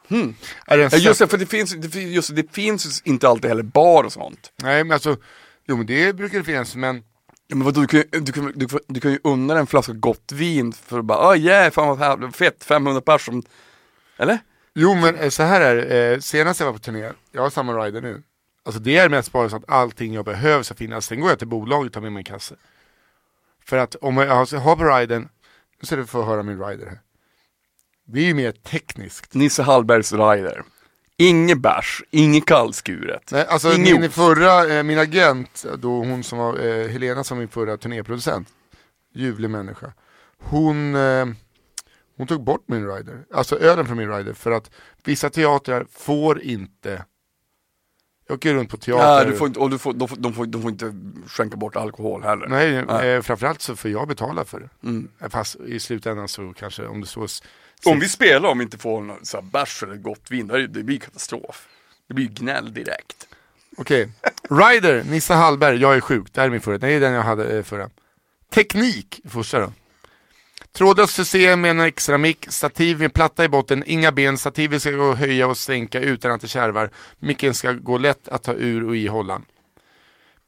Är 0.09 0.77
det 0.77 0.83
en 0.83 0.89
Hmm. 0.89 0.89
Set- 0.89 1.01
just 1.01 1.19
det, 1.19 1.27
för 1.27 1.37
det 1.37 1.45
finns, 1.45 1.71
det, 1.75 1.95
just, 2.01 2.35
det, 2.35 2.51
finns 2.53 3.01
inte 3.05 3.27
alltid 3.29 3.49
heller 3.49 3.63
bar 3.63 4.03
och 4.03 4.13
sånt. 4.13 4.51
Nej 4.55 4.83
men 4.83 4.91
alltså, 4.93 5.17
jo 5.67 5.77
men 5.77 5.85
det 5.85 6.13
brukar 6.15 6.37
det 6.37 6.43
finnas 6.43 6.75
men 6.75 7.03
Ja, 7.51 7.55
men 7.55 7.65
vadå, 7.65 7.81
du, 7.81 7.87
kan, 7.87 7.99
ju- 7.99 8.19
du, 8.19 8.31
kan, 8.31 8.51
du, 8.55 8.67
kan- 8.67 8.79
du 8.87 8.99
kan 8.99 9.11
ju 9.11 9.19
unna 9.23 9.53
dig 9.53 9.61
en 9.61 9.67
flaska 9.67 9.93
gott 9.93 10.31
vin 10.31 10.73
för 10.73 10.99
att 10.99 11.05
bara, 11.05 11.31
oh 11.33 11.37
yeah, 11.37 11.71
fan 11.71 11.87
vad 11.87 11.99
här- 11.99 12.31
fett, 12.31 12.63
500 12.63 13.01
personer. 13.01 13.43
Eller? 14.17 14.39
Jo 14.75 14.95
men 14.95 15.15
eh, 15.15 15.29
så 15.29 15.43
här 15.43 15.61
är 15.61 15.75
det, 15.75 16.13
eh, 16.13 16.19
senast 16.19 16.59
jag 16.59 16.67
var 16.67 16.73
på 16.73 16.79
turné, 16.79 17.09
jag 17.31 17.41
har 17.41 17.49
samma 17.49 17.85
rider 17.85 18.01
nu. 18.01 18.23
Alltså 18.65 18.81
det 18.81 18.97
är 18.97 19.09
mest 19.09 19.31
bara 19.31 19.49
så 19.49 19.55
att 19.55 19.69
allting 19.69 20.13
jag 20.13 20.25
behöver 20.25 20.63
ska 20.63 20.75
finnas, 20.75 21.05
sen 21.05 21.19
går 21.19 21.29
jag 21.29 21.39
till 21.39 21.47
bolaget 21.47 21.87
och 21.89 21.93
tar 21.93 22.01
med 22.01 22.11
mig 22.11 22.19
en 22.21 22.23
kasse. 22.23 22.55
För 23.65 23.77
att 23.77 23.95
om 23.95 24.17
jag 24.17 24.35
har- 24.35 24.57
har 24.59 24.75
på 24.75 24.83
riden, 24.83 25.29
nu 25.81 25.85
ska 25.85 25.95
du 25.95 26.05
få 26.05 26.23
höra 26.23 26.43
min 26.43 26.59
rider 26.65 26.85
här. 26.85 26.99
Det 28.11 28.19
är 28.19 28.25
ju 28.25 28.33
mer 28.33 28.51
tekniskt. 28.51 29.33
Nisse 29.33 29.63
Hallbergs 29.63 30.13
rider. 30.13 30.63
Inget 31.17 31.57
bärs, 31.57 32.03
inget 32.11 32.45
kallskuret. 32.45 33.31
Nej, 33.31 33.45
alltså 33.49 33.73
Ingen 33.73 34.01
min 34.01 34.11
förra, 34.11 34.67
eh, 34.67 34.83
min 34.83 34.99
agent, 34.99 35.65
då 35.77 35.89
hon 35.89 36.23
som 36.23 36.37
var, 36.39 36.65
eh, 36.65 36.87
Helena 36.87 37.23
som 37.23 37.37
min 37.37 37.47
förra 37.47 37.77
turnéproducent, 37.77 38.47
ljuvlig 39.13 39.49
människa. 39.49 39.93
Hon, 40.37 40.95
eh, 40.95 41.25
hon 42.17 42.27
tog 42.27 42.43
bort 42.43 42.63
min 42.65 42.87
rider, 42.87 43.23
alltså 43.33 43.59
ölen 43.59 43.85
från 43.85 43.97
min 43.97 44.11
rider 44.11 44.33
för 44.33 44.51
att 44.51 44.71
vissa 45.03 45.29
teatrar 45.29 45.85
får 45.91 46.41
inte 46.41 47.03
jag 48.29 48.35
åker 48.35 48.53
runt 48.53 48.69
på 48.69 48.77
teater. 48.77 49.03
Ja, 49.03 49.23
du 49.25 49.35
får 49.35 49.47
inte, 49.47 49.59
och 49.59 49.69
du 49.69 49.77
får, 49.77 49.93
de, 49.93 50.07
får, 50.07 50.15
de, 50.17 50.33
får, 50.33 50.45
de 50.45 50.61
får 50.61 50.71
inte 50.71 50.93
skänka 51.27 51.57
bort 51.57 51.75
alkohol 51.75 52.23
heller. 52.23 52.47
Nej, 52.47 52.85
Nej. 52.85 53.09
Eh, 53.09 53.21
framförallt 53.21 53.61
så 53.61 53.75
får 53.75 53.91
jag 53.91 54.07
betala 54.07 54.45
för 54.45 54.59
det. 54.59 54.87
Mm. 54.87 55.09
Fast 55.29 55.55
i 55.55 55.79
slutändan 55.79 56.27
så 56.27 56.53
kanske 56.53 56.87
om 56.87 57.01
det 57.01 57.07
står 57.07 57.27
Om 57.85 57.99
vi 57.99 58.09
spelar 58.09 58.49
om 58.49 58.57
vi 58.57 58.63
inte 58.63 58.77
får 58.77 59.01
någon 59.01 59.25
så 59.25 59.37
här 59.37 59.41
bärs 59.41 59.83
eller 59.83 59.95
gott 59.95 60.31
vin, 60.31 60.47
det, 60.47 60.67
blir 60.67 60.99
katastrof. 60.99 61.67
Det 62.07 62.13
blir 62.13 62.27
gnäll 62.27 62.73
direkt. 62.73 63.27
Okej, 63.77 64.09
Rider, 64.49 65.03
Nissa 65.03 65.35
Hallberg, 65.35 65.81
jag 65.81 65.95
är 65.95 66.01
sjuk, 66.01 66.27
det 66.33 66.41
här 66.41 66.47
är 66.47 66.51
min 66.51 66.61
förra, 66.61 66.77
det 66.77 66.91
är 66.91 66.99
den 66.99 67.13
jag 67.13 67.23
hade 67.23 67.57
eh, 67.57 67.63
förra. 67.63 67.89
Teknik, 68.53 69.21
första 69.29 69.59
då. 69.59 69.71
Trådlöst 70.71 71.15
system 71.15 71.61
med 71.61 71.71
en 71.71 71.79
extra 71.79 72.17
mick, 72.17 72.45
stativ 72.49 72.99
med 72.99 73.13
platta 73.13 73.43
i 73.43 73.49
botten, 73.49 73.83
inga 73.85 74.11
ben, 74.11 74.37
stativet 74.37 74.81
ska 74.81 74.91
gå 74.91 75.11
att 75.11 75.17
höja 75.17 75.47
och 75.47 75.57
sänka 75.57 75.99
utan 75.99 76.31
att 76.31 76.41
det 76.41 76.47
kärvar. 76.47 76.89
Micken 77.19 77.53
ska 77.53 77.71
gå 77.71 77.97
lätt 77.97 78.27
att 78.27 78.43
ta 78.43 78.53
ur 78.53 78.87
och 78.87 78.95
i 78.95 79.07
hållan. 79.07 79.45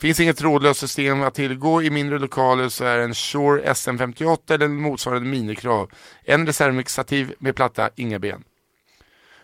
Finns 0.02 0.20
inget 0.20 0.38
trådlöst 0.38 0.80
system 0.80 1.22
att 1.22 1.34
tillgå 1.34 1.84
i 1.84 1.90
mindre 1.90 2.20
lokaler 2.20 2.70
så 2.70 2.86
är 2.86 3.00
en 3.00 3.14
Shure 3.14 3.74
SM58 3.74 4.54
eller 4.54 4.68
motsvarande 4.68 5.30
minikrav. 5.30 5.92
En 6.24 6.46
reservmixativ 6.46 7.34
med 7.40 7.56
platta, 7.56 7.90
inga 7.96 8.20
ben. 8.20 8.44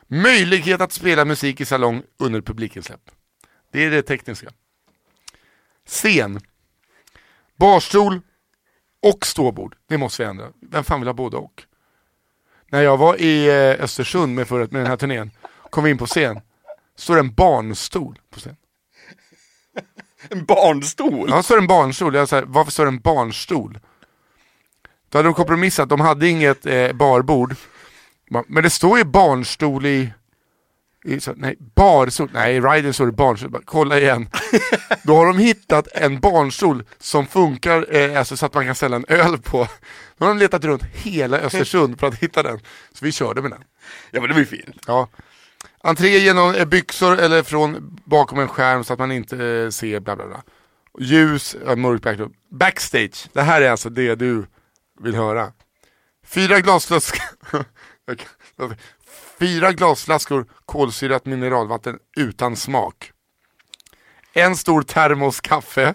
Möjlighet 0.07 0.81
att 0.81 0.91
spela 0.91 1.25
musik 1.25 1.61
i 1.61 1.65
salong 1.65 2.03
under 2.19 2.41
publikinsläpp. 2.41 3.01
Det 3.71 3.83
är 3.83 3.91
det 3.91 4.01
tekniska. 4.01 4.49
Scen. 5.85 6.39
Barstol 7.55 8.19
och 9.03 9.25
ståbord. 9.25 9.75
Det 9.87 9.97
måste 9.97 10.23
vi 10.23 10.29
ändra. 10.29 10.47
Vem 10.61 10.83
fan 10.83 10.99
vill 10.99 11.07
ha 11.07 11.13
både 11.13 11.37
och? 11.37 11.63
När 12.69 12.81
jag 12.81 12.97
var 12.97 13.21
i 13.21 13.47
eh, 13.47 13.83
Östersund 13.83 14.35
med, 14.35 14.47
förut, 14.47 14.71
med 14.71 14.81
den 14.81 14.87
här 14.87 14.97
turnén, 14.97 15.31
kom 15.69 15.83
vi 15.83 15.89
in 15.89 15.97
på 15.97 16.05
scen. 16.05 16.41
Står 16.95 17.13
det 17.13 17.19
en 17.19 17.33
barnstol 17.33 18.19
på 18.29 18.39
scen. 18.39 18.55
En 20.29 20.45
barnstol? 20.45 21.29
Ja, 21.29 21.43
står 21.43 21.55
det 21.55 21.61
en 21.61 21.67
barnstol. 21.67 22.15
Jag 22.15 22.29
sa, 22.29 22.41
varför 22.45 22.71
står 22.71 22.85
det 22.85 22.89
en 22.89 22.99
barnstol? 22.99 23.79
Då 25.09 25.17
hade 25.17 25.27
de 25.27 25.33
kompromissat, 25.33 25.89
de 25.89 25.99
hade 25.99 26.27
inget 26.27 26.65
eh, 26.65 26.91
barbord. 26.93 27.55
Men 28.47 28.63
det 28.63 28.69
står 28.69 28.97
ju 28.97 29.03
barnstol 29.03 29.85
i, 29.85 30.13
i 31.05 31.19
så, 31.19 31.33
nej, 31.35 31.55
barstol, 31.75 32.29
nej 32.33 32.55
i 32.55 32.61
riden 32.61 32.93
står 32.93 33.05
det 33.05 33.11
barnstol, 33.11 33.49
Bara, 33.49 33.61
kolla 33.65 33.99
igen. 33.99 34.29
Då 35.03 35.15
har 35.15 35.25
de 35.25 35.37
hittat 35.37 35.87
en 35.87 36.19
barnstol 36.19 36.83
som 36.99 37.27
funkar, 37.27 37.95
eh, 37.95 38.19
alltså 38.19 38.37
så 38.37 38.45
att 38.45 38.53
man 38.53 38.65
kan 38.65 38.75
ställa 38.75 38.95
en 38.95 39.05
öl 39.07 39.37
på. 39.37 39.67
Då 40.17 40.25
har 40.25 40.33
de 40.33 40.37
letat 40.39 40.63
runt 40.63 40.83
hela 40.83 41.37
Östersund 41.37 41.99
för 41.99 42.07
att 42.07 42.15
hitta 42.15 42.43
den. 42.43 42.59
Så 42.93 43.05
vi 43.05 43.11
körde 43.11 43.41
med 43.41 43.51
den. 43.51 43.63
Ja 44.11 44.19
men 44.21 44.27
det 44.29 44.33
var 44.33 44.39
ju 44.39 44.45
fint. 44.45 44.83
Ja. 44.87 45.07
Entré 45.87 46.17
genom 46.17 46.55
eh, 46.55 46.65
byxor 46.65 47.19
eller 47.19 47.43
från 47.43 47.99
bakom 48.05 48.39
en 48.39 48.47
skärm 48.47 48.83
så 48.83 48.93
att 48.93 48.99
man 48.99 49.11
inte 49.11 49.45
eh, 49.45 49.69
ser 49.69 49.99
bla 49.99 50.15
bla 50.15 50.27
bla. 50.27 50.43
Ljus, 50.99 51.55
mörk 51.75 52.01
backdrop. 52.01 52.31
Backstage, 52.51 53.27
det 53.33 53.41
här 53.41 53.61
är 53.61 53.71
alltså 53.71 53.89
det 53.89 54.15
du 54.15 54.45
vill 54.99 55.15
höra. 55.15 55.53
Fyra 56.25 56.59
glasflaskor 56.59 57.21
Fyra 59.39 59.71
glasflaskor 59.73 60.45
kolsyrat 60.65 61.25
mineralvatten 61.25 61.99
utan 62.17 62.55
smak. 62.55 63.11
En 64.33 64.55
stor 64.55 64.81
termos 64.81 65.41
kaffe. 65.41 65.93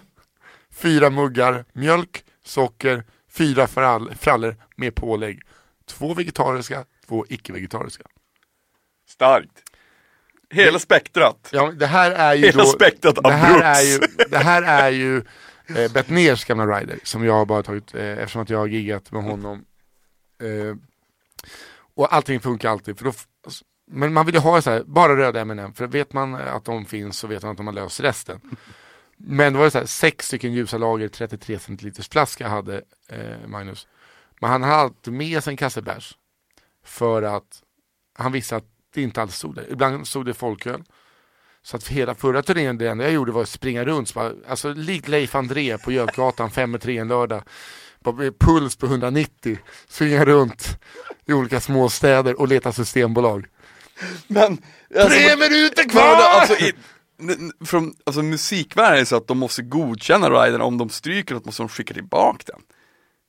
Fyra 0.71 1.09
muggar 1.09 1.65
mjölk, 1.73 2.23
socker, 2.45 3.03
fyra 3.29 3.67
frall- 3.67 4.15
frallor 4.15 4.55
med 4.75 4.95
pålägg. 4.95 5.41
Två 5.85 6.13
vegetariska, 6.13 6.85
två 7.07 7.25
icke-vegetariska. 7.29 8.03
Starkt. 9.09 9.62
Hela 10.53 10.79
spektrat. 10.79 11.49
Ja, 11.51 11.71
det 11.71 11.85
här 11.87 12.11
är 12.11 12.33
ju 12.33 12.45
Hela 12.45 12.63
då, 12.63 12.69
spektrat 12.69 13.15
det 13.23 13.31
här 13.31 13.53
Brooks. 13.53 13.65
är 13.65 13.81
ju, 13.81 13.99
det 14.29 14.37
här 14.37 14.61
är 14.61 14.89
ju 14.89 15.17
eh, 15.67 15.91
Bettners 15.91 16.45
gamla 16.45 16.79
rider 16.79 16.99
som 17.03 17.25
jag 17.25 17.33
har 17.33 17.45
bara 17.45 17.63
tagit, 17.63 17.95
eh, 17.95 18.01
eftersom 18.11 18.41
att 18.41 18.49
jag 18.49 18.57
har 18.57 18.67
giggat 18.67 19.11
med 19.11 19.23
honom. 19.23 19.65
Eh, 20.41 20.75
och 21.95 22.13
allting 22.13 22.39
funkar 22.39 22.69
alltid. 22.69 22.97
För 22.97 23.05
då, 23.05 23.13
men 23.91 24.13
man 24.13 24.25
vill 24.25 24.35
ju 24.35 24.41
ha 24.41 24.61
så 24.61 24.69
här, 24.71 24.83
bara 24.83 25.17
röda 25.17 25.41
M&M 25.41 25.73
för 25.73 25.87
vet 25.87 26.13
man 26.13 26.35
att 26.35 26.65
de 26.65 26.85
finns 26.85 27.17
så 27.19 27.27
vet 27.27 27.43
man 27.43 27.51
att 27.51 27.57
de 27.57 27.67
har 27.67 27.73
löst 27.73 27.99
resten. 27.99 28.41
Men 29.17 29.53
det 29.53 29.59
var 29.59 29.65
det 29.65 29.71
så 29.71 29.77
här, 29.77 29.85
sex 29.85 30.27
stycken 30.27 30.53
ljusa 30.53 30.77
lager, 30.77 31.07
33 31.07 31.59
centiliters 31.59 32.09
flaska 32.09 32.47
hade 32.47 32.81
eh, 33.09 33.47
Magnus. 33.47 33.87
Men 34.41 34.49
han 34.49 34.63
hade 34.63 34.75
alltid 34.75 35.13
med 35.13 35.43
sig 35.43 35.51
en 35.51 35.57
kasse 35.57 35.81
bärs. 35.81 36.17
För 36.85 37.21
att 37.23 37.61
han 38.15 38.31
visste 38.31 38.55
att 38.55 38.65
det 38.93 39.01
inte 39.01 39.21
alls 39.21 39.35
stod 39.35 39.55
där. 39.55 39.71
Ibland 39.71 40.07
stod 40.07 40.25
det 40.25 40.33
folköl. 40.33 40.83
Så 41.63 41.77
att 41.77 41.83
för 41.83 41.93
hela 41.93 42.15
förra 42.15 42.41
turnén, 42.41 42.77
det 42.77 42.87
enda 42.89 43.03
jag 43.03 43.13
gjorde 43.13 43.31
var 43.31 43.41
att 43.41 43.49
springa 43.49 43.85
runt. 43.85 44.09
Så 44.09 44.13
bara, 44.19 44.31
alltså 44.47 44.73
likt 44.73 45.07
Leif 45.07 45.35
André 45.35 45.77
på 45.77 45.91
Götgatan 45.91 46.51
5 46.51 46.79
3 46.79 46.97
en 46.97 47.07
lördag. 47.07 47.43
Bara 47.99 48.15
med 48.15 48.39
puls 48.39 48.75
på 48.75 48.85
190. 48.85 49.57
Springa 49.87 50.25
runt 50.25 50.79
i 51.25 51.33
olika 51.33 51.59
småstäder 51.59 52.39
och 52.39 52.47
leta 52.47 52.71
systembolag. 52.71 53.45
Men, 54.27 54.57
alltså, 54.95 55.09
Tre 55.09 55.35
minuter 55.35 55.83
men 55.83 55.89
kvar! 55.89 56.01
vadå, 56.01 56.23
alltså, 56.23 56.55
i, 56.55 56.73
från, 57.65 57.95
alltså 58.03 58.21
musikvärlden 58.23 58.99
är 58.99 59.05
så 59.05 59.15
att 59.15 59.27
de 59.27 59.37
måste 59.37 59.61
godkänna 59.61 60.29
riden, 60.29 60.61
om 60.61 60.77
de 60.77 60.89
stryker 60.89 61.35
något 61.35 61.45
måste 61.45 61.63
de 61.63 61.69
skicka 61.69 61.93
tillbaka 61.93 62.43
den. 62.45 62.61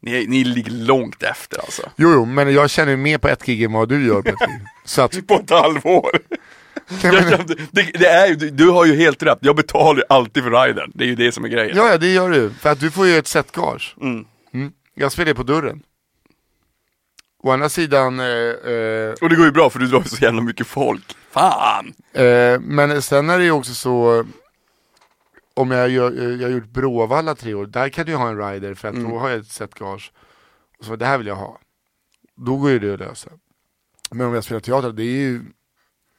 Ni, 0.04 0.26
ni 0.26 0.44
ligger 0.44 0.70
långt 0.70 1.22
efter 1.22 1.58
alltså. 1.58 1.82
Jo, 1.96 2.12
jo, 2.12 2.24
men 2.24 2.52
jag 2.54 2.70
känner 2.70 2.96
mer 2.96 3.18
på 3.18 3.28
ett 3.28 3.42
gig 3.46 3.62
än 3.62 3.72
vad 3.72 3.88
du 3.88 4.06
gör 4.06 4.22
på 4.22 4.28
ett 4.28 4.38
gig. 4.38 4.60
Så 4.84 5.02
att, 5.02 5.26
På 5.26 5.34
ett 5.34 5.50
halvår. 5.50 6.10
jag 7.02 7.14
Jag 7.14 7.46
det, 7.70 7.82
det 7.98 8.06
är 8.06 8.26
ju, 8.28 8.34
du, 8.34 8.50
du 8.50 8.68
har 8.70 8.84
ju 8.84 8.96
helt 8.96 9.22
rätt, 9.22 9.38
jag 9.40 9.56
betalar 9.56 9.96
ju 9.98 10.02
alltid 10.08 10.42
för 10.42 10.66
riden. 10.66 10.90
Det 10.94 11.04
är 11.04 11.08
ju 11.08 11.14
det 11.14 11.32
som 11.32 11.44
är 11.44 11.48
grejen. 11.48 11.76
ja, 11.76 11.88
ja, 11.90 11.98
det 11.98 12.12
gör 12.12 12.30
du. 12.30 12.50
För 12.50 12.70
att 12.70 12.80
du 12.80 12.90
får 12.90 13.06
ju 13.06 13.16
ett 13.16 13.26
set 13.26 13.52
gage. 13.52 13.96
Mm. 14.00 14.24
Mm. 14.54 14.72
Jag 14.94 15.12
spelar 15.12 15.34
på 15.34 15.42
dörren. 15.42 15.82
Å 17.42 17.50
andra 17.50 17.68
sidan, 17.68 18.20
eh, 18.20 18.26
eh, 18.26 19.12
Och 19.20 19.28
det 19.28 19.36
går 19.36 19.44
ju 19.44 19.52
bra 19.52 19.70
för 19.70 19.78
du 19.78 19.86
drar 19.86 19.98
ju 20.02 20.08
så 20.08 20.24
jävla 20.24 20.40
mycket 20.42 20.66
folk. 20.66 21.16
Fan! 21.30 21.92
Eh, 22.12 22.60
men 22.60 23.02
sen 23.02 23.30
är 23.30 23.38
det 23.38 23.44
ju 23.44 23.50
också 23.50 23.74
så 23.74 24.24
om 25.54 25.70
jag, 25.70 25.88
gör, 25.90 26.18
eh, 26.18 26.24
jag 26.40 26.48
har 26.48 26.54
gjort 26.56 26.68
Bråvalla 26.68 27.34
tre 27.34 27.54
år, 27.54 27.66
där 27.66 27.88
kan 27.88 28.06
du 28.06 28.12
ju 28.12 28.18
ha 28.18 28.28
en 28.28 28.38
rider 28.38 28.74
för 28.74 28.88
att 28.88 28.94
Mm. 28.94 29.10
då 29.10 29.18
har 29.18 29.28
jag 29.28 29.38
ett 29.40 29.46
set 29.46 29.74
gage. 29.74 30.12
Och 30.78 30.84
så 30.84 30.96
det 30.96 31.06
här 31.06 31.18
vill 31.18 31.26
jag 31.26 31.36
ha. 31.36 31.60
Då 32.36 32.56
går 32.56 32.70
ju 32.70 32.78
det 32.78 32.92
att 32.94 33.00
lösa. 33.00 33.30
Men 34.10 34.26
om 34.26 34.34
jag 34.34 34.44
spelar 34.44 34.60
teater, 34.60 34.92
det 34.92 35.02
är 35.02 35.20
ju 35.20 35.40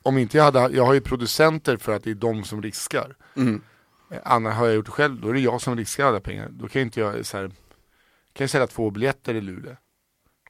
om 0.04 0.18
inte 0.18 0.38
jag 0.38 0.44
hade, 0.44 0.60
jag 0.76 0.86
har 0.86 0.94
ju 0.94 1.02
producenter 1.02 1.78
för 1.78 1.96
att 1.96 2.04
det 2.04 2.10
är 2.12 2.16
de 2.16 2.44
som 2.44 2.62
riskar. 2.62 3.16
Mm. 3.36 3.62
Eh, 4.12 4.20
Annars 4.24 4.54
har 4.56 4.66
jag 4.66 4.76
gjort 4.76 4.86
det 4.86 4.92
själv, 4.92 5.22
då 5.22 5.30
är 5.30 5.34
det 5.34 5.40
jag 5.40 5.62
som 5.62 5.78
riskar 5.78 6.06
alla 6.06 6.20
pengar. 6.20 6.50
Då 6.52 6.68
kan 6.68 6.82
inte 6.82 7.00
jag 7.00 7.26
så 7.26 7.38
här, 7.38 7.48
kan 8.34 8.44
jag 8.44 8.50
sälja 8.50 8.68
två 8.68 8.90
biljetter 8.92 9.34
i 9.34 9.42
Luleå. 9.42 9.76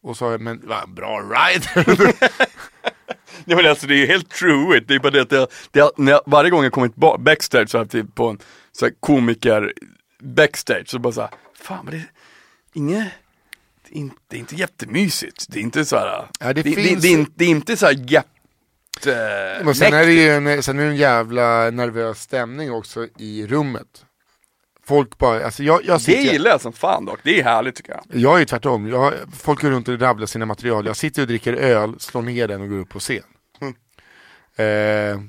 Och 0.01 0.17
så 0.17 0.25
har 0.25 0.31
jag, 0.31 0.41
men 0.41 0.67
va, 0.67 0.83
bra 0.87 1.19
rider! 1.19 2.15
Ja, 3.45 3.55
men 3.55 3.65
alltså 3.65 3.87
det 3.87 3.93
är 3.93 3.97
ju 3.97 4.05
helt 4.05 4.29
true 4.29 4.77
it. 4.77 4.87
Det 4.87 4.95
är 4.95 4.99
bara 4.99 5.09
det 5.11 5.21
att 5.21 5.29
det, 5.29 5.47
det, 5.71 5.91
när 5.97 6.11
jag, 6.11 6.21
varje 6.25 6.49
gång 6.49 6.63
jag 6.63 6.71
kommit 6.73 6.95
ba- 6.95 7.17
backstage 7.17 7.69
så 7.69 7.77
här, 7.77 7.85
typ 7.85 8.15
på 8.15 8.27
en 8.29 8.39
så 8.71 8.85
här, 8.85 8.93
komiker 8.99 9.73
backstage 10.19 10.89
så 10.89 10.99
bara 10.99 11.13
så 11.13 11.21
här, 11.21 11.29
fan 11.61 11.85
men 11.85 11.91
det 11.93 11.97
är 11.99 12.07
inget, 12.73 13.07
det 13.89 13.95
är 13.95 13.99
inte, 13.99 14.15
det 14.27 14.35
är 14.35 14.39
inte 14.39 14.55
jättemysigt. 14.55 15.45
Det 15.49 15.59
är 15.59 15.63
inte 15.63 15.85
så 15.85 15.95
här, 15.97 16.27
Ja, 16.39 16.47
det 16.47 16.53
det, 16.53 16.61
det, 16.69 16.75
finns- 16.75 17.01
det, 17.01 17.07
inte, 17.07 17.31
det 17.35 17.45
är 17.45 17.49
inte 17.49 17.77
så 17.77 17.85
här 17.85 17.93
jätte... 18.11 18.29
Men 19.63 19.75
sen 19.75 19.93
är 19.93 20.05
det 20.05 20.11
ju 20.13 20.29
en, 20.29 20.63
sen 20.63 20.79
är 20.79 20.83
det 20.83 20.89
en 20.89 20.95
jävla 20.95 21.69
nervös 21.71 22.21
stämning 22.21 22.71
också 22.71 23.07
i 23.17 23.47
rummet. 23.47 24.04
Folk 24.87 25.17
bara, 25.17 25.45
alltså 25.45 25.63
jag, 25.63 25.85
jag 25.85 25.95
Det 25.95 26.03
sitter, 26.03 26.33
gillar 26.33 26.51
jag 26.51 26.61
som 26.61 26.73
fan 26.73 27.05
dock, 27.05 27.19
det 27.23 27.39
är 27.39 27.43
härligt 27.43 27.75
tycker 27.75 27.91
jag. 27.91 28.21
jag 28.21 28.35
är 28.35 28.39
ju 28.39 28.45
tvärtom, 28.45 28.87
jag, 28.87 29.13
folk 29.33 29.61
går 29.61 29.69
runt 29.69 29.87
och 29.87 30.01
rabblar 30.01 30.25
sina 30.25 30.45
material, 30.45 30.85
jag 30.85 30.97
sitter 30.97 31.21
och 31.21 31.27
dricker 31.27 31.53
öl, 31.53 31.99
slår 31.99 32.21
ner 32.21 32.47
den 32.47 32.61
och 32.61 32.69
går 32.69 32.77
upp 32.77 32.89
på 32.89 32.99
scen. 32.99 33.23
Mm. 33.59 33.73
Eh, 34.55 35.21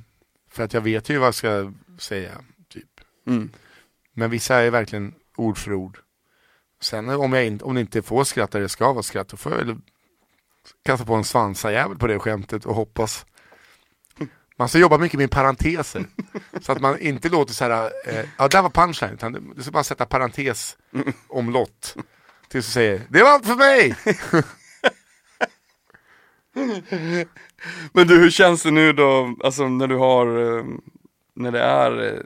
för 0.51 0.63
att 0.63 0.75
jag 0.75 0.81
vet 0.81 1.09
ju 1.09 1.19
vad 1.19 1.27
jag 1.27 1.35
ska 1.35 1.73
säga, 1.99 2.33
typ. 2.69 3.01
Mm. 3.27 3.51
Men 4.13 4.31
vissa 4.31 4.57
är 4.57 4.71
verkligen 4.71 5.15
ord 5.37 5.59
för 5.59 5.73
ord. 5.73 5.99
Sen 6.81 7.09
om, 7.09 7.33
jag 7.33 7.47
inte, 7.47 7.65
om 7.65 7.75
det 7.75 7.81
inte 7.81 8.03
får 8.03 8.25
skratta 8.25 8.59
det 8.59 8.69
ska 8.69 8.93
vara 8.93 9.03
skratt, 9.03 9.29
då 9.29 9.37
får 9.37 9.53
jag 9.53 9.59
väl 9.59 9.77
kasta 10.85 11.07
på 11.07 11.15
en 11.15 11.25
svansajävel 11.25 11.99
på 11.99 12.07
det 12.07 12.19
skämtet 12.19 12.67
och 12.67 12.75
hoppas. 12.75 13.27
Man 14.59 14.69
ska 14.69 14.79
jobba 14.79 14.99
mycket 14.99 15.19
med 15.19 15.31
parenteser. 15.31 16.07
så 16.61 16.73
att 16.73 16.81
man 16.81 16.99
inte 16.99 17.29
låter 17.29 17.55
så 17.55 17.65
här, 17.65 17.91
eh, 18.07 18.25
ja 18.39 18.49
där 18.49 18.63
var 18.63 18.71
punchline, 18.71 19.15
utan 19.15 19.53
du 19.57 19.63
ska 19.63 19.71
bara 19.71 19.85
sätta 19.85 20.07
parentes 20.07 20.77
om 21.29 21.51
lott. 21.51 21.97
Tills 22.49 22.67
du 22.67 22.73
säger, 22.73 23.03
det 23.09 23.23
var 23.23 23.31
allt 23.31 23.47
för 23.47 23.55
mig! 23.55 23.97
Men 27.93 28.07
du, 28.07 28.19
hur 28.19 28.31
känns 28.31 28.63
det 28.63 28.71
nu 28.71 28.93
då, 28.93 29.37
alltså 29.45 29.69
när 29.69 29.87
du 29.87 29.97
har, 29.97 30.59
eh, 30.59 30.65
när 31.35 31.53
det 31.53 31.61
är 31.61 32.15
eh, 32.15 32.21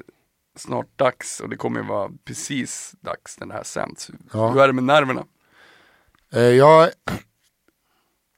snart 0.56 0.98
dags 0.98 1.40
och 1.40 1.48
det 1.48 1.56
kommer 1.56 1.80
ju 1.80 1.86
vara 1.86 2.10
precis 2.24 2.94
dags 3.00 3.40
när 3.40 3.46
det 3.46 3.54
här 3.54 3.64
sänds. 3.64 4.10
Ja. 4.32 4.48
Hur 4.48 4.60
är 4.60 4.66
det 4.66 4.72
med 4.72 4.84
nerverna? 4.84 5.24
Eh, 6.32 6.40
jag, 6.42 6.90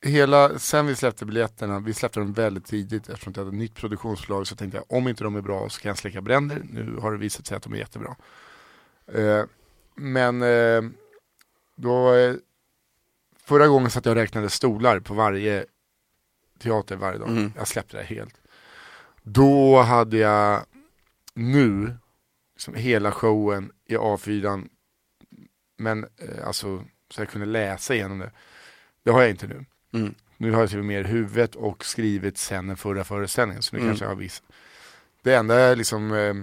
hela, 0.02 0.58
sen 0.58 0.86
vi 0.86 0.96
släppte 0.96 1.26
biljetterna, 1.26 1.80
vi 1.80 1.94
släppte 1.94 2.20
dem 2.20 2.32
väldigt 2.32 2.66
tidigt 2.66 3.08
eftersom 3.08 3.32
det 3.32 3.40
hade 3.40 3.48
ett 3.48 3.54
nytt 3.54 3.74
produktionsbolag 3.74 4.46
så 4.46 4.56
tänkte 4.56 4.78
jag 4.78 4.98
om 4.98 5.08
inte 5.08 5.24
de 5.24 5.36
är 5.36 5.40
bra 5.40 5.68
så 5.68 5.80
kan 5.80 5.88
jag 5.88 5.98
släcka 5.98 6.20
bränder. 6.20 6.62
Nu 6.70 6.96
har 6.96 7.12
det 7.12 7.18
visat 7.18 7.46
sig 7.46 7.56
att 7.56 7.62
de 7.62 7.72
är 7.72 7.76
jättebra. 7.76 8.16
Eh, 9.06 9.44
men 9.94 10.42
eh, 10.42 10.82
då, 11.76 12.14
eh, 12.14 12.34
förra 13.44 13.66
gången 13.66 13.90
satt 13.90 14.04
jag 14.04 14.12
och 14.12 14.16
räknade 14.16 14.50
stolar 14.50 15.00
på 15.00 15.14
varje 15.14 15.66
teater 16.58 16.96
varje 16.96 17.18
dag. 17.18 17.28
Mm. 17.28 17.52
Jag 17.56 17.68
släppte 17.68 17.96
det 17.96 18.02
helt. 18.02 18.34
Då 19.22 19.82
hade 19.82 20.16
jag 20.16 20.64
nu, 21.34 21.96
liksom 22.54 22.74
hela 22.74 23.12
showen 23.12 23.72
i 23.86 23.96
A4, 23.96 24.68
men 25.76 26.04
eh, 26.04 26.46
alltså 26.46 26.84
så 27.10 27.20
jag 27.20 27.28
kunde 27.28 27.46
läsa 27.46 27.94
igenom 27.94 28.18
det. 28.18 28.30
Det 29.02 29.10
har 29.10 29.20
jag 29.20 29.30
inte 29.30 29.46
nu. 29.46 29.64
Mm. 29.92 30.14
Nu 30.36 30.52
har 30.52 30.60
jag 30.60 30.68
skrivit 30.68 30.86
mer 30.86 31.00
i 31.04 31.08
huvudet 31.08 31.54
och 31.54 31.84
skrivit 31.84 32.38
sen 32.38 32.66
den 32.66 32.76
förra 32.76 33.04
föreställningen. 33.04 33.62
Så 33.62 33.76
nu 33.76 33.80
Mm. 33.82 33.90
kanske 33.90 34.04
jag 34.04 34.10
har 34.10 34.16
viss. 34.16 34.42
Det 35.22 35.34
enda 35.34 35.58
är 35.60 35.76
liksom 35.76 36.12
eh, 36.12 36.34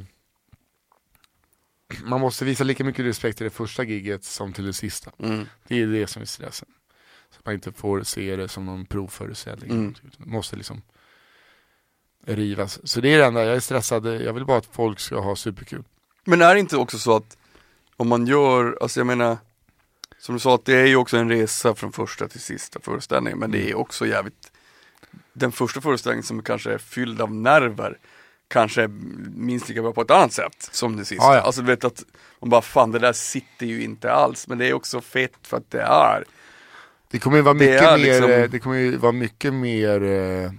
Man 2.04 2.22
måste 2.22 2.45
visa 2.45 2.64
lika 2.64 2.84
mycket 2.84 3.06
respekt 3.06 3.38
till 3.38 3.43
det 3.43 3.50
första 3.50 3.84
giget 3.84 4.24
som 4.24 4.54
till 4.54 4.66
det 4.66 4.74
sista. 4.74 5.12
Mm. 5.20 5.45
Det 5.68 5.82
är 5.82 5.88
det 5.88 6.08
som 6.08 6.22
är 6.22 6.26
stressen. 6.26 6.68
Så 7.32 7.39
att 7.39 7.45
man 7.45 7.54
inte 7.56 7.72
får 7.72 8.04
se 8.04 8.36
det 8.36 8.47
som 8.47 8.66
någon 8.66 8.86
provföreställning. 8.86 9.72
Mm. 9.72 9.95
Det 10.18 10.26
måste 10.26 10.56
liksom 10.56 10.82
rivas. 12.26 12.88
Så 12.88 13.02
det 13.02 13.14
är 13.14 13.18
det 13.18 13.26
enda, 13.26 13.43
jag 13.45 13.56
är 13.56 13.60
stressad. 13.60 14.06
Jag 14.06 14.34
vill 14.34 14.45
bara 14.45 14.58
att 14.58 14.66
folk 14.66 15.00
ska 15.00 15.20
ha 15.20 15.36
superkul. 15.36 15.84
Men 16.26 16.41
är 16.41 16.54
det 16.54 16.60
inte 16.60 16.78
också 16.78 16.97
så 17.00 17.16
att 17.16 17.38
om 17.97 18.08
man 18.08 18.28
gör, 18.28 18.78
alltså 18.82 19.00
jag 19.00 19.08
menar 19.08 19.38
Som 20.20 20.36
du 20.36 20.40
sa 20.40 20.56
att 20.56 20.66
det 20.66 20.76
är 20.76 20.86
ju 20.86 20.96
också 20.96 21.18
en 21.18 21.30
resa 21.30 21.76
från 21.76 21.92
första 21.92 22.28
till 22.28 22.40
sista 22.40 22.80
föreställningen 22.80 23.40
men 23.40 23.52
det 23.52 23.70
är 23.70 23.76
också 23.78 24.08
jävligt 24.08 24.52
Den 25.34 25.52
första 25.52 25.82
föreställningen 25.82 26.24
som 26.24 26.44
kanske 26.44 26.74
är 26.74 26.78
fylld 26.78 27.22
av 27.22 27.34
nerver 27.36 27.98
Kanske 28.48 28.84
är 28.84 28.88
minst 29.36 29.70
lika 29.70 29.82
bra 29.82 29.94
på 29.94 30.02
ett 30.02 30.12
annat 30.12 30.34
sätt 30.34 30.70
som 30.72 30.96
det 30.96 31.06
sista. 31.06 31.24
Ja, 31.26 31.36
ja. 31.36 31.42
Alltså 31.42 31.62
du 31.62 31.68
vet 31.68 31.84
att 31.84 32.04
man 32.40 32.50
bara 32.50 32.62
fan 32.62 32.92
det 32.92 33.00
där 33.00 33.14
sitter 33.14 33.66
ju 33.66 33.84
inte 33.84 34.12
alls 34.12 34.48
men 34.48 34.58
det 34.58 34.68
är 34.68 34.74
också 34.74 35.02
fett 35.02 35.34
för 35.42 35.58
att 35.58 35.72
det 35.72 35.82
är 35.82 36.24
Det 37.12 37.20
kommer 37.20 37.38
ju 37.38 37.44
vara 37.44 37.54
mycket 37.54 37.82
mer, 37.84 37.98
liksom- 37.98 38.32
eh, 38.32 38.50
det 38.50 38.60
kommer 38.60 38.78
ju 38.78 38.98
vara 38.98 39.12
mycket 39.12 39.54
mer 39.54 40.04
eh, 40.04 40.52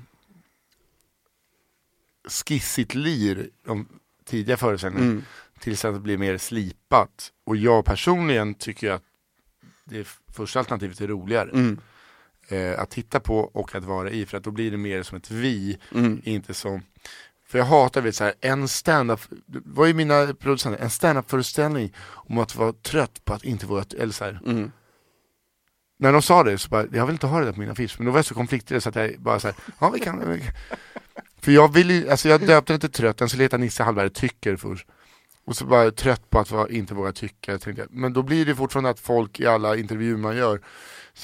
skissigt 2.29 2.95
lir 2.95 3.51
de 3.67 3.89
tidiga 4.25 4.57
föreställningarna. 4.57 5.11
mm. 5.11 5.25
Tills 5.61 5.85
att 5.85 5.95
det 5.95 6.01
blir 6.01 6.19
mer 6.19 6.39
slipat. 6.39 7.33
Och 7.45 7.57
jag 7.57 7.85
personligen 7.85 8.55
tycker 8.55 8.91
att 8.91 9.03
det 9.91 10.09
första 10.33 10.59
alternativet 10.59 11.01
är 11.01 11.07
roligare. 11.09 11.51
Mm. 11.51 11.79
Eh, 12.49 12.81
att 12.81 12.91
titta 12.91 13.21
på 13.21 13.39
och 13.39 13.75
att 13.75 13.85
vara 13.85 14.11
i. 14.11 14.27
För 14.27 14.37
att 14.37 14.45
då 14.45 14.51
blir 14.51 14.71
det 14.71 14.77
mer 14.77 15.03
som 15.03 15.17
ett 15.19 15.31
vi, 15.31 15.79
Mm. 15.95 16.21
inte 16.25 16.55
som 16.55 16.83
för 17.47 17.59
jag 17.59 17.67
hatar 17.67 18.01
vet, 18.01 18.17
så 18.17 18.25
här, 18.25 18.35
en 18.41 18.69
stand-up, 18.69 19.21
var 19.47 19.87
ju 19.87 19.95
mina 19.95 20.35
producenter, 20.35 20.85
en 20.85 20.91
stand-up 20.91 21.31
föreställning 21.31 21.95
om 22.09 22.39
att 22.39 22.57
vara 22.57 22.73
trött 22.73 23.25
på 23.25 23.35
att 23.35 23.45
inte 23.45 23.67
vara, 23.67 23.85
eller 23.99 24.13
så 24.13 24.25
här, 24.25 24.41
Mm. 24.47 24.73
när 25.99 26.13
de 26.13 26.23
sa 26.23 26.45
det 26.45 26.59
så 26.59 26.69
bara, 26.69 26.87
jag 26.93 27.07
vill 27.07 27.13
inte 27.13 27.27
ha 27.27 27.39
det 27.39 27.45
där 27.45 27.53
på 27.53 27.61
min 27.61 27.71
affisch, 27.71 27.95
men 27.99 28.07
då 28.07 28.13
var 28.13 28.19
jag 28.19 28.25
så 28.25 28.35
konflikträdd 28.35 28.83
så 28.83 28.89
att 28.89 28.95
jag 28.97 29.21
bara 29.21 29.41
såhär, 29.41 29.57
ja 29.81 29.91
vi 29.91 30.01
kan, 30.01 30.33
vi 30.33 30.41
kan. 30.41 30.55
För 31.41 31.53
jag 31.53 31.75
vill 31.75 31.91
ju, 31.91 32.11
alltså 32.11 32.29
jag 32.29 32.47
döpte 32.47 32.79
till 32.79 32.91
trött, 32.91 33.17
den 33.19 33.29
skulle 33.29 33.43
heta 33.45 33.57
Nisse 33.57 33.83
Hallberg 33.83 34.11
tycker 34.11 34.57
först. 34.57 34.87
Och 35.51 35.57
så 35.57 35.65
bara 35.65 35.91
trött 35.91 36.31
på 36.31 36.39
att 36.39 36.71
inte 36.71 36.95
våga 36.95 37.13
tycka, 37.13 37.59
tänkte, 37.59 37.87
men 37.91 38.13
då 38.13 38.23
blir 38.23 38.47
det 38.47 38.55
fortfarande 38.55 38.91
att 38.91 39.01
folk 39.01 39.41
i 39.41 39.47
alla 39.47 39.77
intervjuer 39.77 40.17
man 40.17 40.37
gör, 40.37 40.61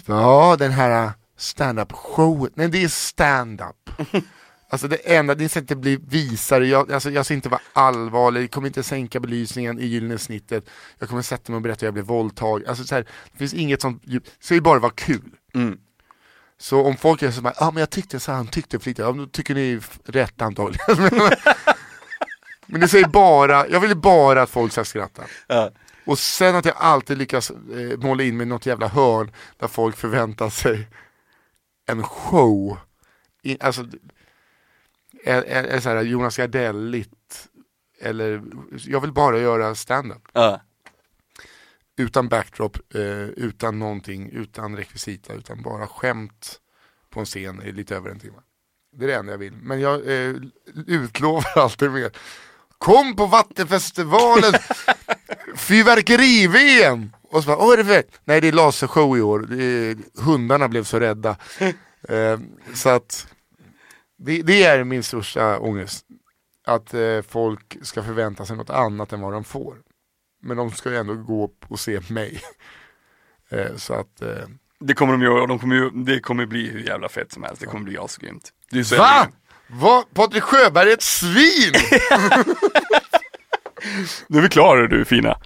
ja 0.06 0.56
den 0.58 0.72
här 0.72 1.10
stand-up 1.36 1.92
showen, 1.92 2.50
nej 2.54 2.68
det 2.68 2.84
är 2.84 2.88
stand-up. 2.88 3.90
Alltså 4.68 4.88
det 4.88 4.96
enda, 4.96 5.34
det 5.34 5.48
ska 5.48 5.60
inte 5.60 5.76
bli 5.76 5.96
visare, 5.96 6.66
jag, 6.66 6.92
alltså 6.92 7.10
jag 7.10 7.24
ska 7.24 7.34
inte 7.34 7.48
vara 7.48 7.60
allvarlig, 7.72 8.42
jag 8.42 8.50
kommer 8.50 8.66
inte 8.66 8.82
sänka 8.82 9.20
belysningen 9.20 9.78
i 9.78 9.86
gyllene 9.86 10.18
snittet, 10.18 10.68
jag 10.98 11.08
kommer 11.08 11.22
sätta 11.22 11.52
mig 11.52 11.56
och 11.56 11.62
berätta 11.62 11.80
hur 11.80 11.86
jag 11.86 11.94
blev 11.94 12.06
våldtagen, 12.06 12.68
alltså 12.68 12.84
så 12.84 12.94
här, 12.94 13.06
det 13.32 13.38
finns 13.38 13.54
inget 13.54 13.82
sånt 13.82 14.02
det 14.04 14.20
ska 14.40 14.54
ju 14.54 14.60
bara 14.60 14.78
vara 14.78 14.92
kul. 14.92 15.30
Mm. 15.54 15.78
Så 16.58 16.82
om 16.82 16.96
folk 16.96 17.22
är 17.22 17.30
så 17.30 17.40
här, 17.42 17.54
ja 17.60 17.66
ah, 17.66 17.70
men 17.70 17.80
jag 17.80 17.90
tyckte 17.90 18.20
så 18.20 18.30
här, 18.30 18.36
han 18.36 18.46
tyckte 18.46 18.78
lite, 18.84 19.02
ja 19.02 19.12
då 19.12 19.26
tycker 19.26 19.54
ni 19.54 19.80
rätt 20.04 20.42
antagligen. 20.42 20.86
men 22.66 22.80
det 22.80 22.88
säger 22.88 23.08
bara, 23.08 23.68
jag 23.68 23.80
vill 23.80 23.96
bara 23.96 24.42
att 24.42 24.50
folk 24.50 24.72
ska 24.72 24.84
skratta. 24.84 25.22
Ja. 25.46 25.70
Och 26.06 26.18
sen 26.18 26.56
att 26.56 26.64
jag 26.64 26.74
alltid 26.78 27.18
lyckas 27.18 27.50
eh, 27.50 27.98
måla 27.98 28.22
in 28.22 28.36
mig 28.36 28.46
i 28.46 28.48
något 28.48 28.66
jävla 28.66 28.88
hörn 28.88 29.32
där 29.56 29.68
folk 29.68 29.96
förväntar 29.96 30.50
sig 30.50 30.88
en 31.86 32.02
show. 32.02 32.78
I, 33.42 33.56
alltså, 33.60 33.86
är, 35.24 35.42
är, 35.42 35.64
är 35.64 35.80
så 35.80 35.88
här 35.88 36.02
Jonas 36.02 36.36
Gardelligt 36.36 37.48
eller 38.00 38.42
jag 38.86 39.00
vill 39.00 39.12
bara 39.12 39.38
göra 39.38 39.74
stand-up 39.74 40.28
Ja. 40.32 40.60
utan 41.96 42.28
backdrop, 42.28 42.94
eh, 42.94 43.02
utan 43.28 43.78
någonting, 43.78 44.30
utan 44.30 44.76
rekvisita, 44.76 45.34
utan 45.34 45.62
bara 45.62 45.86
skämt 45.86 46.60
på 47.10 47.20
en 47.20 47.26
scen 47.26 47.62
i 47.62 47.72
lite 47.72 47.96
över 47.96 48.10
en 48.10 48.18
timme. 48.20 48.38
Det 48.92 49.04
är 49.04 49.08
det 49.08 49.14
enda 49.14 49.32
jag 49.32 49.38
vill. 49.38 49.56
Men 49.56 49.80
jag 49.80 49.94
eh, 50.06 50.34
utlovar 50.86 51.44
alltid 51.58 51.90
mer. 51.90 52.10
Kom 52.78 53.16
på 53.16 53.26
Vattenfestivalen! 53.26 54.52
Fyrverkeri-VM! 55.56 57.12
Och 57.22 57.42
så 57.42 57.46
bara, 57.46 57.58
åh 57.58 57.72
är 57.78 57.84
det? 57.84 58.02
Nej 58.24 58.40
det 58.40 58.48
är 58.48 58.52
lasershow 58.52 59.18
i 59.18 59.20
år, 59.20 59.52
är, 59.52 59.96
hundarna 60.24 60.68
blev 60.68 60.84
så 60.84 61.00
rädda. 61.00 61.36
Eh, 62.08 62.38
så 62.74 62.88
att 62.88 63.26
det, 64.18 64.42
det 64.42 64.64
är 64.64 64.84
min 64.84 65.02
största 65.02 65.58
ångest. 65.58 66.06
Att 66.66 66.94
eh, 66.94 67.22
folk 67.28 67.76
ska 67.82 68.02
förvänta 68.02 68.46
sig 68.46 68.56
något 68.56 68.70
annat 68.70 69.12
än 69.12 69.20
vad 69.20 69.32
de 69.32 69.44
får. 69.44 69.76
Men 70.42 70.56
de 70.56 70.70
ska 70.70 70.90
ju 70.90 70.96
ändå 70.96 71.14
gå 71.14 71.50
och 71.68 71.80
se 71.80 72.00
mig. 72.08 72.40
Eh, 73.50 73.76
så 73.76 73.94
att, 73.94 74.22
eh, 74.22 74.28
Det 74.80 74.94
kommer 74.94 75.12
de 75.12 75.22
göra 75.22 75.46
de 75.46 75.58
kommer 75.58 75.74
ju, 75.76 75.90
det 75.90 76.20
kommer 76.20 76.46
bli 76.46 76.70
hur 76.70 76.80
jävla 76.80 77.08
fett 77.08 77.32
som 77.32 77.42
helst. 77.42 77.60
Det 77.60 77.66
kommer 77.66 77.84
bli 77.84 77.98
asgrymt. 77.98 78.52
Det 78.70 78.78
är 78.78 78.82
så 78.84 78.96
va? 78.96 79.28
Vad? 79.66 80.14
Patrik 80.14 80.42
Sjöberg 80.42 80.88
är 80.90 80.94
ett 80.94 81.02
svin! 81.02 81.72
Nu 84.26 84.38
är 84.38 84.42
vi 84.42 84.48
klara 84.48 84.86
du 84.86 85.04
fina. 85.04 85.38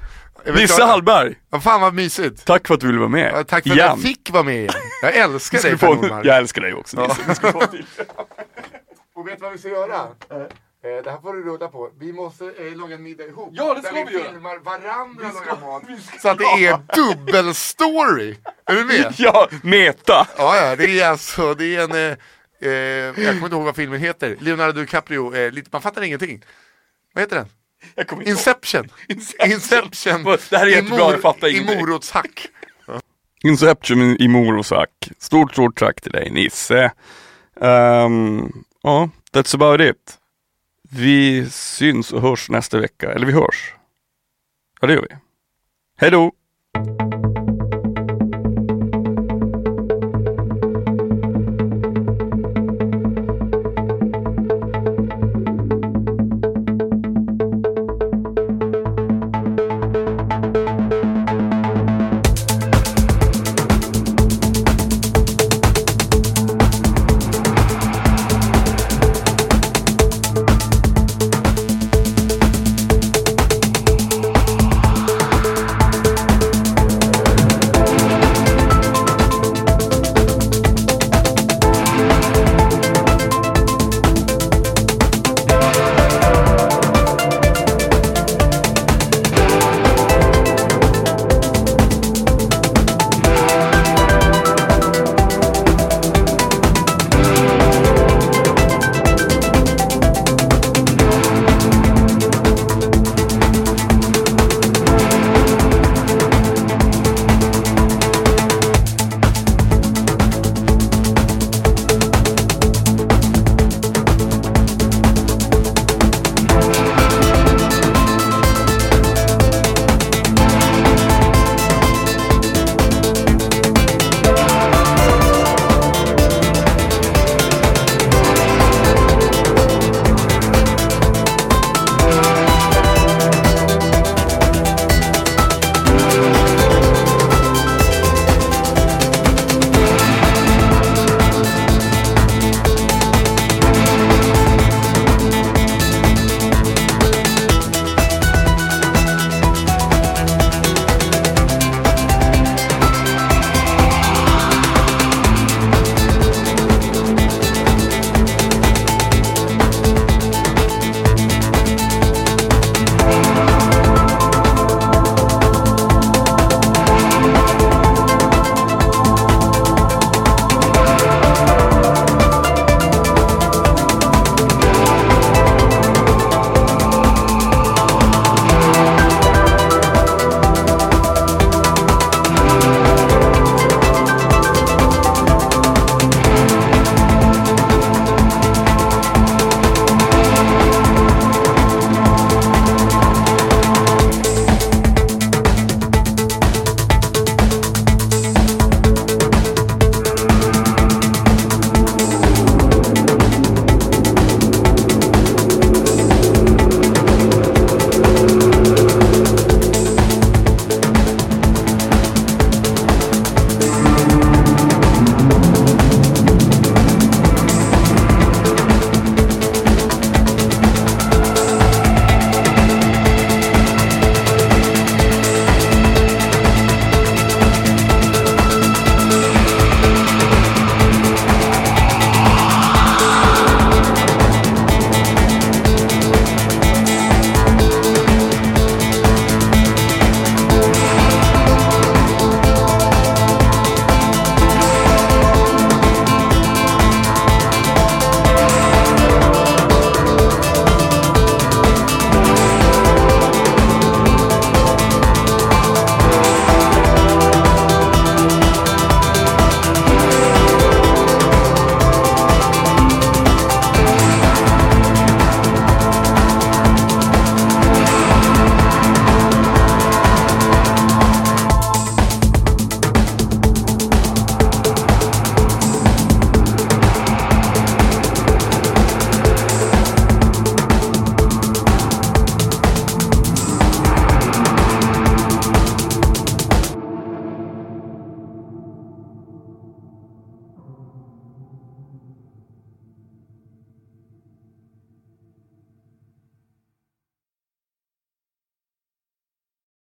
Vi 0.45 0.53
Nisse? 0.53 0.85
Hallberg, 0.85 1.35
Vad 1.51 1.63
fan 1.63 1.81
vad 1.81 1.95
mysigt. 1.95 2.45
tack 2.47 2.67
för 2.67 2.75
att 2.75 2.81
du 2.81 2.87
ville 2.87 2.99
vara 2.99 3.09
med. 3.09 3.33
Ja, 3.35 3.45
Tack 3.45 3.49
för 3.49 3.71
att 3.71 3.77
Igen. 3.77 3.79
jag 3.89 4.01
fick 4.01 4.31
vara 4.31 4.43
med 4.43 4.57
igen. 4.57 4.73
Jag 5.03 5.17
älskar 5.17 5.59
Ska 5.59 5.69
dig 5.69 5.79
få, 5.79 6.21
jag 6.25 6.37
älskar 6.37 6.63
dig 6.63 6.75
också 6.75 6.97
Ja. 6.97 7.07
Nisse. 7.07 7.35
Ska 7.35 7.53
få. 7.53 7.59
Och 9.15 9.29
vet 9.29 9.37
du 9.39 9.43
vad 9.43 9.53
vi 9.53 9.59
ska 9.59 9.69
göra? 9.69 9.95
Eh, 9.95 11.03
det 11.05 11.11
här 11.11 11.21
får 11.23 11.33
du 11.35 11.43
rulla 11.43 11.69
på. 11.69 11.91
Vi 12.01 12.13
måste 12.13 12.45
eh, 12.45 12.77
laga 12.77 12.95
en 12.95 13.03
middag 13.03 13.25
ihop. 13.25 13.49
Ja, 13.53 13.75
det 13.75 13.83
ska 13.83 13.93
där 13.95 14.05
vi 14.07 14.13
vi 14.13 14.19
göra. 14.19 14.31
filmar 14.33 14.59
varandra 14.59 15.25
Vi 15.35 15.41
ska- 15.41 15.67
mat. 15.67 15.83
vi 15.89 16.19
Så 16.21 16.29
att 16.29 16.39
det 16.39 16.45
är 16.45 16.79
dubbelstory. 16.97 18.37
Är 18.67 18.75
du 18.75 18.85
med? 18.85 19.15
Ja, 19.19 19.49
meta. 19.63 20.27
Ja, 20.37 20.57
ja, 20.57 20.77
det 20.77 21.01
är 21.01 21.09
alltså, 21.09 21.55
det 21.55 21.77
är 21.77 21.81
en, 21.85 22.11
eh, 22.11 22.17
eh, 22.61 22.69
jag 22.71 23.15
kommer 23.15 23.45
inte 23.45 23.57
ihåg 23.57 23.65
vad 23.65 23.77
filmen 23.77 24.01
heter. 24.01 24.37
Leonardo 24.41 24.81
DiCaprio, 24.81 25.35
eh, 25.35 25.51
lite, 25.53 25.69
man 25.73 25.83
fattar 25.83 26.03
ingenting. 26.03 26.43
Vad 27.15 27.23
heter 27.23 27.37
den? 27.37 27.47
Jag 27.95 28.07
kommer 28.07 28.23
inte 28.23 28.31
ihåg. 28.31 28.39
Inception. 28.39 28.89
Inception. 29.09 29.51
Inception. 29.53 30.25
Det 30.51 30.57
här 30.59 30.67
är 30.67 30.71
I 30.71 30.73
jättebra, 30.75 30.99
mor- 30.99 31.13
jag 31.13 31.21
fattar 31.23 31.49
I 31.49 31.53
ingenting. 31.57 31.79
morotshack. 31.81 32.47
Inception 33.43 34.17
i 34.21 34.29
Morosack. 34.29 35.11
Stort, 35.19 35.53
stort 35.53 35.79
tack 35.79 36.01
till 36.01 36.13
dig 36.13 36.31
Nisse. 36.31 36.93
Ehm, 37.61 38.53
Ja, 38.83 39.09
that's 39.33 39.55
about 39.55 39.81
it. 39.81 40.19
Vi 40.91 41.51
syns 41.51 42.13
och 42.13 42.23
hörs 42.23 42.51
nästa 42.51 42.79
vecka, 42.79 43.13
eller 43.13 43.27
vi 43.27 43.33
hörs. 43.33 43.75
Ja, 44.81 44.87
det 44.87 44.93
gör 44.95 45.07
vi. 45.11 45.17
Hej 45.99 46.11
då! 46.11 46.33